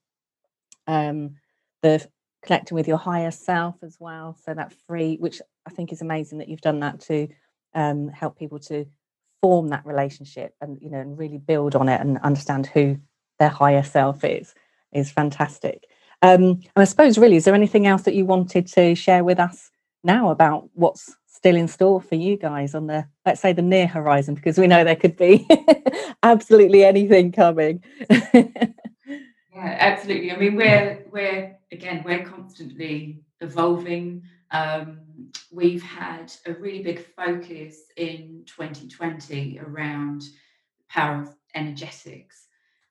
um, 0.88 1.36
the 1.84 2.08
connecting 2.46 2.76
with 2.76 2.88
your 2.88 2.98
higher 2.98 3.32
self 3.32 3.76
as 3.84 3.98
well. 4.00 4.38
So 4.46 4.54
that 4.54 4.74
free, 4.88 5.18
which 5.18 5.42
I 5.66 5.72
think 5.72 5.92
is 5.92 6.02
amazing 6.02 6.38
that 6.38 6.48
you've 6.48 6.62
done 6.62 6.80
that 6.82 7.00
to 7.02 7.28
um, 7.74 8.08
help 8.10 8.38
people 8.38 8.60
to 8.60 8.86
form 9.42 9.68
that 9.68 9.86
relationship 9.86 10.56
and 10.60 10.82
you 10.82 10.90
know 10.90 11.00
and 11.00 11.20
really 11.20 11.38
build 11.38 11.76
on 11.76 11.88
it 11.88 12.02
and 12.02 12.18
understand 12.20 12.66
who 12.66 12.98
their 13.38 13.50
higher 13.50 13.84
self 13.84 14.24
is 14.24 14.56
is 14.92 15.12
fantastic 15.12 15.84
um, 16.24 16.42
and 16.42 16.78
i 16.78 16.84
suppose 16.84 17.18
really 17.20 17.36
is 17.36 17.46
there 17.46 17.54
anything 17.54 17.86
else 17.86 18.02
that 18.04 18.16
you 18.16 18.26
wanted 18.26 18.66
to 18.66 18.96
share 18.96 19.24
with 19.24 19.40
us 19.40 19.70
now 20.04 20.32
about 20.32 20.68
what's 20.74 21.16
still 21.28 21.56
in 21.56 21.68
store 21.68 22.02
for 22.02 22.16
you 22.16 22.38
guys 22.38 22.74
on 22.74 22.88
the 22.88 23.06
let's 23.26 23.40
say 23.40 23.54
the 23.54 23.62
near 23.62 23.86
horizon 23.86 24.34
because 24.34 24.58
we 24.58 24.66
know 24.66 24.84
there 24.84 24.96
could 24.96 25.16
be 25.16 25.48
absolutely 26.24 26.84
anything 26.84 27.32
coming 27.32 27.84
yeah 29.56 29.78
absolutely 29.80 30.32
i 30.32 30.38
mean 30.38 30.56
we're 30.56 31.06
we're 31.12 31.58
again 31.72 32.04
we're 32.06 32.26
constantly 32.26 33.24
evolving 33.42 34.22
um, 34.52 35.00
we've 35.52 35.84
had 35.84 36.32
a 36.46 36.54
really 36.54 36.84
big 36.84 37.06
focus 37.16 37.84
in 37.98 38.44
2020 38.46 39.60
around 39.60 40.24
power 40.90 41.24
of 41.24 41.36
energetics. 41.54 42.48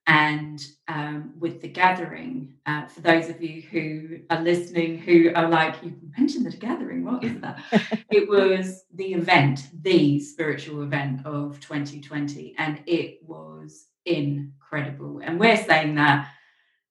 And 0.07 0.63
um, 0.87 1.33
with 1.39 1.63
the 1.63 1.69
gathering, 1.69 2.57
uh, 2.67 2.87
for 2.87 3.01
those 3.01 3.31
of 3.31 3.41
you 3.41 3.63
who 3.63 4.19
are 4.29 4.43
listening 4.43 4.99
who 4.99 5.33
are 5.35 5.49
like, 5.49 5.83
you 5.83 5.95
mentioned 6.19 6.45
the 6.45 6.55
gathering, 6.55 7.05
what 7.05 7.25
is 7.25 7.41
that? 7.41 7.63
it 8.11 8.29
was 8.29 8.85
the 8.95 9.15
event, 9.15 9.69
the 9.81 10.21
spiritual 10.21 10.83
event 10.83 11.25
of 11.25 11.59
2020, 11.61 12.55
and 12.59 12.83
it 12.87 13.21
was 13.27 13.87
incredible. 14.05 15.23
And 15.25 15.41
we're 15.41 15.57
saying 15.57 15.95
that 15.95 16.29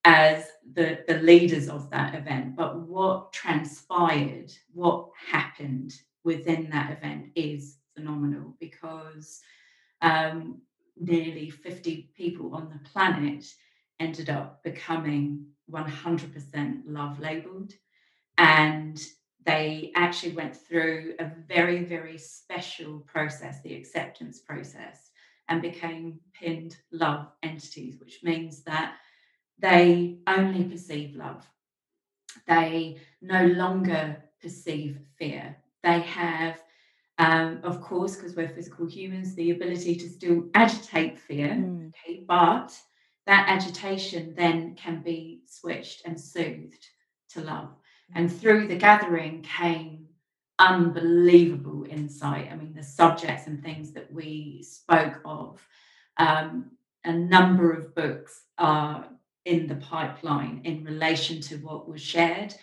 as 0.06 0.46
the, 0.74 1.04
the 1.08 1.20
leaders 1.20 1.70
of 1.70 1.90
that 1.92 2.16
event, 2.16 2.56
but 2.56 2.80
what 2.80 3.32
transpired, 3.32 4.52
what 4.74 5.08
happened 5.32 5.94
within 6.24 6.70
that 6.70 6.92
event 6.92 7.28
is 7.36 7.78
phenomenal 7.96 8.56
because 8.60 9.42
um, 10.02 10.62
nearly 11.00 11.50
50 11.50 12.12
people 12.16 12.54
on 12.54 12.70
the 12.70 12.90
planet 12.90 13.46
ended 14.00 14.30
up 14.30 14.64
becoming 14.64 15.46
100% 15.72 16.82
love 16.86 17.20
labeled. 17.20 17.74
And 18.38 19.02
they 19.46 19.92
actually 19.96 20.34
went 20.34 20.56
through 20.56 21.16
a 21.20 21.32
very, 21.48 21.84
very 21.84 22.18
special 22.18 23.00
process, 23.00 23.62
the 23.62 23.76
acceptance 23.76 24.40
process, 24.40 25.12
and 25.50 25.62
became 25.62 26.20
pinned 26.34 26.78
love 26.92 27.28
entities, 27.44 28.00
which 28.00 28.20
means 28.24 28.64
that 28.64 28.96
they 29.60 30.18
only 30.28 30.64
perceive 30.66 31.16
love. 31.16 31.46
They 32.48 32.98
no 33.22 33.46
longer 33.46 34.24
perceive 34.42 35.00
fear. 35.18 35.56
They 35.84 36.02
have, 36.02 36.62
um, 37.18 37.60
of 37.64 37.82
course, 37.82 38.16
because 38.16 38.36
we're 38.36 38.50
physical 38.50 38.86
humans, 38.86 39.36
the 39.36 39.52
ability 39.52 39.96
to 39.96 40.10
still 40.10 40.50
agitate 40.54 41.20
fear, 41.20 41.50
mm. 41.50 41.90
okay, 41.90 42.24
but 42.28 42.78
that 43.26 43.48
agitation 43.48 44.34
then 44.36 44.76
can 44.76 45.02
be 45.02 45.44
switched 45.46 46.06
and 46.06 46.20
soothed 46.20 46.86
to 47.30 47.42
love. 47.42 47.70
And 48.16 48.30
hmm. 48.30 48.38
through 48.38 48.68
the 48.68 48.76
gathering 48.76 49.42
came 49.44 50.08
unbelievable 50.60 51.86
insight. 51.90 52.50
I 52.52 52.56
mean, 52.56 52.74
the 52.76 52.84
subjects 52.84 53.48
and 53.48 53.64
things 53.64 53.92
that 53.94 54.12
we 54.12 54.64
spoke 54.68 55.22
of, 55.26 55.66
um, 56.18 56.72
a 57.06 57.14
number 57.14 57.72
of 57.72 57.96
books 57.96 58.44
are 58.58 59.08
in 59.46 59.68
the 59.68 59.76
pipeline 59.76 60.62
in 60.64 60.84
relation 60.84 61.42
to 61.42 61.58
what 61.58 61.88
was 61.90 62.02
shared. 62.02 62.56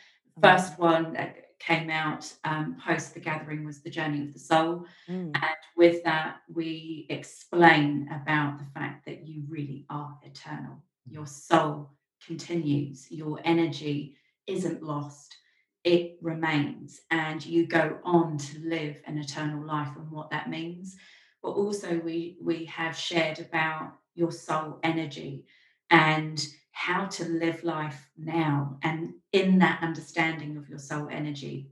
First 0.42 0.78
one 0.78 1.12
that 1.12 1.50
came 1.58 1.90
out 1.90 2.32
um, 2.44 2.76
post 2.84 3.12
the 3.12 3.20
gathering 3.20 3.64
was 3.64 3.82
the 3.82 3.90
journey 3.90 4.22
of 4.22 4.32
the 4.32 4.38
soul, 4.38 4.86
mm. 5.08 5.30
and 5.34 5.56
with 5.76 6.02
that 6.04 6.36
we 6.52 7.06
explain 7.10 8.08
about 8.10 8.58
the 8.58 8.64
fact 8.72 9.04
that 9.04 9.26
you 9.26 9.42
really 9.48 9.84
are 9.90 10.18
eternal. 10.22 10.82
Your 11.06 11.26
soul 11.26 11.90
continues. 12.26 13.06
Your 13.10 13.40
energy 13.44 14.16
isn't 14.46 14.82
lost. 14.82 15.36
It 15.84 16.16
remains, 16.22 17.00
and 17.10 17.44
you 17.44 17.66
go 17.66 17.98
on 18.04 18.38
to 18.38 18.58
live 18.60 19.00
an 19.06 19.18
eternal 19.18 19.64
life, 19.66 19.90
and 19.96 20.10
what 20.10 20.30
that 20.30 20.48
means. 20.48 20.96
But 21.42 21.50
also, 21.50 22.00
we 22.02 22.38
we 22.42 22.64
have 22.66 22.96
shared 22.96 23.38
about 23.38 23.92
your 24.14 24.32
soul 24.32 24.78
energy 24.82 25.44
and 25.90 26.46
how 26.72 27.06
to 27.06 27.24
live 27.24 27.62
life 27.62 28.08
now 28.16 28.78
and 28.82 29.12
in 29.32 29.58
that 29.58 29.82
understanding 29.82 30.56
of 30.56 30.68
your 30.68 30.78
soul 30.78 31.08
energy. 31.10 31.68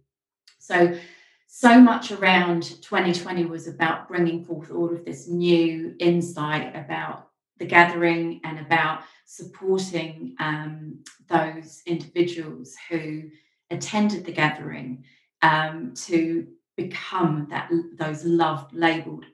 So, 0.58 0.98
so 1.46 1.80
much 1.80 2.12
around 2.12 2.62
2020 2.82 3.46
was 3.46 3.68
about 3.68 4.06
bringing 4.06 4.44
forth 4.44 4.70
all 4.70 4.92
of 4.92 5.04
this 5.06 5.28
new 5.28 5.94
insight 5.98 6.76
about 6.76 7.28
the 7.58 7.64
gathering 7.64 8.40
and 8.44 8.58
about 8.58 9.00
supporting 9.24 10.36
um, 10.40 11.02
those 11.28 11.82
individuals 11.86 12.76
who 12.90 13.22
attended 13.70 14.26
the 14.26 14.32
gathering 14.32 15.04
um, 15.42 15.94
to 15.94 16.46
become 16.76 17.46
that 17.50 17.70
those 17.96 18.24
loved 18.24 18.72
labeled 18.72 19.24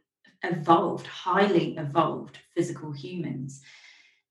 evolved 0.42 1.06
highly 1.06 1.76
evolved 1.76 2.38
physical 2.54 2.90
humans 2.92 3.62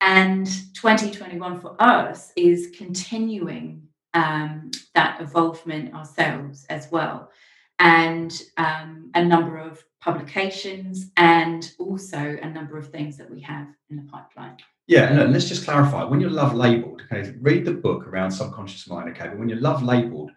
and 0.03 0.45
2021 0.73 1.61
for 1.61 1.75
us 1.79 2.33
is 2.35 2.71
continuing 2.75 3.87
um, 4.13 4.69
that 4.93 5.21
involvement 5.21 5.93
ourselves 5.93 6.65
as 6.69 6.91
well. 6.91 7.31
And 7.79 8.37
um, 8.57 9.11
a 9.15 9.23
number 9.23 9.57
of 9.57 9.81
publications 10.01 11.09
and 11.15 11.71
also 11.79 12.37
a 12.41 12.49
number 12.49 12.77
of 12.77 12.89
things 12.89 13.17
that 13.17 13.31
we 13.31 13.39
have 13.41 13.67
in 13.89 13.95
the 13.95 14.11
pipeline. 14.11 14.57
Yeah, 14.87 15.05
and 15.05 15.31
let's 15.31 15.47
just 15.47 15.63
clarify 15.63 16.03
when 16.03 16.19
you're 16.19 16.29
love 16.29 16.53
labeled, 16.53 17.01
okay, 17.09 17.33
read 17.39 17.63
the 17.63 17.71
book 17.71 18.05
around 18.05 18.31
subconscious 18.31 18.85
mind, 18.87 19.09
okay, 19.11 19.29
but 19.29 19.39
when 19.39 19.47
you're 19.47 19.61
love 19.61 19.81
labeled 19.83 20.31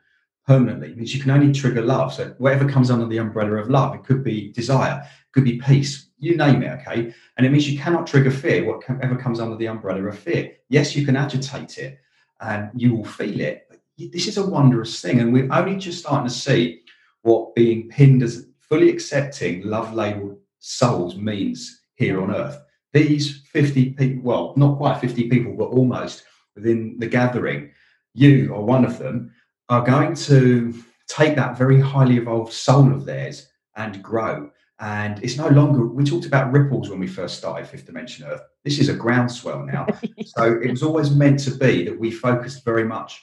permanently, 0.47 0.95
means 0.95 1.15
you 1.15 1.21
can 1.21 1.31
only 1.31 1.53
trigger 1.53 1.83
love. 1.83 2.15
So 2.15 2.35
whatever 2.39 2.69
comes 2.69 2.91
under 2.91 3.07
the 3.07 3.19
umbrella 3.19 3.57
of 3.57 3.71
love, 3.71 3.95
it 3.95 4.05
could 4.05 4.23
be 4.23 4.53
desire, 4.53 5.05
could 5.33 5.45
be 5.45 5.59
peace, 5.59 6.09
you 6.19 6.37
name 6.37 6.63
it, 6.63 6.81
okay? 6.81 7.13
And 7.37 7.47
it 7.47 7.51
means 7.51 7.69
you 7.69 7.79
cannot 7.79 8.07
trigger 8.07 8.31
fear, 8.31 8.65
whatever 8.65 9.17
comes 9.17 9.41
under 9.41 9.57
the 9.57 9.67
umbrella 9.67 10.05
of 10.05 10.19
fear. 10.19 10.53
Yes, 10.69 10.95
you 10.95 11.05
can 11.05 11.17
agitate 11.17 11.79
it 11.79 11.99
and 12.41 12.71
you 12.75 12.95
will 12.95 13.05
feel 13.05 13.41
it. 13.41 13.67
But 13.69 13.81
this 13.99 14.29
is 14.29 14.39
a 14.39 14.47
wondrous 14.47 15.01
thing. 15.01 15.21
And 15.21 15.33
we're 15.33 15.53
only 15.53 15.77
just 15.77 15.99
starting 15.99 16.29
to 16.29 16.35
see 16.35 16.83
what 17.23 17.55
being 17.55 17.89
pinned 17.89 18.23
as 18.23 18.47
fully 18.61 18.89
accepting 18.89 19.63
love 19.63 19.93
labeled 19.95 20.39
souls 20.61 21.17
means 21.17 21.83
here 21.97 22.23
on 22.23 22.35
earth. 22.35 22.59
These 22.93 23.43
50 23.53 23.91
people, 23.91 24.23
well, 24.23 24.55
not 24.57 24.79
quite 24.79 25.01
50 25.01 25.29
people, 25.29 25.53
but 25.53 25.67
almost 25.67 26.25
within 26.55 26.97
the 26.99 27.07
gathering, 27.07 27.73
you 28.15 28.53
or 28.53 28.65
one 28.65 28.85
of 28.85 28.99
them 28.99 29.33
are 29.69 29.85
going 29.85 30.15
to 30.15 30.75
take 31.09 31.37
that 31.37 31.57
very 31.57 31.81
highly 31.81 32.17
evolved 32.17 32.53
soul 32.53 32.93
of 32.93 33.05
theirs 33.05 33.49
and 33.77 34.03
grow. 34.03 34.51
And 34.79 35.23
it's 35.25 35.39
no 35.39 35.49
longer, 35.49 35.87
we 35.87 36.05
talked 36.05 36.27
about 36.27 36.53
ripples 36.53 36.91
when 36.91 36.99
we 36.99 37.07
first 37.07 37.39
started 37.39 37.67
Fifth 37.67 37.87
Dimension 37.87 38.27
Earth. 38.27 38.43
This 38.63 38.79
is 38.79 38.89
a 38.89 38.95
groundswell 38.95 39.65
now. 39.65 39.87
so 40.25 40.61
it 40.63 40.71
was 40.71 40.83
always 40.83 41.11
meant 41.11 41.41
to 41.41 41.53
be 41.53 41.85
that 41.85 41.99
we 41.99 42.11
focused 42.11 42.65
very 42.65 42.85
much 42.85 43.23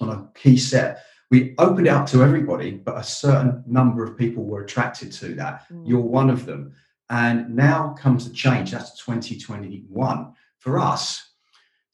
on 0.00 0.10
a 0.10 0.28
key 0.38 0.56
set. 0.56 1.04
We 1.30 1.54
opened 1.58 1.88
it 1.88 1.90
up 1.90 2.06
to 2.08 2.22
everybody, 2.22 2.70
but 2.70 2.98
a 2.98 3.02
certain 3.02 3.64
number 3.66 4.04
of 4.04 4.16
people 4.16 4.44
were 4.44 4.62
attracted 4.62 5.10
to 5.12 5.34
that. 5.34 5.64
Mm. 5.72 5.88
You're 5.88 6.00
one 6.00 6.30
of 6.30 6.46
them. 6.46 6.72
And 7.10 7.54
now 7.54 7.94
comes 7.98 8.28
the 8.28 8.34
change. 8.34 8.70
That's 8.70 8.96
2021. 9.04 10.32
For 10.58 10.78
us, 10.78 11.25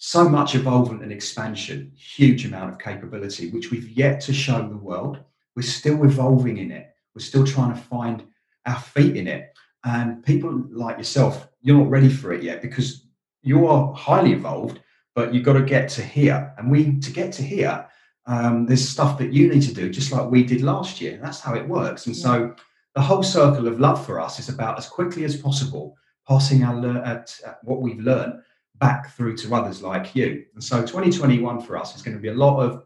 so 0.04 0.28
much 0.28 0.56
evolvement 0.56 1.00
and 1.04 1.12
expansion, 1.12 1.92
huge 1.94 2.44
amount 2.44 2.68
of 2.68 2.76
capability, 2.80 3.50
which 3.50 3.70
we've 3.70 3.88
yet 3.90 4.20
to 4.20 4.32
show 4.32 4.58
the 4.58 4.76
world. 4.76 5.20
We're 5.54 5.62
still 5.62 6.02
evolving 6.02 6.58
in 6.58 6.72
it. 6.72 6.88
We're 7.14 7.22
still 7.22 7.46
trying 7.46 7.72
to 7.72 7.80
find 7.80 8.24
our 8.66 8.80
feet 8.80 9.16
in 9.16 9.28
it. 9.28 9.54
And 9.84 10.20
people 10.24 10.64
like 10.72 10.98
yourself, 10.98 11.46
you're 11.60 11.78
not 11.78 11.88
ready 11.88 12.08
for 12.08 12.32
it 12.32 12.42
yet 12.42 12.62
because 12.62 13.06
you 13.42 13.68
are 13.68 13.94
highly 13.94 14.32
evolved, 14.32 14.80
but 15.14 15.32
you've 15.32 15.44
got 15.44 15.52
to 15.52 15.62
get 15.62 15.88
to 15.90 16.02
here. 16.02 16.52
And 16.58 16.68
we, 16.68 16.98
to 16.98 17.12
get 17.12 17.32
to 17.34 17.42
here, 17.42 17.86
um, 18.26 18.66
there's 18.66 18.88
stuff 18.88 19.18
that 19.18 19.32
you 19.32 19.50
need 19.50 19.62
to 19.62 19.72
do, 19.72 19.88
just 19.88 20.10
like 20.10 20.28
we 20.28 20.42
did 20.42 20.62
last 20.62 21.00
year. 21.00 21.20
That's 21.22 21.38
how 21.38 21.54
it 21.54 21.68
works. 21.68 22.06
And 22.08 22.16
yeah. 22.16 22.22
so 22.22 22.54
the 22.96 23.02
whole 23.02 23.22
circle 23.22 23.68
of 23.68 23.78
love 23.78 24.04
for 24.04 24.18
us 24.18 24.40
is 24.40 24.48
about 24.48 24.78
as 24.78 24.88
quickly 24.88 25.22
as 25.22 25.36
possible 25.36 25.96
passing 26.26 26.64
our 26.64 26.74
le- 26.74 27.02
at, 27.02 27.38
at 27.46 27.62
what 27.62 27.80
we've 27.80 28.00
learned 28.00 28.40
back 28.82 29.14
through 29.14 29.36
to 29.36 29.54
others 29.54 29.80
like 29.80 30.16
you. 30.16 30.44
And 30.54 30.62
so 30.62 30.80
2021 30.80 31.60
for 31.60 31.76
us 31.76 31.94
is 31.94 32.02
going 32.02 32.16
to 32.16 32.20
be 32.20 32.30
a 32.30 32.34
lot 32.34 32.58
of 32.58 32.82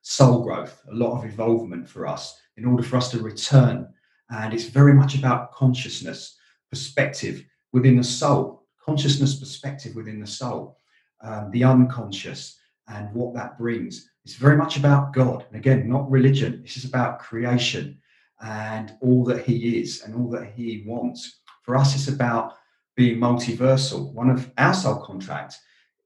soul 0.00 0.42
growth, 0.42 0.82
a 0.90 0.94
lot 0.94 1.18
of 1.18 1.24
involvement 1.24 1.86
for 1.86 2.06
us 2.06 2.40
in 2.56 2.64
order 2.64 2.82
for 2.82 2.96
us 2.96 3.10
to 3.10 3.22
return. 3.22 3.86
And 4.30 4.54
it's 4.54 4.64
very 4.64 4.94
much 4.94 5.16
about 5.16 5.52
consciousness, 5.52 6.38
perspective 6.70 7.44
within 7.74 7.98
the 7.98 8.02
soul, 8.02 8.64
consciousness 8.82 9.38
perspective 9.38 9.94
within 9.94 10.20
the 10.20 10.26
soul, 10.26 10.78
um, 11.22 11.50
the 11.50 11.64
unconscious, 11.64 12.58
and 12.88 13.12
what 13.12 13.34
that 13.34 13.58
brings. 13.58 14.08
It's 14.24 14.36
very 14.36 14.56
much 14.56 14.78
about 14.78 15.12
God. 15.12 15.44
And 15.48 15.56
again, 15.56 15.86
not 15.86 16.10
religion. 16.10 16.62
This 16.62 16.78
is 16.78 16.86
about 16.86 17.18
creation 17.18 17.98
and 18.40 18.96
all 19.02 19.24
that 19.24 19.44
He 19.44 19.78
is 19.80 20.00
and 20.00 20.14
all 20.14 20.30
that 20.30 20.54
He 20.56 20.82
wants. 20.86 21.40
For 21.62 21.76
us, 21.76 21.94
it's 21.94 22.08
about 22.08 22.54
being 23.00 23.18
multiversal. 23.18 24.12
One 24.12 24.28
of 24.28 24.50
our 24.58 24.74
soul 24.74 24.96
contracts 24.96 25.58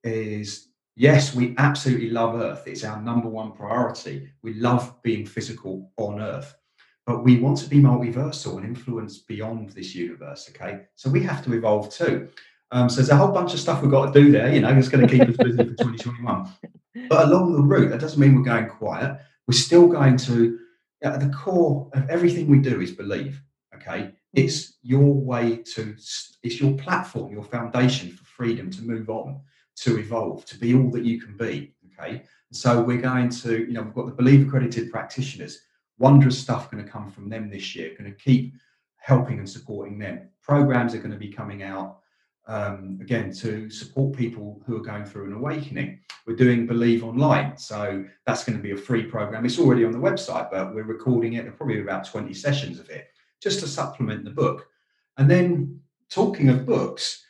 is 0.04 0.68
yes, 0.94 1.34
we 1.34 1.52
absolutely 1.58 2.10
love 2.10 2.40
Earth. 2.40 2.62
It's 2.68 2.84
our 2.84 3.02
number 3.02 3.28
one 3.28 3.50
priority. 3.50 4.30
We 4.44 4.54
love 4.54 5.02
being 5.02 5.26
physical 5.26 5.90
on 5.96 6.20
Earth, 6.20 6.54
but 7.04 7.24
we 7.24 7.40
want 7.40 7.58
to 7.58 7.68
be 7.68 7.78
multiversal 7.80 8.58
and 8.58 8.64
influence 8.64 9.18
beyond 9.18 9.70
this 9.70 9.92
universe. 9.92 10.48
Okay, 10.50 10.82
so 10.94 11.10
we 11.10 11.20
have 11.24 11.44
to 11.46 11.54
evolve 11.54 11.92
too. 11.92 12.28
Um, 12.70 12.88
so 12.88 12.96
there's 12.96 13.10
a 13.10 13.16
whole 13.16 13.32
bunch 13.32 13.54
of 13.54 13.58
stuff 13.58 13.82
we've 13.82 13.90
got 13.90 14.12
to 14.12 14.20
do 14.20 14.30
there. 14.30 14.54
You 14.54 14.60
know, 14.60 14.68
it's 14.68 14.88
going 14.88 15.04
to 15.04 15.12
keep 15.12 15.28
us 15.28 15.36
busy 15.36 15.56
for 15.56 15.74
2021. 15.74 16.48
But 17.08 17.24
along 17.24 17.52
the 17.54 17.60
route, 17.60 17.90
that 17.90 18.00
doesn't 18.00 18.20
mean 18.20 18.36
we're 18.36 18.42
going 18.42 18.68
quiet. 18.68 19.18
We're 19.48 19.58
still 19.58 19.88
going 19.88 20.16
to. 20.28 20.60
At 21.02 21.18
the 21.18 21.28
core 21.28 21.90
of 21.92 22.08
everything 22.08 22.46
we 22.46 22.60
do 22.60 22.80
is 22.80 22.92
believe. 22.92 23.42
Okay, 23.74 24.12
it's 24.34 24.74
your 24.82 25.14
way 25.14 25.56
to. 25.74 25.94
It's 26.42 26.60
your 26.60 26.74
platform, 26.74 27.32
your 27.32 27.44
foundation 27.44 28.10
for 28.10 28.24
freedom 28.24 28.70
to 28.70 28.82
move 28.82 29.08
on, 29.08 29.40
to 29.76 29.98
evolve, 29.98 30.44
to 30.46 30.58
be 30.58 30.74
all 30.74 30.90
that 30.90 31.04
you 31.04 31.20
can 31.20 31.36
be. 31.36 31.74
Okay, 31.92 32.22
so 32.52 32.82
we're 32.82 33.00
going 33.00 33.30
to. 33.30 33.60
You 33.60 33.72
know, 33.72 33.82
we've 33.82 33.94
got 33.94 34.06
the 34.06 34.12
believe 34.12 34.46
accredited 34.46 34.90
practitioners. 34.90 35.60
Wondrous 35.98 36.38
stuff 36.38 36.70
going 36.70 36.84
to 36.84 36.90
come 36.90 37.10
from 37.10 37.28
them 37.28 37.48
this 37.48 37.76
year. 37.76 37.94
Going 37.96 38.12
to 38.12 38.18
keep 38.18 38.54
helping 38.96 39.38
and 39.38 39.48
supporting 39.48 39.98
them. 39.98 40.28
Programs 40.42 40.94
are 40.94 40.98
going 40.98 41.12
to 41.12 41.16
be 41.16 41.28
coming 41.28 41.62
out 41.62 41.98
um, 42.46 42.98
again 43.00 43.32
to 43.32 43.70
support 43.70 44.16
people 44.16 44.60
who 44.66 44.76
are 44.76 44.82
going 44.82 45.04
through 45.04 45.26
an 45.26 45.34
awakening. 45.34 46.00
We're 46.26 46.36
doing 46.36 46.66
Believe 46.66 47.04
Online, 47.04 47.56
so 47.56 48.04
that's 48.26 48.44
going 48.44 48.56
to 48.56 48.62
be 48.62 48.72
a 48.72 48.76
free 48.76 49.04
program. 49.04 49.44
It's 49.44 49.58
already 49.58 49.84
on 49.84 49.92
the 49.92 49.98
website, 49.98 50.50
but 50.50 50.74
we're 50.74 50.84
recording 50.84 51.34
it. 51.34 51.42
There'll 51.42 51.56
probably 51.56 51.76
be 51.76 51.82
about 51.82 52.06
20 52.06 52.34
sessions 52.34 52.78
of 52.78 52.90
it 52.90 53.08
just 53.44 53.60
to 53.60 53.68
supplement 53.68 54.24
the 54.24 54.30
book. 54.30 54.68
And 55.18 55.30
then 55.30 55.80
talking 56.08 56.48
of 56.48 56.64
books, 56.64 57.22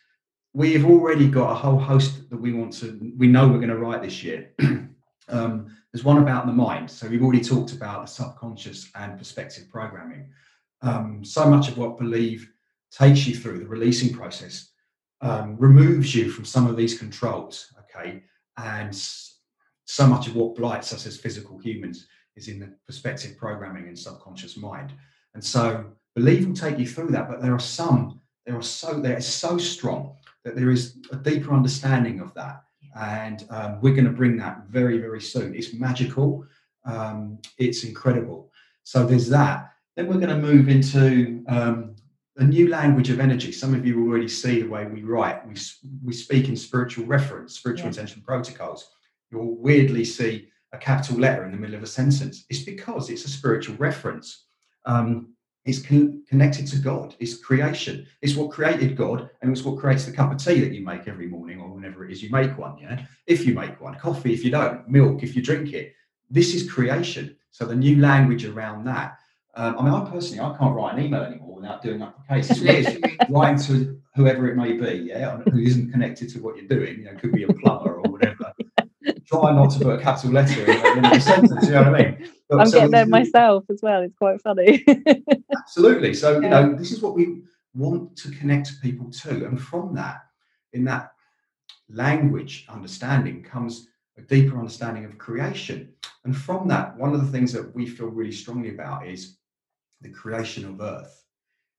we've 0.53 0.87
already 0.87 1.29
got 1.29 1.51
a 1.51 1.55
whole 1.55 1.79
host 1.79 2.31
that 2.31 2.37
we 2.37 2.53
want 2.53 2.73
to, 2.75 3.13
we 3.19 3.27
know 3.27 3.49
we're 3.49 3.57
going 3.57 3.69
to 3.69 3.79
write 3.79 4.01
this 4.01 4.23
year. 4.23 4.53
um, 5.29 5.77
there's 5.93 6.05
one 6.05 6.19
about 6.19 6.47
the 6.47 6.53
mind. 6.53 6.89
So 6.89 7.09
we've 7.09 7.23
already 7.23 7.43
talked 7.43 7.73
about 7.73 8.03
the 8.03 8.07
subconscious 8.07 8.91
and 8.95 9.19
perspective 9.19 9.69
programming. 9.69 10.31
Um, 10.83 11.25
so 11.25 11.51
much 11.51 11.67
of 11.69 11.79
what 11.79 11.99
Believe 11.99 12.49
takes 12.93 13.27
you 13.27 13.35
through 13.35 13.59
the 13.59 13.67
releasing 13.67 14.15
process 14.15 14.71
um, 15.21 15.57
removes 15.59 16.15
you 16.15 16.31
from 16.31 16.45
some 16.45 16.69
of 16.69 16.77
these 16.77 16.97
controls, 16.97 17.73
okay? 17.81 18.23
And 18.57 18.95
so 19.85 20.07
much 20.07 20.29
of 20.29 20.37
what 20.37 20.55
blights 20.55 20.93
us 20.93 21.07
as 21.07 21.17
physical 21.17 21.59
humans 21.59 22.07
is 22.37 22.47
in 22.47 22.61
the 22.61 22.73
perspective 22.87 23.37
programming 23.37 23.89
and 23.89 23.99
subconscious 23.99 24.57
mind. 24.57 24.93
And 25.35 25.43
so 25.43 25.87
believe 26.15 26.47
will 26.47 26.55
take 26.55 26.79
you 26.79 26.87
through 26.87 27.11
that, 27.11 27.29
but 27.29 27.43
there 27.43 27.55
are 27.55 27.61
some, 27.61 28.21
there 28.47 28.57
are 28.57 28.63
so, 28.63 29.01
they're 29.01 29.21
so 29.21 29.59
strong 29.59 30.17
that 30.45 30.55
there 30.57 30.71
is 30.71 30.99
a 31.11 31.17
deeper 31.17 31.53
understanding 31.53 32.21
of 32.21 32.33
that. 32.35 32.63
And 32.97 33.45
um, 33.51 33.81
we're 33.81 33.95
going 33.95 34.05
to 34.05 34.13
bring 34.13 34.37
that 34.37 34.67
very, 34.69 34.99
very 34.99 35.21
soon. 35.21 35.55
It's 35.55 35.75
magical. 35.75 36.47
Um, 36.85 37.39
it's 37.59 37.83
incredible. 37.85 38.53
So 38.85 39.05
there's 39.05 39.29
that. 39.31 39.73
Then 39.97 40.07
we're 40.07 40.19
going 40.19 40.29
to 40.29 40.37
move 40.37 40.69
into 40.69 41.45
um, 41.49 41.97
a 42.37 42.45
new 42.45 42.69
language 42.69 43.11
of 43.11 43.21
energy. 43.21 43.53
Some 43.53 43.75
of 43.75 43.87
you 43.87 44.07
already 44.07 44.29
see 44.29 44.63
the 44.63 44.69
way 44.69 44.87
we 44.87 45.03
write. 45.03 45.47
We, 45.47 45.55
we 46.05 46.13
speak 46.13 46.49
in 46.49 46.57
spiritual 46.57 47.07
reference, 47.07 47.57
spiritual 47.57 47.87
yeah. 47.87 47.91
intention 47.91 48.23
protocols. 48.23 48.91
You'll 49.31 49.57
weirdly 49.57 50.05
see 50.05 50.49
a 50.73 50.79
capital 50.79 51.19
letter 51.19 51.45
in 51.45 51.53
the 51.53 51.57
middle 51.57 51.77
of 51.77 51.83
a 51.83 51.87
sentence. 51.87 52.45
It's 52.51 52.63
because 52.63 53.11
it's 53.11 53.25
a 53.25 53.31
spiritual 53.31 53.77
reference. 53.77 54.45
Um, 54.85 55.34
it's 55.65 55.81
con- 55.81 56.23
connected 56.29 56.67
to 56.69 56.79
God. 56.79 57.15
It's 57.19 57.37
creation. 57.37 58.07
It's 58.23 58.35
what 58.35 58.51
created 58.51 58.97
God, 58.97 59.31
and 59.41 59.51
it's 59.51 59.63
what 59.63 59.79
creates 59.79 60.05
the 60.05 60.13
cup 60.13 60.33
of 60.33 60.39
tea 60.39 60.61
that 60.61 60.73
you 60.73 60.85
make 60.85 61.09
every 61.09 61.27
morning 61.27 61.61
or 61.61 61.69
whenever 61.69 62.05
it 62.05 62.13
is 62.13 62.23
you 62.23 62.31
make 62.31 62.57
one. 62.59 62.79
Yeah, 62.79 63.05
if 63.27 63.47
you 63.47 63.55
make 63.55 63.81
one, 63.81 63.99
coffee 63.99 64.35
if 64.35 64.45
you 64.45 64.51
don't, 64.51 64.89
milk 64.89 65.23
if 65.23 65.35
you 65.35 65.43
drink 65.43 65.73
it. 65.73 65.95
This 66.31 66.55
is 66.55 66.71
creation. 66.71 67.37
So 67.51 67.65
the 67.65 67.77
new 67.77 68.01
language 68.01 68.45
around 68.45 68.85
that 68.85 69.19
um, 69.57 69.79
I 69.79 69.83
mean, 69.83 69.95
I 69.95 70.11
personally, 70.11 70.41
I 70.41 70.57
can't 70.59 70.75
write 70.75 70.95
an 70.95 71.05
email 71.05 71.23
anymore 71.23 71.57
without 71.57 71.83
doing 71.83 72.03
uppercase. 72.03 72.59
Writing 73.31 73.59
to 73.67 74.01
whoever 74.17 74.49
it 74.49 74.57
may 74.57 74.73
be, 74.73 75.05
yeah, 75.07 75.37
who 75.37 75.59
isn't 75.59 75.93
connected 75.93 76.29
to 76.31 76.41
what 76.41 76.57
you're 76.57 76.67
doing. 76.67 76.99
You 76.99 77.05
know, 77.05 77.15
could 77.15 77.33
be 77.33 77.45
a 77.45 77.53
plumber 77.53 77.95
or 77.95 78.11
whatever. 78.11 78.53
Try 79.27 79.53
not 79.53 79.71
to 79.73 79.79
put 79.79 80.01
a 80.01 80.03
capital 80.03 80.33
letter 80.33 80.65
in, 80.65 81.05
a 81.05 81.21
sentence. 81.21 81.67
You 81.67 81.73
know 81.73 81.91
what 81.91 82.01
I 82.01 82.03
mean? 82.03 82.31
But, 82.49 82.61
I'm 82.61 82.67
so 82.67 82.79
getting 82.79 82.91
there 82.91 83.07
myself 83.07 83.65
as 83.71 83.81
well. 83.83 84.03
It's 84.03 84.17
quite 84.17 84.41
funny. 84.41 84.85
absolutely. 85.57 86.15
So 86.15 86.41
you 86.41 86.49
know, 86.49 86.75
this 86.75 86.93
is 86.93 87.01
what 87.01 87.15
we 87.15 87.43
want 87.75 88.17
to 88.17 88.31
connect 88.31 88.81
people 88.83 89.11
to, 89.11 89.47
and 89.47 89.61
from 89.61 89.95
that, 89.95 90.27
in 90.73 90.85
that 90.85 91.13
language 91.89 92.67
understanding 92.69 93.43
comes 93.43 93.89
a 94.17 94.23
deeper 94.23 94.59
understanding 94.59 95.05
of 95.05 95.19
creation. 95.19 95.93
And 96.25 96.37
from 96.37 96.69
that, 96.69 96.97
one 96.97 97.15
of 97.15 97.25
the 97.25 97.33
things 97.33 97.53
that 97.53 97.75
we 97.75 97.87
feel 97.87 98.07
really 98.07 98.33
strongly 98.33 98.71
about 98.71 99.07
is 99.07 99.39
the 100.01 100.09
creation 100.09 100.65
of 100.65 100.81
Earth, 100.81 101.25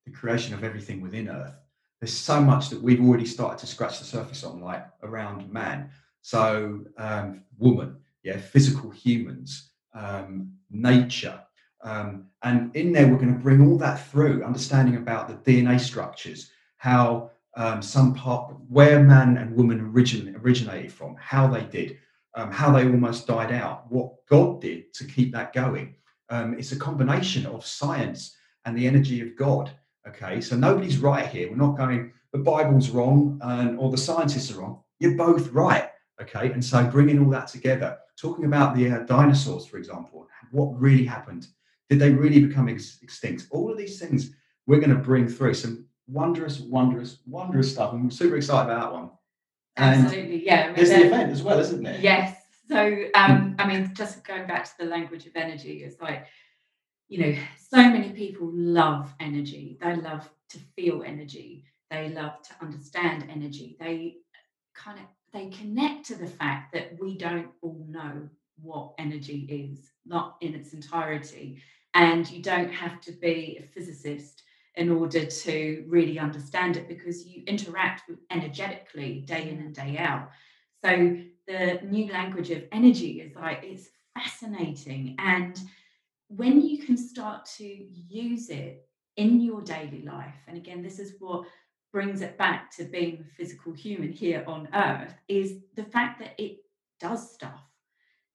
the 0.06 0.12
creation 0.12 0.54
of 0.54 0.64
everything 0.64 1.02
within 1.02 1.30
Earth. 1.30 1.58
There's 2.02 2.14
so 2.14 2.42
much 2.42 2.70
that 2.70 2.82
we've 2.82 3.02
already 3.02 3.26
started 3.26 3.58
to 3.60 3.68
scratch 3.68 4.00
the 4.00 4.06
surface 4.06 4.44
on, 4.44 4.62
like 4.62 4.86
around 5.02 5.52
man. 5.52 5.90
So, 6.22 6.82
um, 6.98 7.44
woman, 7.58 7.98
yeah, 8.24 8.38
physical 8.38 8.90
humans, 8.90 9.72
um, 9.96 10.52
nature. 10.70 11.40
Um, 11.82 12.28
and 12.44 12.76
in 12.76 12.92
there, 12.92 13.08
we're 13.08 13.18
going 13.18 13.34
to 13.34 13.40
bring 13.40 13.68
all 13.68 13.78
that 13.78 14.08
through, 14.08 14.44
understanding 14.44 14.98
about 14.98 15.28
the 15.28 15.52
DNA 15.52 15.80
structures, 15.80 16.52
how 16.78 17.32
um, 17.56 17.82
some 17.82 18.14
part, 18.14 18.54
where 18.68 19.02
man 19.02 19.38
and 19.38 19.56
woman 19.56 19.82
origin, 19.82 20.36
originated 20.44 20.92
from, 20.92 21.16
how 21.20 21.48
they 21.48 21.64
did, 21.64 21.98
um, 22.36 22.52
how 22.52 22.72
they 22.72 22.84
almost 22.84 23.28
died 23.28 23.52
out, 23.52 23.90
what 23.92 24.26
God 24.28 24.62
did 24.62 24.94
to 24.96 25.06
keep 25.06 25.32
that 25.34 25.54
going, 25.54 25.96
um, 26.30 26.58
it's 26.58 26.72
a 26.72 26.78
combination 26.78 27.46
of 27.46 27.66
science 27.66 28.36
and 28.66 28.78
the 28.78 28.88
energy 28.88 29.22
of 29.22 29.36
God. 29.36 29.72
Okay, 30.08 30.42
so 30.42 30.56
nobody's 30.56 30.98
right 30.98 31.28
here. 31.28 31.50
We're 31.50 31.56
not 31.56 31.78
going, 31.78 32.12
the 32.32 32.40
Bible's 32.40 32.90
wrong 32.90 33.40
and 33.42 33.80
or 33.80 33.90
the 33.90 33.98
scientists 33.98 34.52
are 34.52 34.60
wrong. 34.60 34.84
You're 35.00 35.16
both 35.16 35.52
right. 35.52 35.90
Okay, 36.22 36.52
and 36.52 36.64
so 36.64 36.86
bringing 36.86 37.24
all 37.24 37.30
that 37.32 37.48
together, 37.48 37.98
talking 38.20 38.46
about 38.46 38.76
the 38.76 38.90
uh, 38.90 39.00
dinosaurs, 39.00 39.66
for 39.66 39.78
example, 39.78 40.28
what 40.52 40.80
really 40.80 41.06
happened? 41.06 41.48
Did 41.90 42.00
they 42.00 42.12
really 42.12 42.46
become 42.46 42.70
ex- 42.70 43.00
extinct? 43.02 43.48
All 43.52 43.72
of 43.72 43.78
these 43.78 44.00
things 44.00 44.32
we're 44.68 44.80
going 44.80 44.90
to 44.90 44.96
bring 44.96 45.28
through 45.28 45.54
some 45.54 45.86
wondrous, 46.08 46.60
wondrous, 46.60 47.20
wondrous 47.26 47.72
stuff. 47.72 47.94
And 47.94 48.04
I'm 48.04 48.12
super 48.12 48.38
excited 48.38 48.72
about 48.72 48.82
that 48.82 48.94
one. 48.94 49.10
And 49.78 50.06
Absolutely, 50.06 50.46
yeah. 50.46 50.74
There's 50.74 50.90
the 50.90 51.06
event 51.06 51.32
as 51.32 51.44
well, 51.44 51.60
isn't 51.60 51.84
there? 51.84 52.00
Yes. 52.00 52.42
So, 52.68 53.06
um, 53.14 53.56
I 53.60 53.68
mean, 53.68 53.92
just 53.94 54.24
going 54.24 54.48
back 54.48 54.66
to 54.66 54.72
the 54.80 54.86
language 54.86 55.28
of 55.28 55.36
energy, 55.36 55.84
it's 55.84 56.02
like, 56.02 56.26
you 57.08 57.20
know, 57.20 57.38
so 57.70 57.78
many 57.78 58.10
people 58.10 58.50
love 58.52 59.14
energy. 59.20 59.78
They 59.80 59.96
love 59.98 60.28
to 60.50 60.60
feel 60.76 61.04
energy. 61.04 61.66
They 61.92 62.10
love 62.10 62.42
to 62.44 62.56
understand 62.62 63.28
energy. 63.30 63.78
They 63.80 64.16
kind 64.74 64.98
of 64.98 65.06
they 65.34 65.50
connect 65.50 66.06
to 66.08 66.16
the 66.16 66.28
fact 66.28 66.74
that 66.74 66.98
we 67.00 67.18
don't 67.18 67.50
all 67.62 67.86
know 67.90 68.30
what 68.62 68.94
energy 68.98 69.70
is, 69.74 69.92
not 70.06 70.38
in 70.42 70.56
its 70.56 70.74
entirety. 70.74 71.62
And 71.94 72.30
you 72.30 72.42
don't 72.42 72.72
have 72.72 73.02
to 73.02 73.12
be 73.12 73.60
a 73.60 73.68
physicist 73.68 74.44
in 74.76 74.92
order 74.92 75.26
to 75.26 75.86
really 75.88 76.20
understand 76.20 76.78
it 76.78 76.88
because 76.88 77.26
you 77.26 77.44
interact 77.48 78.10
energetically 78.32 79.22
day 79.22 79.50
in 79.50 79.60
and 79.60 79.74
day 79.74 79.98
out. 79.98 80.30
So 80.84 81.18
the 81.48 81.80
new 81.84 82.12
language 82.12 82.52
of 82.52 82.64
energy 82.72 83.22
is 83.22 83.36
like 83.36 83.62
it's 83.64 83.90
fascinating. 84.14 85.16
And 85.20 85.60
when 86.28 86.62
you 86.62 86.84
can 86.84 86.98
start 86.98 87.46
to 87.58 87.66
use 87.66 88.50
it 88.50 88.88
in 89.16 89.40
your 89.40 89.62
daily 89.62 90.04
life, 90.06 90.36
and 90.48 90.58
again, 90.58 90.82
this 90.82 91.00
is 91.00 91.14
what 91.20 91.46
brings 91.96 92.20
it 92.20 92.38
back 92.38 92.70
to 92.70 92.84
being 92.84 93.22
a 93.22 93.36
physical 93.38 93.72
human 93.72 94.12
here 94.12 94.44
on 94.48 94.68
earth, 94.74 95.14
is 95.30 95.60
the 95.76 95.84
fact 95.86 96.20
that 96.20 96.36
it 96.38 96.58
does 97.00 97.32
stuff. 97.34 97.62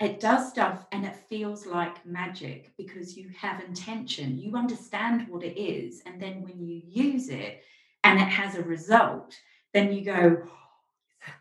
It 0.01 0.19
does 0.19 0.49
stuff 0.49 0.87
and 0.93 1.05
it 1.05 1.15
feels 1.29 1.67
like 1.67 2.07
magic 2.07 2.73
because 2.79 3.19
you 3.19 3.29
have 3.39 3.63
intention. 3.63 4.39
You 4.39 4.57
understand 4.57 5.29
what 5.29 5.45
it 5.45 5.61
is. 5.61 6.01
And 6.07 6.19
then 6.19 6.41
when 6.41 6.59
you 6.67 6.81
use 6.87 7.29
it 7.29 7.63
and 8.03 8.19
it 8.19 8.29
has 8.29 8.55
a 8.55 8.63
result, 8.63 9.37
then 9.75 9.93
you 9.93 10.07
go, 10.07 10.39
oh, 10.47 11.33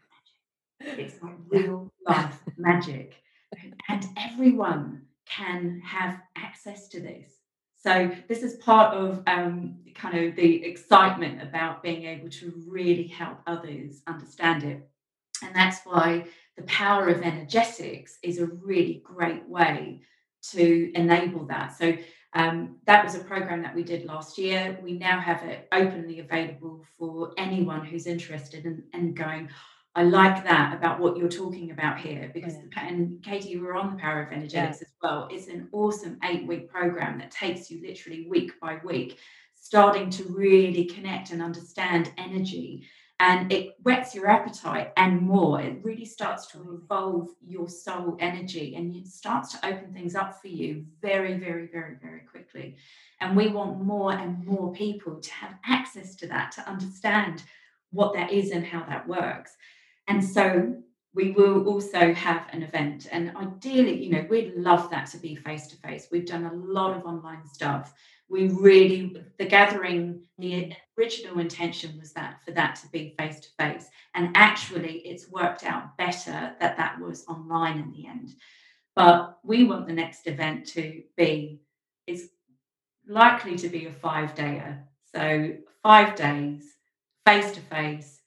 it's 0.81 1.23
like 1.23 1.37
real 1.47 1.89
life 2.05 2.37
magic. 2.57 3.15
And 3.87 4.05
everyone 4.17 5.03
can 5.25 5.81
have 5.85 6.19
access 6.35 6.89
to 6.89 6.99
this. 6.99 7.38
So 7.81 8.11
this 8.27 8.43
is 8.43 8.55
part 8.55 8.93
of 8.93 9.23
um, 9.25 9.77
kind 9.95 10.17
of 10.17 10.35
the 10.35 10.65
excitement 10.65 11.41
about 11.41 11.81
being 11.81 12.03
able 12.03 12.29
to 12.29 12.53
really 12.67 13.07
help 13.07 13.39
others 13.47 14.01
understand 14.05 14.63
it. 14.63 14.87
And 15.41 15.55
that's 15.55 15.79
why 15.85 16.25
the 16.57 16.63
power 16.63 17.07
of 17.07 17.21
energetics 17.21 18.17
is 18.21 18.39
a 18.39 18.47
really 18.47 19.01
great 19.05 19.47
way 19.47 20.01
to 20.51 20.91
enable 20.93 21.45
that. 21.45 21.77
So 21.77 21.95
um, 22.33 22.75
that 22.85 23.03
was 23.03 23.15
a 23.15 23.19
program 23.19 23.61
that 23.63 23.73
we 23.73 23.83
did 23.83 24.05
last 24.05 24.37
year. 24.37 24.77
We 24.83 24.93
now 24.93 25.19
have 25.19 25.41
it 25.43 25.67
openly 25.71 26.19
available 26.19 26.85
for 26.97 27.31
anyone 27.37 27.85
who's 27.85 28.07
interested 28.07 28.65
in, 28.65 28.83
in 28.93 29.13
going, 29.13 29.49
I 29.95 30.03
like 30.03 30.43
that 30.43 30.75
about 30.75 30.99
what 30.99 31.17
you're 31.17 31.27
talking 31.27 31.71
about 31.71 31.99
here 31.99 32.29
because 32.33 32.53
yeah. 32.53 32.85
and 32.87 33.21
Katie, 33.23 33.49
you 33.49 33.61
were 33.61 33.75
on 33.75 33.91
the 33.91 34.01
power 34.01 34.21
of 34.21 34.31
energetics 34.31 34.77
yeah. 34.81 34.87
as 34.87 34.93
well. 35.01 35.27
It's 35.31 35.47
an 35.47 35.67
awesome 35.71 36.19
eight 36.23 36.47
week 36.47 36.69
program 36.69 37.17
that 37.19 37.31
takes 37.31 37.71
you 37.71 37.81
literally 37.85 38.27
week 38.29 38.51
by 38.61 38.79
week, 38.83 39.17
starting 39.55 40.09
to 40.11 40.23
really 40.25 40.85
connect 40.85 41.31
and 41.31 41.41
understand 41.41 42.11
energy. 42.17 42.87
And 43.21 43.51
it 43.51 43.75
whets 43.83 44.15
your 44.15 44.29
appetite 44.29 44.93
and 44.95 45.21
more. 45.21 45.59
It 45.59 45.83
really 45.83 46.05
starts 46.05 46.47
to 46.51 46.79
evolve 46.81 47.27
your 47.45 47.67
soul 47.67 48.15
energy 48.21 48.75
and 48.75 48.95
it 48.95 49.07
starts 49.07 49.51
to 49.53 49.67
open 49.67 49.91
things 49.91 50.15
up 50.15 50.39
for 50.39 50.47
you 50.47 50.85
very, 51.01 51.37
very, 51.37 51.67
very, 51.67 51.95
very 52.01 52.21
quickly. 52.21 52.77
And 53.19 53.35
we 53.35 53.49
want 53.49 53.83
more 53.83 54.13
and 54.13 54.45
more 54.45 54.71
people 54.71 55.19
to 55.19 55.31
have 55.33 55.55
access 55.65 56.15
to 56.17 56.27
that, 56.27 56.53
to 56.53 56.69
understand 56.69 57.43
what 57.91 58.13
that 58.13 58.31
is 58.31 58.51
and 58.51 58.65
how 58.65 58.85
that 58.85 59.05
works. 59.07 59.57
And 60.09 60.23
so 60.23 60.75
we 61.13 61.31
will 61.31 61.67
also 61.67 62.13
have 62.13 62.47
an 62.51 62.63
event. 62.63 63.07
And 63.11 63.35
ideally, 63.37 64.03
you 64.03 64.09
know, 64.09 64.25
we'd 64.29 64.55
love 64.55 64.89
that 64.89 65.05
to 65.11 65.17
be 65.17 65.35
face 65.35 65.67
to 65.67 65.77
face. 65.77 66.07
We've 66.11 66.25
done 66.25 66.45
a 66.45 66.53
lot 66.53 66.97
of 66.97 67.05
online 67.05 67.45
stuff. 67.45 67.93
We 68.27 68.49
really, 68.49 69.15
the 69.37 69.45
gathering, 69.45 70.23
the 70.37 70.73
original 70.97 71.39
intention 71.39 71.97
was 71.99 72.11
that 72.13 72.43
for 72.43 72.51
that 72.51 72.75
to 72.77 72.87
be 72.89 73.15
face 73.19 73.39
to 73.39 73.49
face. 73.57 73.87
And 74.15 74.31
actually, 74.35 74.97
it's 74.99 75.29
worked 75.29 75.63
out 75.63 75.95
better 75.97 76.55
that 76.59 76.77
that 76.77 76.99
was 76.99 77.25
online 77.27 77.77
in 77.79 77.91
the 77.91 78.07
end. 78.07 78.31
But 78.95 79.37
we 79.43 79.63
want 79.63 79.87
the 79.87 79.93
next 79.93 80.27
event 80.27 80.65
to 80.69 81.03
be, 81.17 81.61
it's 82.07 82.23
likely 83.07 83.55
to 83.57 83.69
be 83.69 83.85
a 83.85 83.93
five 83.93 84.35
dayer. 84.35 84.79
So, 85.15 85.53
five 85.81 86.15
days, 86.15 86.63
face 87.25 87.51
to 87.51 87.61
face, 87.61 88.18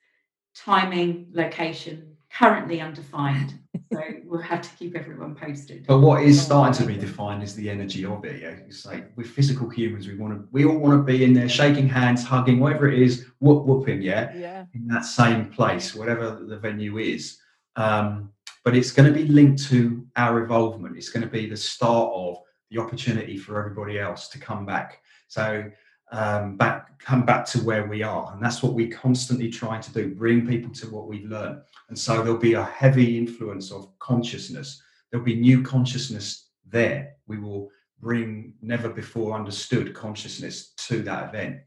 timing, 0.55 1.29
location, 1.33 2.17
currently 2.37 2.81
undefined. 2.81 3.55
so 3.93 4.03
we'll 4.25 4.41
have 4.41 4.63
to 4.63 4.71
keep 4.77 4.97
everyone 4.97 5.35
posted. 5.35 5.87
But 5.87 5.99
what 5.99 6.23
is 6.23 6.41
starting 6.41 6.75
to 6.75 6.93
be 6.93 6.99
defined 6.99 7.43
is 7.43 7.55
the 7.55 7.69
energy 7.69 8.05
of 8.05 8.25
it. 8.25 8.41
Yeah? 8.41 8.57
It's 8.67 8.87
like 8.87 9.13
we're 9.17 9.25
physical 9.25 9.69
humans. 9.69 10.07
We 10.07 10.17
want 10.17 10.35
to. 10.35 10.49
We 10.53 10.65
all 10.65 10.79
want 10.79 10.99
to 10.99 11.03
be 11.03 11.25
in 11.25 11.33
there, 11.33 11.49
shaking 11.49 11.89
hands, 11.89 12.25
hugging, 12.25 12.61
whatever 12.61 12.89
it 12.89 12.99
is, 12.99 13.27
whoop 13.41 13.65
whooping. 13.65 14.03
Yeah. 14.03 14.35
Yeah. 14.35 14.67
In 14.75 14.87
that 14.89 15.05
same 15.05 15.51
place, 15.51 15.95
whatever 15.95 16.39
the 16.47 16.59
venue 16.59 16.99
is. 16.99 17.39
Um, 17.77 18.31
but 18.65 18.77
it's 18.77 18.93
going 18.93 19.13
to 19.13 19.19
be 19.19 19.27
linked 19.27 19.65
to 19.65 20.07
our 20.17 20.41
involvement. 20.43 20.97
It's 20.97 21.09
going 21.09 21.25
to 21.25 21.29
be 21.29 21.49
the 21.49 21.57
start 21.57 22.13
of 22.15 22.37
the 22.71 22.79
opportunity 22.79 23.37
for 23.37 23.59
everybody 23.59 23.99
else 23.99 24.29
to 24.29 24.39
come 24.39 24.65
back. 24.65 25.01
So 25.29 25.71
um, 26.13 26.57
back 26.57 26.99
come 26.99 27.27
back 27.27 27.45
to 27.47 27.59
where 27.59 27.87
we 27.87 28.03
are. 28.05 28.33
And 28.33 28.43
that's 28.43 28.63
what 28.63 28.75
we 28.75 28.87
constantly 28.87 29.51
try 29.51 29.81
to 29.81 29.93
do 29.93 30.15
bring 30.15 30.47
people 30.47 30.73
to 30.75 30.87
what 30.87 31.09
we've 31.09 31.29
learned. 31.29 31.63
And 31.89 31.99
so 31.99 32.23
there'll 32.23 32.39
be 32.39 32.55
a 32.55 32.65
heavy 32.65 33.19
influence 33.19 33.73
of 33.73 33.89
consciousness. 33.99 34.81
There'll 35.11 35.27
be 35.27 35.35
new 35.35 35.63
consciousness 35.63 36.51
there. 36.69 37.15
We 37.27 37.39
will 37.39 37.71
bring 38.01 38.55
never 38.63 38.89
before 38.89 39.35
understood 39.35 39.95
consciousness 39.95 40.73
to 40.77 41.03
that 41.03 41.31
event. 41.31 41.61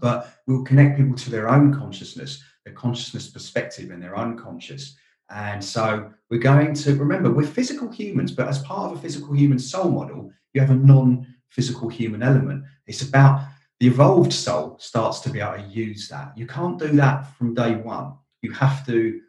But 0.00 0.32
we'll 0.46 0.64
connect 0.64 0.98
people 0.98 1.16
to 1.16 1.30
their 1.30 1.48
own 1.48 1.74
consciousness 1.74 2.42
their 2.68 2.74
consciousness 2.74 3.28
perspective 3.28 3.90
and 3.90 4.02
their 4.02 4.16
unconscious. 4.16 4.96
And 5.30 5.62
so 5.62 6.10
we're 6.30 6.38
going 6.38 6.74
to 6.74 6.94
remember 6.96 7.30
we're 7.30 7.46
physical 7.46 7.90
humans 7.90 8.32
but 8.32 8.48
as 8.48 8.62
part 8.62 8.90
of 8.90 8.98
a 8.98 9.00
physical 9.00 9.34
human 9.34 9.58
soul 9.58 9.90
model 9.90 10.30
you 10.52 10.60
have 10.60 10.70
a 10.70 10.74
non-physical 10.74 11.88
human 11.88 12.22
element. 12.22 12.64
It's 12.86 13.02
about 13.02 13.42
the 13.80 13.86
evolved 13.86 14.32
soul 14.32 14.76
starts 14.80 15.20
to 15.20 15.30
be 15.30 15.40
able 15.40 15.62
to 15.62 15.68
use 15.68 16.08
that. 16.08 16.36
You 16.36 16.46
can't 16.46 16.78
do 16.78 16.88
that 16.88 17.32
from 17.36 17.54
day 17.54 17.76
one. 17.76 18.14
You 18.42 18.52
have 18.52 18.84
to 18.86 19.20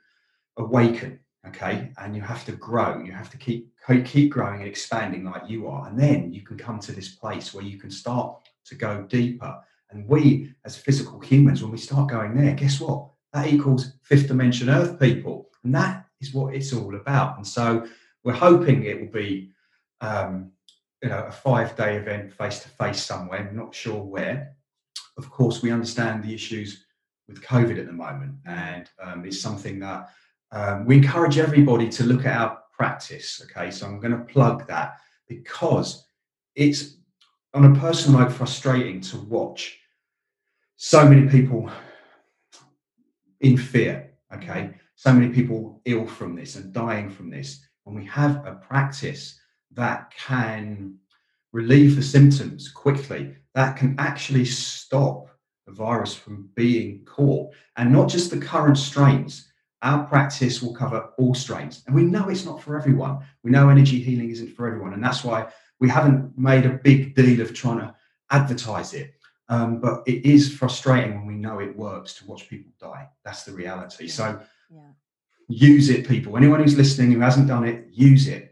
awaken, 0.58 1.20
okay, 1.48 1.92
and 1.98 2.16
you 2.16 2.22
have 2.22 2.46
to 2.46 2.54
grow. 2.54 3.02
You 3.04 3.12
have 3.12 3.30
to 3.32 3.38
keep 3.38 3.72
keep 4.06 4.32
growing 4.32 4.60
and 4.60 4.70
expanding 4.70 5.24
like 5.24 5.50
you 5.50 5.68
are, 5.68 5.88
and 5.88 5.98
then 5.98 6.32
you 6.32 6.42
can 6.42 6.58
come 6.58 6.80
to 6.80 6.92
this 6.92 7.10
place 7.10 7.54
where 7.54 7.64
you 7.64 7.80
can 7.80 7.90
start 7.92 8.38
to 8.66 8.76
go 8.76 9.04
deeper. 9.04 9.58
And 9.92 10.08
we, 10.08 10.54
as 10.66 10.78
physical 10.78 11.20
humans, 11.20 11.64
when 11.64 11.72
we 11.72 11.80
start 11.80 12.10
going 12.10 12.36
there, 12.36 12.54
guess 12.54 12.80
what? 12.80 13.08
That 13.34 13.48
equals 13.48 13.94
fifth 14.04 14.28
dimension 14.28 14.70
Earth 14.70 15.00
people, 15.00 15.50
and 15.64 15.74
that 15.74 16.06
is 16.22 16.34
what 16.34 16.54
it's 16.54 16.74
all 16.74 16.96
about. 16.96 17.38
And 17.38 17.48
so 17.48 17.88
we're 18.24 18.34
hoping 18.34 18.84
it 18.84 19.00
will 19.00 19.12
be 19.12 19.52
um, 20.02 20.52
you 21.02 21.10
know 21.10 21.24
a 21.28 21.32
five 21.32 21.76
day 21.76 21.98
event 21.98 22.34
face 22.34 22.60
to 22.60 22.70
face 22.70 23.04
somewhere 23.04 23.52
not 23.54 23.74
sure 23.74 24.04
where. 24.04 24.56
Of 25.18 25.30
course 25.30 25.62
we 25.62 25.72
understand 25.72 26.24
the 26.24 26.34
issues 26.34 26.86
with 27.30 27.42
covid 27.44 27.80
at 27.80 27.86
the 27.86 27.94
moment 27.94 28.36
and 28.46 28.90
um, 29.02 29.24
it's 29.26 29.40
something 29.40 29.80
that 29.80 30.10
um, 30.52 30.86
we 30.86 30.98
encourage 30.98 31.38
everybody 31.38 31.88
to 31.90 32.04
look 32.04 32.26
at 32.26 32.36
our 32.36 32.60
practice 32.74 33.42
okay? 33.46 33.70
So 33.72 33.86
i'm 33.86 34.00
going 34.00 34.18
to 34.18 34.26
plug 34.26 34.68
that 34.68 34.98
because 35.28 36.08
it's 36.56 36.96
on 37.54 37.66
a 37.66 37.80
personal 37.80 38.22
note 38.22 38.32
frustrating 38.32 39.00
to 39.02 39.18
watch 39.18 39.78
so 40.76 41.08
many 41.08 41.30
people 41.30 41.70
in 43.42 43.56
fear 43.58 44.12
okay? 44.34 44.72
So 44.96 45.14
many 45.14 45.30
people 45.30 45.82
ill 45.86 46.06
from 46.08 46.36
this 46.36 46.56
and 46.56 46.74
dying 46.74 47.10
from 47.10 47.30
this 47.30 47.62
when 47.84 47.96
we 47.96 48.06
have 48.06 48.46
a 48.46 48.56
practice 48.56 49.39
that 49.74 50.12
can 50.12 50.98
relieve 51.52 51.96
the 51.96 52.04
symptoms 52.04 52.70
quickly, 52.70 53.36
that 53.56 53.78
can 53.78 53.96
actually 53.98 54.46
stop 54.46 55.30
the 55.66 55.74
virus 55.74 56.14
from 56.14 56.50
being 56.56 57.04
caught. 57.06 57.54
And 57.78 57.92
not 57.92 58.10
just 58.10 58.32
the 58.32 58.38
current 58.38 58.78
strains. 58.78 59.46
Our 59.82 60.06
practice 60.06 60.62
will 60.62 60.74
cover 60.74 61.10
all 61.18 61.34
strains. 61.34 61.84
And 61.88 61.96
we 61.96 62.04
know 62.04 62.28
it's 62.28 62.46
not 62.46 62.62
for 62.62 62.78
everyone. 62.78 63.20
We 63.44 63.52
know 63.52 63.70
energy 63.70 64.02
healing 64.02 64.30
isn't 64.30 64.54
for 64.54 64.68
everyone. 64.68 64.94
And 64.94 65.02
that's 65.02 65.24
why 65.24 65.48
we 65.80 65.88
haven't 65.88 66.38
made 66.38 66.66
a 66.66 66.80
big 66.84 67.16
deal 67.16 67.40
of 67.40 67.54
trying 67.54 67.80
to 67.80 67.96
advertise 68.30 68.94
it. 68.94 69.14
Um, 69.48 69.80
but 69.80 70.04
it 70.06 70.26
is 70.26 70.54
frustrating 70.54 71.16
when 71.16 71.26
we 71.26 71.36
know 71.36 71.60
it 71.60 71.76
works 71.76 72.14
to 72.16 72.26
watch 72.28 72.50
people 72.50 72.74
die. 72.80 73.08
That's 73.24 73.44
the 73.44 73.54
reality. 73.54 74.10
So 74.10 74.40
yeah. 74.70 74.92
use 75.48 75.90
it, 75.90 76.08
people. 76.08 76.36
Anyone 76.36 76.62
who's 76.62 76.78
listening 76.78 77.14
who 77.14 77.22
hasn't 77.22 77.48
done 77.48 77.66
it, 77.66 77.88
use 77.90 78.28
it 78.28 78.49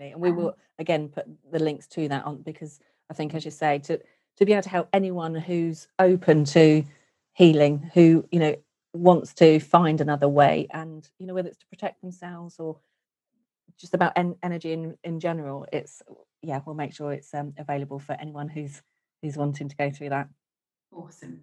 absolutely 0.00 0.12
and 0.12 0.20
we 0.20 0.32
will 0.32 0.54
again 0.78 1.08
put 1.08 1.26
the 1.50 1.58
links 1.58 1.86
to 1.86 2.08
that 2.08 2.24
on 2.24 2.42
because 2.42 2.80
i 3.10 3.14
think 3.14 3.34
as 3.34 3.44
you 3.44 3.50
say 3.50 3.78
to 3.78 3.98
to 4.36 4.46
be 4.46 4.52
able 4.52 4.62
to 4.62 4.68
help 4.68 4.88
anyone 4.92 5.34
who's 5.34 5.88
open 5.98 6.44
to 6.44 6.84
healing 7.32 7.90
who 7.94 8.24
you 8.30 8.38
know 8.38 8.54
wants 8.94 9.34
to 9.34 9.60
find 9.60 10.00
another 10.00 10.28
way 10.28 10.66
and 10.72 11.08
you 11.18 11.26
know 11.26 11.34
whether 11.34 11.48
it's 11.48 11.58
to 11.58 11.66
protect 11.66 12.00
themselves 12.00 12.58
or 12.58 12.78
just 13.78 13.94
about 13.94 14.12
en- 14.16 14.36
energy 14.42 14.72
in, 14.72 14.96
in 15.04 15.20
general, 15.20 15.66
it's 15.72 16.02
yeah, 16.42 16.60
we'll 16.64 16.74
make 16.74 16.94
sure 16.94 17.12
it's 17.12 17.32
um, 17.34 17.52
available 17.58 17.98
for 17.98 18.12
anyone 18.14 18.48
who's 18.48 18.82
who's 19.22 19.36
wanting 19.36 19.68
to 19.68 19.76
go 19.76 19.90
through 19.90 20.10
that. 20.10 20.28
Awesome. 20.92 21.40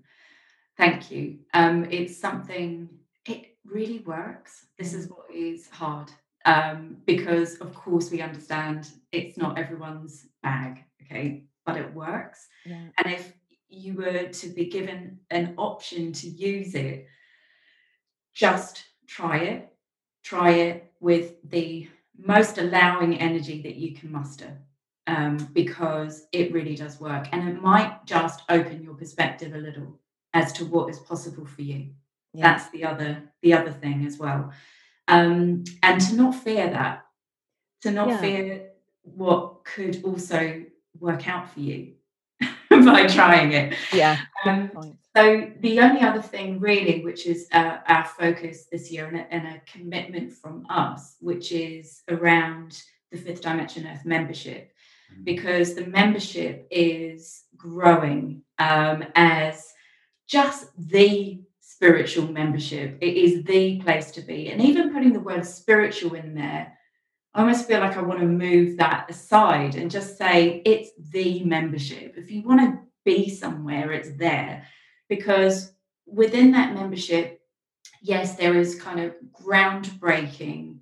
Thank 0.78 1.12
you. 1.12 1.39
Um, 1.53 1.86
it's 1.89 2.18
something, 2.18 2.89
it 3.26 3.58
really 3.66 3.99
works. 3.99 4.68
This 4.78 4.93
is 4.93 5.10
what 5.10 5.26
is 5.34 5.70
hard 5.70 6.12
um, 6.46 6.98
because, 7.06 7.56
of 7.56 7.74
course, 7.74 8.12
we 8.12 8.22
understand 8.22 8.89
it's 9.12 9.38
not 9.38 9.58
everyone's 9.58 10.28
bag, 10.43 10.84
okay, 11.04 11.43
but 11.66 11.78
it 11.78 11.93
works. 11.93 12.48
Yeah. 12.66 12.86
And 12.98 13.14
if 13.14 13.34
you 13.68 13.96
were 13.96 14.28
to 14.28 14.50
be 14.50 14.66
given 14.66 15.20
an 15.32 15.56
option 15.58 16.14
to 16.14 16.28
use 16.28 16.76
it, 16.76 17.08
just 18.34 18.84
try 19.08 19.39
it. 19.39 19.74
Try 20.24 20.52
it 20.52 20.93
with 21.00 21.34
the 21.50 21.88
most 22.18 22.58
allowing 22.58 23.18
energy 23.20 23.62
that 23.64 23.76
you 23.76 23.96
can 23.96 24.12
muster 24.12 24.58
um, 25.08 25.38
because 25.54 26.28
it 26.32 26.52
really 26.52 26.76
does 26.76 27.00
work. 27.00 27.28
And 27.32 27.50
it 27.50 27.62
might 27.62 28.06
just 28.06 28.43
open 28.50 28.84
your 28.84 28.93
perspective 28.93 29.54
a 29.54 29.58
little 29.58 30.00
as 30.34 30.52
to 30.54 30.66
what 30.66 30.89
is 30.89 31.00
possible 31.00 31.46
for 31.46 31.62
you. 31.62 31.88
Yeah. 32.34 32.54
That's 32.54 32.70
the 32.72 32.84
other 32.84 33.24
the 33.41 33.54
other 33.54 33.72
thing 33.72 34.06
as 34.06 34.18
well. 34.18 34.52
Um, 35.08 35.64
and 35.84 36.01
to 36.01 36.16
not 36.16 36.36
fear 36.36 36.70
that, 36.70 37.06
to 37.82 37.91
not 37.91 38.08
Yeah. 38.10 38.18
fear 38.22 38.70
what 39.03 39.64
could 39.64 40.03
also 40.03 40.66
work 40.99 41.28
out 41.28 41.51
for 41.51 41.60
you 41.60 41.93
by 42.70 43.06
trying 43.08 43.51
it. 43.53 43.76
Yeah. 43.93 44.18
Um, 44.45 44.72
so 45.16 45.51
the 45.60 45.80
only 45.80 46.01
other 46.01 46.22
thing 46.22 46.60
really, 46.60 47.03
which 47.03 47.26
is 47.26 47.47
uh, 47.53 47.78
our 47.88 48.06
focus 48.06 48.66
this 48.72 48.91
year 48.91 49.06
and 49.08 49.18
a, 49.18 49.34
and 49.34 49.47
a 49.47 49.62
commitment 49.72 50.34
from 50.34 50.66
us, 50.70 51.16
which 51.20 51.51
is 51.51 52.01
around 52.10 52.82
the 53.12 53.18
Fifth 53.18 53.41
Dimension 53.41 53.88
Earth 53.88 54.03
membership, 54.06 54.72
because 55.24 55.76
the 55.76 55.86
membership 55.86 56.68
is 56.72 57.43
growing 57.56 58.41
um, 58.60 59.06
as 59.16 59.72
just 60.28 60.68
the 60.78 61.39
spiritual 61.76 62.32
membership. 62.32 62.98
It 63.02 63.18
is 63.18 63.44
the 63.44 63.82
place 63.82 64.10
to 64.12 64.22
be. 64.22 64.50
And 64.50 64.62
even 64.62 64.94
putting 64.94 65.12
the 65.12 65.20
word 65.20 65.46
spiritual 65.46 66.14
in 66.16 66.34
there, 66.34 66.72
I 67.34 67.42
almost 67.42 67.68
feel 67.68 67.82
like 67.82 67.98
I 67.98 68.02
want 68.02 68.22
to 68.22 68.26
move 68.26 68.78
that 68.78 69.10
aside 69.10 69.76
and 69.76 69.92
just 69.92 70.18
say 70.18 70.62
it's 70.66 70.92
the 71.12 71.44
membership. 71.44 72.14
If 72.16 72.32
you 72.32 72.44
want 72.44 72.62
to 72.62 72.80
be 73.04 73.30
somewhere, 73.30 73.92
it's 73.92 74.16
there. 74.16 74.66
Because 75.10 75.74
within 76.06 76.54
that 76.54 76.74
membership, 76.74 77.42
yes, 78.02 78.38
there 78.38 78.58
is 78.58 78.82
kind 78.82 79.02
of 79.02 79.14
groundbreaking 79.34 80.80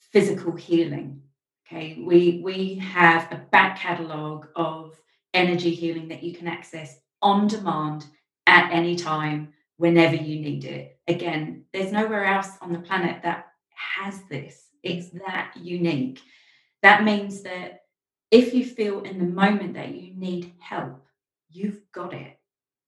physical 0.00 0.56
healing. 0.56 1.22
Okay, 1.68 2.02
we 2.04 2.40
we 2.44 2.76
have 2.76 3.30
a 3.30 3.44
back 3.52 3.78
catalogue 3.78 4.48
of 4.56 4.98
energy 5.34 5.72
healing 5.72 6.08
that 6.08 6.22
you 6.24 6.34
can 6.34 6.48
access 6.48 6.98
on 7.22 7.46
demand 7.46 8.06
at 8.46 8.72
any 8.72 8.96
time, 8.96 9.52
whenever 9.76 10.16
you 10.16 10.40
need 10.40 10.64
it. 10.64 10.98
Again, 11.08 11.64
there's 11.72 11.92
nowhere 11.92 12.24
else 12.24 12.50
on 12.60 12.72
the 12.72 12.78
planet 12.78 13.22
that 13.22 13.48
has 13.74 14.22
this. 14.30 14.68
It's 14.82 15.10
that 15.26 15.52
unique. 15.56 16.20
That 16.82 17.04
means 17.04 17.42
that 17.42 17.82
if 18.30 18.54
you 18.54 18.64
feel 18.64 19.00
in 19.02 19.18
the 19.18 19.24
moment 19.24 19.74
that 19.74 19.94
you 19.94 20.14
need 20.14 20.52
help, 20.58 21.06
you've 21.50 21.80
got 21.92 22.14
it. 22.14 22.38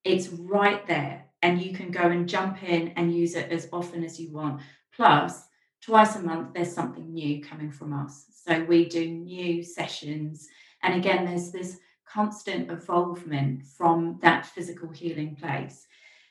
It's 0.03 0.29
right 0.29 0.85
there, 0.87 1.25
and 1.41 1.61
you 1.61 1.73
can 1.73 1.91
go 1.91 2.01
and 2.01 2.27
jump 2.27 2.63
in 2.63 2.89
and 2.89 3.15
use 3.15 3.35
it 3.35 3.51
as 3.51 3.67
often 3.71 4.03
as 4.03 4.19
you 4.19 4.31
want. 4.31 4.61
Plus, 4.95 5.43
twice 5.81 6.15
a 6.15 6.21
month, 6.21 6.53
there's 6.53 6.73
something 6.73 7.13
new 7.13 7.41
coming 7.41 7.71
from 7.71 7.93
us. 7.93 8.25
So 8.45 8.63
we 8.65 8.85
do 8.85 9.09
new 9.09 9.63
sessions. 9.63 10.47
And 10.83 10.95
again, 10.95 11.25
there's 11.25 11.51
this 11.51 11.79
constant 12.05 12.71
evolvement 12.71 13.65
from 13.65 14.17
that 14.21 14.45
physical 14.45 14.89
healing 14.89 15.35
place. 15.35 15.87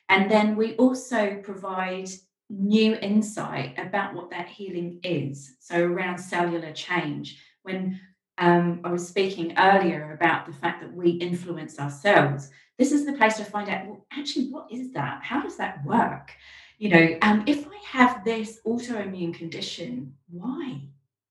And 0.08 0.30
then 0.30 0.56
we 0.56 0.74
also 0.76 1.40
provide 1.42 2.08
new 2.50 2.94
insight 2.96 3.78
about 3.78 4.14
what 4.14 4.30
that 4.30 4.48
healing 4.48 5.00
is. 5.02 5.56
So 5.60 5.82
around 5.84 6.18
cellular 6.18 6.72
change. 6.72 7.38
When 7.62 8.00
um, 8.38 8.80
I 8.84 8.90
was 8.90 9.06
speaking 9.06 9.54
earlier 9.58 10.12
about 10.12 10.46
the 10.46 10.52
fact 10.52 10.80
that 10.80 10.94
we 10.94 11.10
influence 11.10 11.78
ourselves, 11.78 12.50
this 12.78 12.92
is 12.92 13.04
the 13.04 13.12
place 13.12 13.36
to 13.36 13.44
find 13.44 13.68
out, 13.68 13.86
well, 13.86 14.06
actually, 14.12 14.48
what 14.48 14.68
is 14.70 14.92
that? 14.92 15.22
How 15.22 15.42
does 15.42 15.56
that 15.56 15.84
work? 15.84 16.32
You 16.78 16.90
know, 16.90 17.18
um, 17.22 17.42
if 17.46 17.66
I 17.66 17.76
have 17.84 18.24
this 18.24 18.60
autoimmune 18.64 19.34
condition, 19.34 20.14
why? 20.30 20.80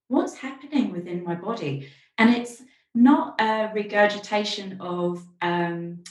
What's 0.10 0.36
happening 0.36 0.92
within 0.92 1.24
my 1.24 1.36
body? 1.36 1.90
And 2.18 2.30
it's 2.36 2.62
not 2.94 3.40
a 3.40 3.72
regurgitation 3.74 4.78
of 4.82 5.26
um, 5.42 6.04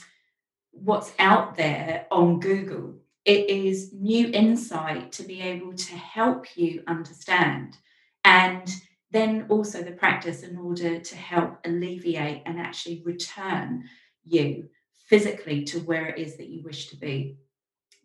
what's 0.83 1.13
out 1.19 1.55
there 1.55 2.05
on 2.11 2.39
Google. 2.39 2.95
It 3.25 3.49
is 3.49 3.93
new 3.93 4.29
insight 4.31 5.11
to 5.13 5.23
be 5.23 5.41
able 5.41 5.73
to 5.73 5.95
help 5.95 6.57
you 6.57 6.83
understand. 6.87 7.77
And 8.23 8.69
then 9.11 9.45
also 9.49 9.81
the 9.81 9.91
practice 9.91 10.43
in 10.43 10.57
order 10.57 10.99
to 10.99 11.15
help 11.15 11.59
alleviate 11.65 12.43
and 12.45 12.59
actually 12.59 13.01
return 13.05 13.83
you 14.23 14.69
physically 15.07 15.63
to 15.63 15.79
where 15.79 16.07
it 16.07 16.19
is 16.19 16.37
that 16.37 16.49
you 16.49 16.61
wish 16.63 16.87
to 16.87 16.97
be. 16.97 17.37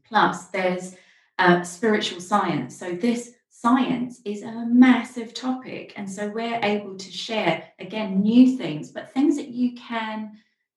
Plus, 0.07 0.47
there's 0.49 0.95
uh, 1.39 1.63
spiritual 1.63 2.21
science. 2.21 2.79
So, 2.79 2.93
this 2.93 3.33
science 3.49 4.21
is 4.25 4.43
a 4.43 4.67
massive 4.67 5.35
topic. 5.35 5.93
And 5.97 6.09
so, 6.09 6.29
we're 6.29 6.61
able 6.63 6.97
to 6.97 7.11
share, 7.11 7.65
again, 7.79 8.21
new 8.21 8.57
things, 8.57 8.93
but 8.93 9.13
things 9.13 9.37
that 9.37 9.49
you 9.49 9.75
can 9.75 10.33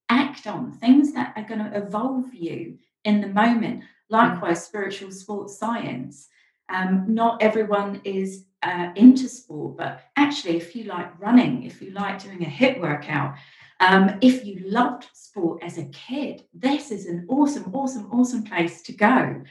act 0.10 0.47
on, 0.47 0.72
things 0.72 1.14
that 1.14 1.34
are 1.36 1.43
going 1.43 1.64
to 1.64 1.78
evolve 1.78 2.34
you 2.34 2.78
in 3.03 3.22
the 3.22 3.28
moment. 3.28 3.84
Likewise, 4.10 4.66
spiritual 4.66 5.12
sports 5.12 5.58
science. 5.58 6.28
Um, 6.70 7.06
not 7.08 7.41
everyone 7.41 8.01
is 8.03 8.45
uh, 8.64 8.89
into 8.95 9.30
sport, 9.30 9.78
but 9.78 10.01
actually, 10.16 10.58
if 10.58 10.76
you 10.76 10.86
like 10.86 11.20
running, 11.20 11.64
if 11.64 11.82
you 11.82 11.91
like 11.91 12.22
doing 12.22 12.43
a 12.43 12.49
HIIT 12.49 12.80
workout, 12.82 13.36
um, 13.80 14.18
if 14.22 14.45
you 14.45 14.62
loved 14.66 15.08
sport 15.14 15.62
as 15.64 15.78
a 15.78 15.86
kid, 15.86 16.43
this 16.53 16.91
is 16.91 17.06
an 17.06 17.26
awesome, 17.30 17.74
awesome, 17.74 18.10
awesome 18.12 18.43
place 18.43 18.82
to 18.84 18.93
go. 18.93 19.43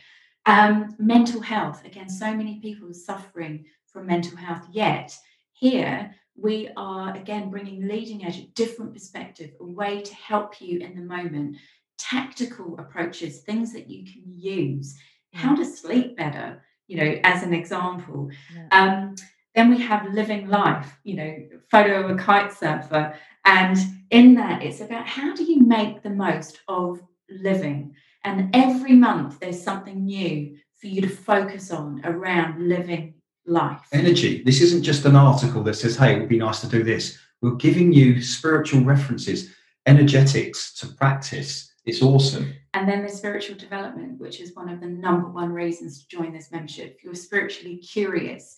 Um, 0.46 0.94
mental 0.98 1.40
health, 1.40 1.84
again, 1.84 2.08
so 2.08 2.34
many 2.34 2.58
people 2.60 2.88
are 2.88 2.94
suffering 2.94 3.66
from 3.86 4.06
mental 4.06 4.36
health, 4.36 4.66
yet 4.72 5.16
here 5.52 6.14
we 6.36 6.68
are 6.76 7.16
again 7.16 7.50
bringing 7.50 7.86
leading 7.86 8.24
edge, 8.24 8.38
a 8.38 8.46
different 8.54 8.92
perspective, 8.92 9.52
a 9.60 9.64
way 9.64 10.02
to 10.02 10.14
help 10.14 10.60
you 10.60 10.80
in 10.80 10.94
the 10.94 11.02
moment, 11.02 11.56
tactical 11.98 12.78
approaches, 12.78 13.40
things 13.40 13.72
that 13.72 13.88
you 13.88 14.04
can 14.04 14.22
use, 14.26 14.96
how 15.32 15.54
to 15.54 15.64
sleep 15.64 16.16
better, 16.16 16.62
you 16.86 16.96
know, 16.96 17.20
as 17.24 17.42
an 17.42 17.54
example. 17.54 18.30
Yeah. 18.54 18.68
Um, 18.72 19.14
then 19.54 19.70
we 19.70 19.80
have 19.80 20.12
living 20.12 20.48
life, 20.48 20.98
you 21.04 21.16
know, 21.16 21.36
photo 21.70 22.04
of 22.04 22.10
a 22.10 22.16
kite 22.20 22.52
surfer. 22.52 23.14
And 23.44 23.76
in 24.10 24.34
that, 24.34 24.62
it's 24.62 24.80
about 24.80 25.06
how 25.06 25.34
do 25.34 25.44
you 25.44 25.60
make 25.60 26.02
the 26.02 26.10
most 26.10 26.60
of 26.66 27.00
living? 27.30 27.94
And 28.24 28.54
every 28.54 28.94
month, 28.94 29.38
there's 29.38 29.62
something 29.62 30.04
new 30.04 30.56
for 30.80 30.88
you 30.88 31.02
to 31.02 31.08
focus 31.08 31.70
on 31.70 32.00
around 32.04 32.68
living 32.68 33.14
life. 33.46 33.80
Energy. 33.92 34.42
This 34.42 34.60
isn't 34.60 34.82
just 34.82 35.04
an 35.04 35.16
article 35.16 35.62
that 35.64 35.74
says, 35.74 35.96
hey, 35.96 36.14
it 36.14 36.20
would 36.20 36.28
be 36.28 36.38
nice 36.38 36.60
to 36.60 36.68
do 36.68 36.82
this. 36.82 37.18
We're 37.40 37.54
giving 37.56 37.92
you 37.92 38.22
spiritual 38.22 38.82
references, 38.82 39.54
energetics 39.86 40.74
to 40.80 40.86
practice. 40.86 41.72
It's 41.84 42.02
awesome. 42.02 42.54
And 42.72 42.88
then 42.88 43.00
there's 43.00 43.14
spiritual 43.14 43.56
development, 43.56 44.18
which 44.18 44.40
is 44.40 44.54
one 44.54 44.68
of 44.68 44.80
the 44.80 44.86
number 44.86 45.28
one 45.28 45.52
reasons 45.52 46.02
to 46.02 46.08
join 46.08 46.32
this 46.32 46.50
membership. 46.50 46.96
If 46.96 47.04
you're 47.04 47.14
spiritually 47.14 47.76
curious, 47.76 48.56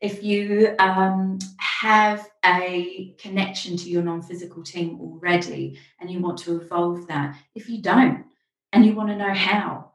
if 0.00 0.22
you 0.22 0.74
um, 0.78 1.38
have 1.58 2.30
a 2.44 3.14
connection 3.18 3.76
to 3.76 3.90
your 3.90 4.02
non 4.02 4.22
physical 4.22 4.62
team 4.62 4.98
already 5.00 5.78
and 6.00 6.10
you 6.10 6.20
want 6.20 6.38
to 6.38 6.60
evolve 6.60 7.06
that, 7.08 7.36
if 7.54 7.68
you 7.68 7.82
don't 7.82 8.24
and 8.72 8.86
you 8.86 8.94
want 8.94 9.10
to 9.10 9.16
know 9.16 9.34
how, 9.34 9.90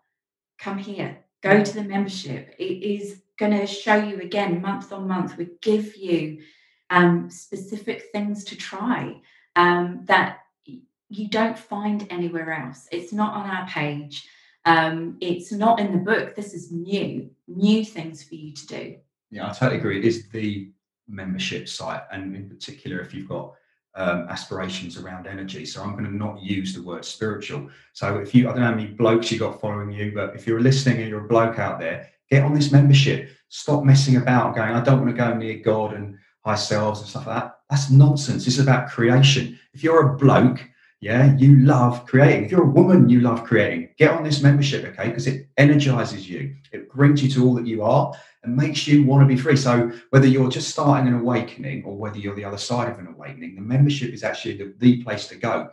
come 0.59 0.77
here, 0.77 1.17
go 1.41 1.63
to 1.63 1.73
the 1.73 1.83
membership. 1.83 2.53
It 2.59 2.83
is 2.83 3.21
going 3.37 3.57
to 3.57 3.67
show 3.67 3.95
you 3.95 4.21
again 4.21 4.61
month 4.61 4.91
on 4.91 5.07
month. 5.07 5.37
We 5.37 5.49
give 5.61 5.95
you 5.95 6.41
um, 6.89 7.29
specific 7.29 8.09
things 8.11 8.43
to 8.45 8.55
try 8.55 9.21
um, 9.55 10.01
that 10.05 10.39
you 11.09 11.27
don't 11.29 11.57
find 11.57 12.07
anywhere 12.09 12.53
else. 12.53 12.87
It's 12.91 13.13
not 13.13 13.33
on 13.33 13.49
our 13.49 13.67
page. 13.67 14.27
Um, 14.65 15.17
it's 15.21 15.51
not 15.51 15.79
in 15.79 15.91
the 15.91 15.99
book. 15.99 16.35
This 16.35 16.53
is 16.53 16.71
new, 16.71 17.29
new 17.47 17.85
things 17.85 18.23
for 18.23 18.35
you 18.35 18.53
to 18.53 18.67
do. 18.67 18.95
Yeah, 19.31 19.49
I 19.49 19.53
totally 19.53 19.79
agree. 19.79 19.99
It 19.99 20.05
is 20.05 20.29
the 20.29 20.71
membership 21.07 21.69
site, 21.69 22.01
and 22.11 22.35
in 22.35 22.49
particular, 22.49 22.99
if 22.99 23.13
you've 23.13 23.29
got 23.29 23.53
um, 23.95 24.27
aspirations 24.29 24.97
around 24.97 25.27
energy. 25.27 25.65
So 25.65 25.81
I'm 25.81 25.93
going 25.93 26.05
to 26.05 26.15
not 26.15 26.41
use 26.41 26.73
the 26.73 26.81
word 26.81 27.05
spiritual. 27.05 27.69
So 27.93 28.17
if 28.17 28.35
you, 28.35 28.49
I 28.49 28.51
don't 28.51 28.61
know 28.61 28.67
how 28.67 28.75
many 28.75 28.87
blokes 28.87 29.31
you 29.31 29.39
got 29.39 29.61
following 29.61 29.91
you, 29.91 30.11
but 30.13 30.35
if 30.35 30.45
you're 30.45 30.59
listening 30.59 31.01
and 31.01 31.09
you're 31.09 31.25
a 31.25 31.27
bloke 31.27 31.59
out 31.59 31.79
there, 31.79 32.09
get 32.29 32.43
on 32.43 32.53
this 32.53 32.71
membership. 32.71 33.29
Stop 33.49 33.83
messing 33.83 34.17
about 34.17 34.55
going, 34.55 34.71
I 34.71 34.83
don't 34.83 35.01
want 35.01 35.15
to 35.15 35.17
go 35.17 35.33
near 35.33 35.59
God 35.59 35.93
and 35.93 36.17
high 36.43 36.55
selves 36.55 37.01
and 37.01 37.09
stuff 37.09 37.27
like 37.27 37.43
that. 37.43 37.59
That's 37.69 37.89
nonsense. 37.89 38.47
It's 38.47 38.59
about 38.59 38.89
creation. 38.89 39.59
If 39.73 39.83
you're 39.83 40.13
a 40.13 40.17
bloke, 40.17 40.61
yeah, 41.01 41.35
you 41.37 41.59
love 41.59 42.05
creating. 42.05 42.45
If 42.45 42.51
you're 42.51 42.63
a 42.63 42.69
woman, 42.69 43.09
you 43.09 43.19
love 43.19 43.43
creating. 43.43 43.89
Get 43.97 44.11
on 44.11 44.23
this 44.23 44.41
membership, 44.41 44.85
okay? 44.85 45.09
Because 45.09 45.27
it 45.27 45.47
energizes 45.57 46.29
you. 46.29 46.55
It 46.71 46.91
brings 46.91 47.21
you 47.21 47.29
to 47.29 47.45
all 47.45 47.53
that 47.55 47.67
you 47.67 47.83
are 47.83 48.13
and 48.43 48.55
makes 48.55 48.87
you 48.87 49.03
want 49.03 49.21
to 49.21 49.27
be 49.27 49.39
free. 49.39 49.57
So 49.57 49.91
whether 50.11 50.27
you're 50.27 50.49
just 50.49 50.69
starting 50.69 51.07
an 51.07 51.19
awakening 51.19 51.83
or 51.83 51.97
whether 51.97 52.17
you're 52.17 52.35
the 52.35 52.45
other 52.45 52.57
side 52.57 52.89
of 52.89 52.99
an 52.99 53.07
awakening, 53.07 53.55
the 53.55 53.61
membership 53.61 54.13
is 54.13 54.23
actually 54.23 54.57
the, 54.57 54.73
the 54.77 55.03
place 55.03 55.27
to 55.27 55.35
go. 55.35 55.69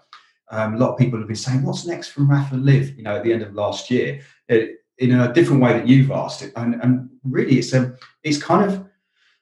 Um, 0.51 0.75
a 0.75 0.79
lot 0.79 0.93
of 0.93 0.99
people 0.99 1.19
have 1.19 1.29
been 1.29 1.37
saying, 1.37 1.63
"What's 1.63 1.87
next 1.87 2.09
from 2.09 2.31
Raf 2.31 2.53
and 2.53 2.65
Liv?" 2.65 2.97
You 2.97 3.05
know, 3.05 3.17
at 3.17 3.25
the 3.25 3.33
end 3.33 3.41
of 3.41 3.55
last 3.55 3.91
year, 3.91 4.21
it, 4.49 4.82
in 5.03 5.19
a 5.19 5.33
different 5.33 5.61
way 5.61 5.73
that 5.73 5.87
you've 5.87 6.11
asked 6.11 6.43
it, 6.43 6.53
and, 6.57 6.75
and 6.83 7.11
really, 7.25 7.59
it's 7.59 7.73
a, 7.73 7.95
it's 8.23 8.43
kind 8.43 8.71
of 8.71 8.87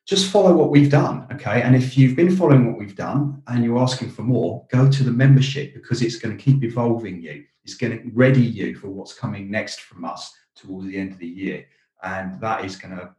just 0.07 0.31
follow 0.31 0.55
what 0.55 0.71
we've 0.71 0.91
done, 0.91 1.27
okay? 1.33 1.63
And 1.63 1.77
if 1.77 1.97
you've 1.97 2.17
been 2.17 2.35
following 2.35 2.67
what 2.67 2.79
we've 2.79 2.97
done 2.97 3.43
and 3.47 3.63
you're 3.65 3.79
asking 3.79 4.11
for 4.11 4.23
more, 4.23 4.67
go 4.71 4.91
to 4.91 5.05
the 5.05 5.11
membership 5.11 5.75
because 5.75 6.03
it's 6.03 6.17
going 6.17 6.37
to 6.37 6.43
keep 6.43 6.65
evolving 6.65 7.23
you. 7.23 7.45
It's 7.63 7.75
going 7.75 7.93
to 7.97 8.11
ready 8.13 8.41
you 8.43 8.75
for 8.75 8.89
what's 8.89 9.13
coming 9.13 9.51
next 9.51 9.83
from 9.83 10.05
us 10.05 10.35
towards 10.57 10.87
the 10.87 10.97
end 10.97 11.13
of 11.13 11.19
the 11.19 11.27
year, 11.27 11.67
and 12.03 12.41
that 12.41 12.65
is 12.65 12.77
going 12.77 12.97
to. 12.97 13.15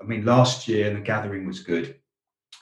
I 0.00 0.04
mean, 0.04 0.26
last 0.26 0.68
year 0.68 0.92
the 0.92 1.00
gathering 1.00 1.46
was 1.46 1.60
good. 1.60 1.96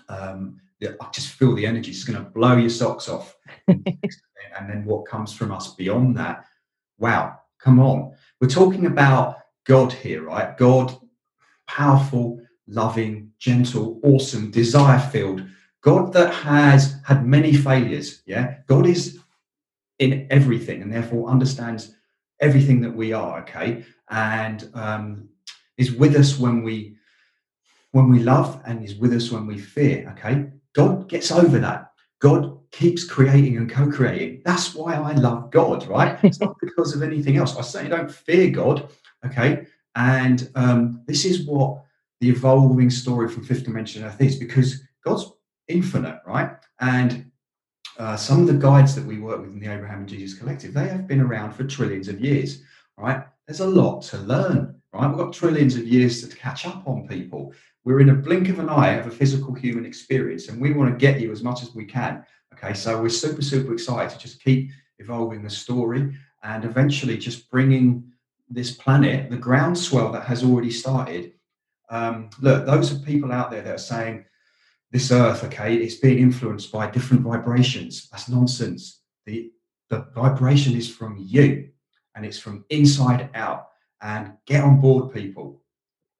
Um, 0.09 0.61
I 0.83 1.09
just 1.13 1.29
feel 1.29 1.55
the 1.55 1.67
energy 1.67 1.91
is 1.91 2.05
going 2.05 2.23
to 2.23 2.31
blow 2.31 2.57
your 2.57 2.71
socks 2.71 3.09
off. 3.09 3.37
and 3.69 4.71
then 4.71 4.85
what 4.85 5.07
comes 5.07 5.33
from 5.33 5.51
us 5.51 5.75
beyond 5.75 6.17
that? 6.17 6.45
Wow, 6.99 7.41
come 7.59 7.81
on. 7.81 8.15
We're 8.41 8.49
talking 8.49 8.87
about 8.87 9.39
God 9.65 9.93
here, 9.93 10.23
right? 10.23 10.57
God, 10.57 10.97
powerful, 11.67 12.41
loving, 12.67 13.33
gentle, 13.39 14.01
awesome, 14.03 14.51
desire 14.51 14.99
filled. 14.99 15.45
God 15.81 16.13
that 16.15 16.33
has 16.33 16.97
had 17.05 17.27
many 17.27 17.55
failures. 17.55 18.23
Yeah. 18.27 18.57
God 18.67 18.87
is 18.87 19.19
in 19.99 20.27
everything 20.31 20.83
and 20.83 20.93
therefore 20.93 21.29
understands 21.29 21.95
everything 22.41 22.81
that 22.81 22.95
we 22.95 23.13
are. 23.13 23.41
Okay. 23.41 23.85
And 24.11 24.69
um, 24.75 25.29
is 25.77 25.93
with 25.93 26.17
us 26.17 26.39
when 26.39 26.63
we 26.63 26.97
when 27.93 28.11
we 28.11 28.19
love 28.19 28.61
and 28.67 28.85
is 28.85 28.97
with 28.97 29.13
us 29.13 29.31
when 29.31 29.47
we 29.47 29.59
fear. 29.59 30.13
Okay. 30.13 30.47
God 30.75 31.09
gets 31.09 31.31
over 31.31 31.59
that. 31.61 31.93
God 32.25 32.59
keeps 32.71 33.05
creating 33.05 33.59
and 33.59 33.71
co-creating. 33.71 34.41
That's 34.47 34.75
why 34.75 34.95
I 34.95 35.13
love 35.13 35.51
God, 35.51 35.87
right? 35.87 36.19
It's 36.25 36.41
not 36.41 36.57
because 36.59 36.97
of 36.97 37.03
anything 37.03 37.37
else. 37.37 37.55
I 37.55 37.61
certainly 37.61 37.95
don't 37.95 38.11
fear 38.11 38.49
God. 38.49 38.89
Okay. 39.27 39.67
And 39.95 40.51
um, 40.55 41.03
this 41.07 41.27
is 41.27 41.47
what 41.47 41.85
the 42.23 42.31
evolving 42.31 42.89
story 42.89 43.29
from 43.29 43.45
fifth 43.45 43.65
dimension 43.65 44.05
earth 44.05 44.23
is 44.23 44.37
because 44.37 44.81
God's 45.05 45.33
infinite, 45.69 46.23
right? 46.27 46.53
And 46.81 47.31
uh, 47.99 48.17
some 48.17 48.41
of 48.41 48.47
the 48.47 48.55
guides 48.55 48.95
that 48.95 49.05
we 49.05 49.19
work 49.19 49.43
with 49.43 49.51
in 49.51 49.61
the 49.61 49.71
Abraham 49.71 50.01
and 50.01 50.09
Jesus 50.09 50.39
Collective, 50.39 50.73
they 50.73 50.89
have 50.89 51.07
been 51.07 51.21
around 51.21 51.53
for 51.53 51.65
trillions 51.65 52.09
of 52.09 52.23
years, 52.23 52.63
right? 52.97 53.23
There's 53.47 53.61
a 53.61 53.67
lot 53.67 54.01
to 54.05 54.17
learn, 54.17 54.81
right? 54.95 55.09
We've 55.09 55.19
got 55.19 55.35
trillions 55.35 55.77
of 55.77 55.87
years 55.87 56.27
to 56.27 56.35
catch 56.35 56.67
up 56.67 56.89
on 56.89 57.07
people. 57.07 57.53
We're 57.85 58.01
in 58.01 58.11
a 58.11 58.15
blink 58.15 58.49
of 58.49 58.59
an 58.59 58.69
eye 58.69 58.95
of 58.95 59.07
a 59.07 59.11
physical 59.11 59.55
human 59.55 59.85
experience, 59.85 60.49
and 60.49 60.61
we 60.61 60.73
want 60.73 60.91
to 60.91 60.97
get 60.97 61.21
you 61.21 61.31
as 61.31 61.43
much 61.43 61.63
as 61.63 61.75
we 61.75 61.85
can. 61.85 62.25
Okay, 62.55 62.73
so 62.75 63.01
we're 63.01 63.09
super, 63.09 63.43
super 63.43 63.73
excited 63.73 64.11
to 64.11 64.19
just 64.19 64.43
keep 64.43 64.71
evolving 64.99 65.43
the 65.43 65.51
story 65.51 66.17
and 66.43 66.65
eventually 66.65 67.19
just 67.19 67.51
bringing 67.51 68.11
this 68.49 68.71
planet, 68.71 69.31
the 69.31 69.37
groundswell 69.37 70.13
that 70.13 70.25
has 70.25 70.45
already 70.45 70.71
started. 70.71 71.33
Um, 71.91 72.31
look, 72.41 72.65
those 72.67 72.93
are 72.93 72.99
people 73.05 73.33
out 73.33 73.51
there 73.51 73.63
that 73.63 73.75
are 73.75 73.79
saying 73.79 74.25
this 74.91 75.11
earth, 75.11 75.43
okay, 75.45 75.75
it's 75.75 75.97
being 75.97 76.19
influenced 76.19 76.71
by 76.71 76.89
different 76.89 77.23
vibrations. 77.23 78.09
That's 78.11 78.29
nonsense. 78.29 79.01
The 79.27 79.51
the 79.91 80.07
vibration 80.15 80.75
is 80.77 80.89
from 80.89 81.17
you 81.19 81.69
and 82.15 82.25
it's 82.25 82.39
from 82.39 82.65
inside 82.71 83.31
out. 83.35 83.69
And 84.01 84.33
get 84.47 84.63
on 84.63 84.81
board, 84.81 85.15
people. 85.15 85.63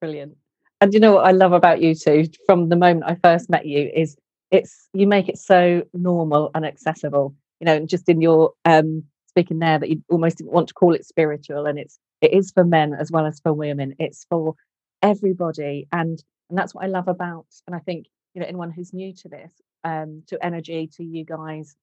Brilliant. 0.01 0.37
And 0.85 0.93
you 0.93 1.01
know 1.01 1.15
what 1.15 1.25
I 1.25 1.31
love 1.31 1.55
about 1.55 1.81
you 1.81 1.95
two 1.95 2.27
from 2.45 2.69
the 2.69 2.77
moment 2.77 3.11
I 3.11 3.15
first 3.15 3.49
met 3.49 3.65
you 3.65 3.91
is 3.97 4.19
it's 4.51 4.87
you 4.93 5.07
make 5.07 5.31
it 5.31 5.39
so 5.39 5.83
normal 5.95 6.51
and 6.55 6.67
accessible. 6.67 7.35
You 7.59 7.65
know, 7.65 7.87
just 7.87 8.07
in 8.07 8.21
your 8.21 8.53
um 8.67 9.03
speaking 9.27 9.61
there 9.61 9.79
that 9.79 9.89
you 9.89 10.05
almost 10.11 10.37
didn't 10.37 10.53
want 10.53 10.69
to 10.69 10.75
call 10.75 10.93
it 10.93 11.07
spiritual 11.07 11.65
and 11.65 11.79
it's 11.79 11.99
it 12.21 12.35
is 12.35 12.51
for 12.53 12.65
men 12.65 12.93
as 12.93 13.11
well 13.11 13.25
as 13.25 13.41
for 13.41 13.55
women. 13.55 13.95
It's 13.99 14.27
for 14.29 14.57
everybody. 15.01 15.89
And 15.91 16.23
and 16.51 16.59
that's 16.59 16.75
what 16.75 16.85
I 16.85 16.89
love 16.89 17.09
about 17.09 17.47
and 17.67 17.75
I 17.75 17.79
think, 17.79 18.05
you 18.35 18.43
know, 18.43 18.47
anyone 18.47 18.71
who's 18.71 18.93
new 18.93 19.15
to 19.15 19.29
this, 19.31 19.53
um, 19.85 20.23
to 20.27 20.45
energy, 20.45 20.91
to 20.99 21.03
you 21.03 21.25
guys, 21.25 21.75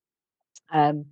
um, 0.72 1.06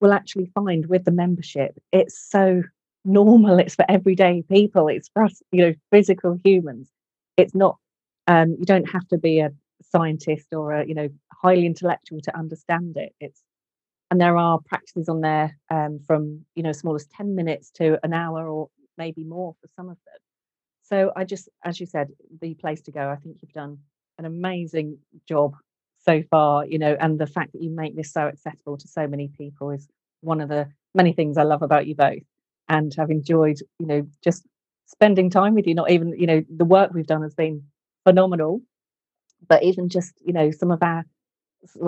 will 0.00 0.12
actually 0.12 0.50
find 0.56 0.86
with 0.86 1.04
the 1.04 1.12
membership, 1.12 1.78
it's 1.92 2.18
so 2.18 2.64
normal, 3.04 3.60
it's 3.60 3.76
for 3.76 3.88
everyday 3.88 4.42
people, 4.42 4.88
it's 4.88 5.08
for 5.14 5.22
us, 5.22 5.40
you 5.52 5.64
know, 5.64 5.74
physical 5.92 6.36
humans. 6.42 6.90
It's 7.38 7.54
not 7.54 7.78
um, 8.26 8.56
you 8.58 8.66
don't 8.66 8.90
have 8.90 9.08
to 9.08 9.18
be 9.18 9.40
a 9.40 9.50
scientist 9.82 10.48
or 10.52 10.72
a, 10.72 10.86
you 10.86 10.94
know, 10.94 11.08
highly 11.32 11.64
intellectual 11.64 12.20
to 12.22 12.36
understand 12.36 12.98
it. 12.98 13.14
It's 13.20 13.42
and 14.10 14.20
there 14.20 14.36
are 14.36 14.58
practices 14.66 15.08
on 15.08 15.20
there 15.20 15.56
um, 15.70 16.00
from 16.06 16.44
you 16.54 16.62
know 16.62 16.72
small 16.72 16.94
as 16.94 17.06
10 17.16 17.34
minutes 17.34 17.70
to 17.72 17.98
an 18.02 18.12
hour 18.12 18.48
or 18.48 18.68
maybe 18.96 19.24
more 19.24 19.54
for 19.60 19.68
some 19.76 19.88
of 19.88 19.96
them 20.06 20.16
so 20.82 21.12
i 21.16 21.24
just 21.24 21.48
as 21.64 21.78
you 21.78 21.86
said 21.86 22.08
the 22.40 22.54
place 22.54 22.80
to 22.80 22.92
go 22.92 23.08
i 23.08 23.16
think 23.16 23.36
you've 23.40 23.52
done 23.52 23.78
an 24.18 24.24
amazing 24.24 24.98
job 25.28 25.54
so 26.04 26.22
far 26.30 26.66
you 26.66 26.78
know 26.78 26.96
and 27.00 27.18
the 27.18 27.26
fact 27.26 27.52
that 27.52 27.62
you 27.62 27.70
make 27.70 27.96
this 27.96 28.12
so 28.12 28.22
accessible 28.22 28.76
to 28.76 28.88
so 28.88 29.06
many 29.06 29.28
people 29.38 29.70
is 29.70 29.88
one 30.20 30.40
of 30.40 30.48
the 30.48 30.68
many 30.94 31.12
things 31.12 31.36
i 31.36 31.42
love 31.42 31.62
about 31.62 31.86
you 31.86 31.94
both 31.94 32.22
and 32.68 32.92
have 32.96 33.10
enjoyed 33.10 33.58
you 33.78 33.86
know 33.86 34.06
just 34.24 34.44
spending 34.88 35.30
time 35.30 35.54
with 35.54 35.66
you 35.66 35.74
not 35.74 35.90
even 35.90 36.18
you 36.18 36.26
know 36.26 36.42
the 36.56 36.64
work 36.64 36.92
we've 36.92 37.06
done 37.06 37.22
has 37.22 37.34
been 37.34 37.62
phenomenal 38.04 38.60
but 39.46 39.62
even 39.62 39.88
just 39.88 40.14
you 40.24 40.32
know 40.32 40.50
some 40.50 40.70
of 40.70 40.82
our 40.82 41.04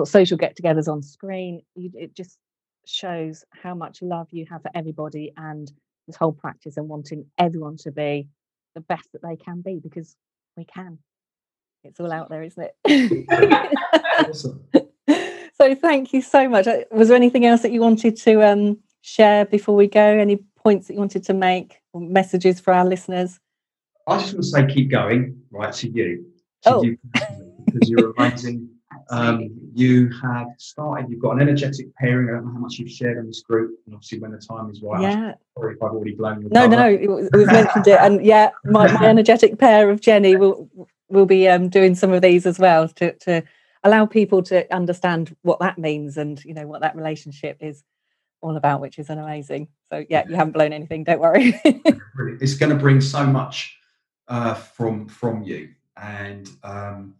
social 0.05 0.37
get-togethers 0.37 0.87
on 0.87 1.01
screen. 1.01 1.61
You, 1.75 1.91
it 1.95 2.15
just 2.15 2.37
shows 2.85 3.43
how 3.51 3.75
much 3.75 4.01
love 4.01 4.27
you 4.31 4.45
have 4.49 4.61
for 4.61 4.71
everybody 4.73 5.31
and 5.37 5.71
this 6.07 6.15
whole 6.15 6.31
practice 6.31 6.77
and 6.77 6.89
wanting 6.89 7.25
everyone 7.37 7.77
to 7.77 7.91
be 7.91 8.27
the 8.75 8.81
best 8.81 9.11
that 9.13 9.21
they 9.21 9.35
can 9.35 9.61
be 9.61 9.79
because 9.81 10.15
we 10.57 10.65
can. 10.65 10.97
It's 11.83 11.99
all 11.99 12.11
out 12.11 12.29
there, 12.29 12.43
isn't 12.43 12.71
it? 12.85 13.25
awesome. 14.27 14.63
so 15.53 15.75
thank 15.75 16.13
you 16.13 16.21
so 16.21 16.47
much. 16.47 16.67
Uh, 16.67 16.79
was 16.91 17.07
there 17.07 17.17
anything 17.17 17.45
else 17.45 17.61
that 17.61 17.71
you 17.71 17.81
wanted 17.81 18.17
to 18.17 18.47
um, 18.47 18.77
share 19.01 19.45
before 19.45 19.75
we 19.75 19.87
go? 19.87 20.01
Any 20.01 20.43
points 20.63 20.87
that 20.87 20.93
you 20.93 20.99
wanted 20.99 21.23
to 21.25 21.33
make 21.33 21.81
or 21.93 22.01
messages 22.01 22.59
for 22.59 22.73
our 22.73 22.85
listeners? 22.85 23.39
I 24.07 24.17
just 24.17 24.33
want 24.33 24.43
to 24.43 24.49
say 24.49 24.67
keep 24.67 24.89
going, 24.89 25.41
right, 25.51 25.73
to 25.73 25.89
you. 25.89 26.25
To 26.63 26.75
oh. 26.75 26.83
you 26.83 26.97
because 27.65 27.89
you're 27.89 28.11
amazing 28.17 28.69
um, 29.09 29.49
you 29.73 30.09
have 30.21 30.47
started, 30.57 31.09
you've 31.09 31.21
got 31.21 31.31
an 31.31 31.41
energetic 31.41 31.93
pairing. 31.95 32.29
I 32.29 32.33
don't 32.33 32.45
know 32.45 32.53
how 32.53 32.59
much 32.59 32.77
you've 32.77 32.91
shared 32.91 33.17
on 33.17 33.27
this 33.27 33.41
group, 33.41 33.77
and 33.85 33.95
obviously 33.95 34.19
when 34.19 34.31
the 34.31 34.37
time 34.37 34.69
is 34.69 34.81
right. 34.81 35.01
Yeah. 35.01 35.33
Sorry 35.57 35.75
if 35.75 35.83
I've 35.83 35.91
already 35.91 36.15
blown 36.15 36.41
your 36.41 36.49
No, 36.51 36.67
no, 36.67 36.89
it 36.89 37.09
was, 37.09 37.27
it 37.27 37.35
was 37.35 37.47
mentioned 37.47 37.87
it, 37.87 37.99
and 37.99 38.25
yeah, 38.25 38.51
my, 38.65 38.91
my 38.91 39.05
energetic 39.07 39.59
pair 39.59 39.89
of 39.89 40.01
Jenny 40.01 40.35
will 40.35 40.69
will 41.09 41.25
be 41.25 41.47
um, 41.47 41.67
doing 41.67 41.93
some 41.95 42.13
of 42.13 42.21
these 42.21 42.45
as 42.45 42.57
well 42.57 42.87
to 42.87 43.13
to 43.19 43.43
allow 43.83 44.05
people 44.05 44.43
to 44.43 44.71
understand 44.73 45.35
what 45.41 45.59
that 45.59 45.77
means 45.77 46.15
and 46.17 46.43
you 46.45 46.53
know 46.53 46.67
what 46.67 46.81
that 46.81 46.95
relationship 46.95 47.57
is 47.59 47.83
all 48.41 48.57
about, 48.57 48.81
which 48.81 48.99
is 48.99 49.09
an 49.09 49.19
amazing. 49.19 49.67
So 49.91 50.05
yeah, 50.09 50.27
you 50.27 50.35
haven't 50.35 50.53
blown 50.53 50.73
anything. 50.73 51.03
Don't 51.03 51.19
worry. 51.19 51.59
it's 52.41 52.55
going 52.55 52.71
to 52.71 52.75
bring 52.75 53.01
so 53.01 53.25
much 53.25 53.77
uh, 54.27 54.53
from 54.53 55.07
from 55.07 55.43
you, 55.43 55.69
and 55.97 56.49
um, 56.63 57.15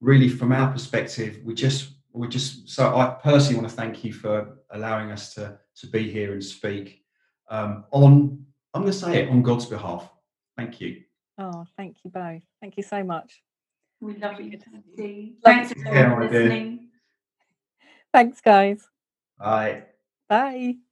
really 0.00 0.28
from 0.28 0.52
our 0.52 0.70
perspective, 0.70 1.40
we 1.44 1.54
just 1.54 1.90
we 2.12 2.28
just 2.28 2.68
so 2.68 2.96
I 2.96 3.16
personally 3.22 3.60
want 3.60 3.68
to 3.70 3.76
thank 3.76 4.04
you 4.04 4.12
for 4.12 4.58
allowing 4.70 5.10
us 5.10 5.34
to 5.34 5.58
to 5.76 5.86
be 5.86 6.10
here 6.10 6.32
and 6.32 6.42
speak 6.42 7.02
um, 7.48 7.84
on 7.90 8.44
I'm 8.74 8.82
going 8.82 8.92
to 8.92 8.98
say 8.98 9.22
it 9.22 9.30
on 9.30 9.42
God's 9.42 9.64
behalf. 9.64 10.10
Thank 10.56 10.82
you. 10.82 11.02
Oh, 11.38 11.64
thank 11.78 11.96
you 12.04 12.10
both. 12.10 12.42
Thank 12.60 12.76
you 12.76 12.82
so 12.82 13.02
much. 13.02 13.42
We 14.00 14.16
love 14.16 14.38
you. 14.38 14.58
Thanks 15.42 15.72
for 15.72 16.20
listening. 16.20 16.88
Thanks, 18.12 18.40
guys. 18.42 18.86
Bye. 19.38 19.84
Bye. 20.28 20.85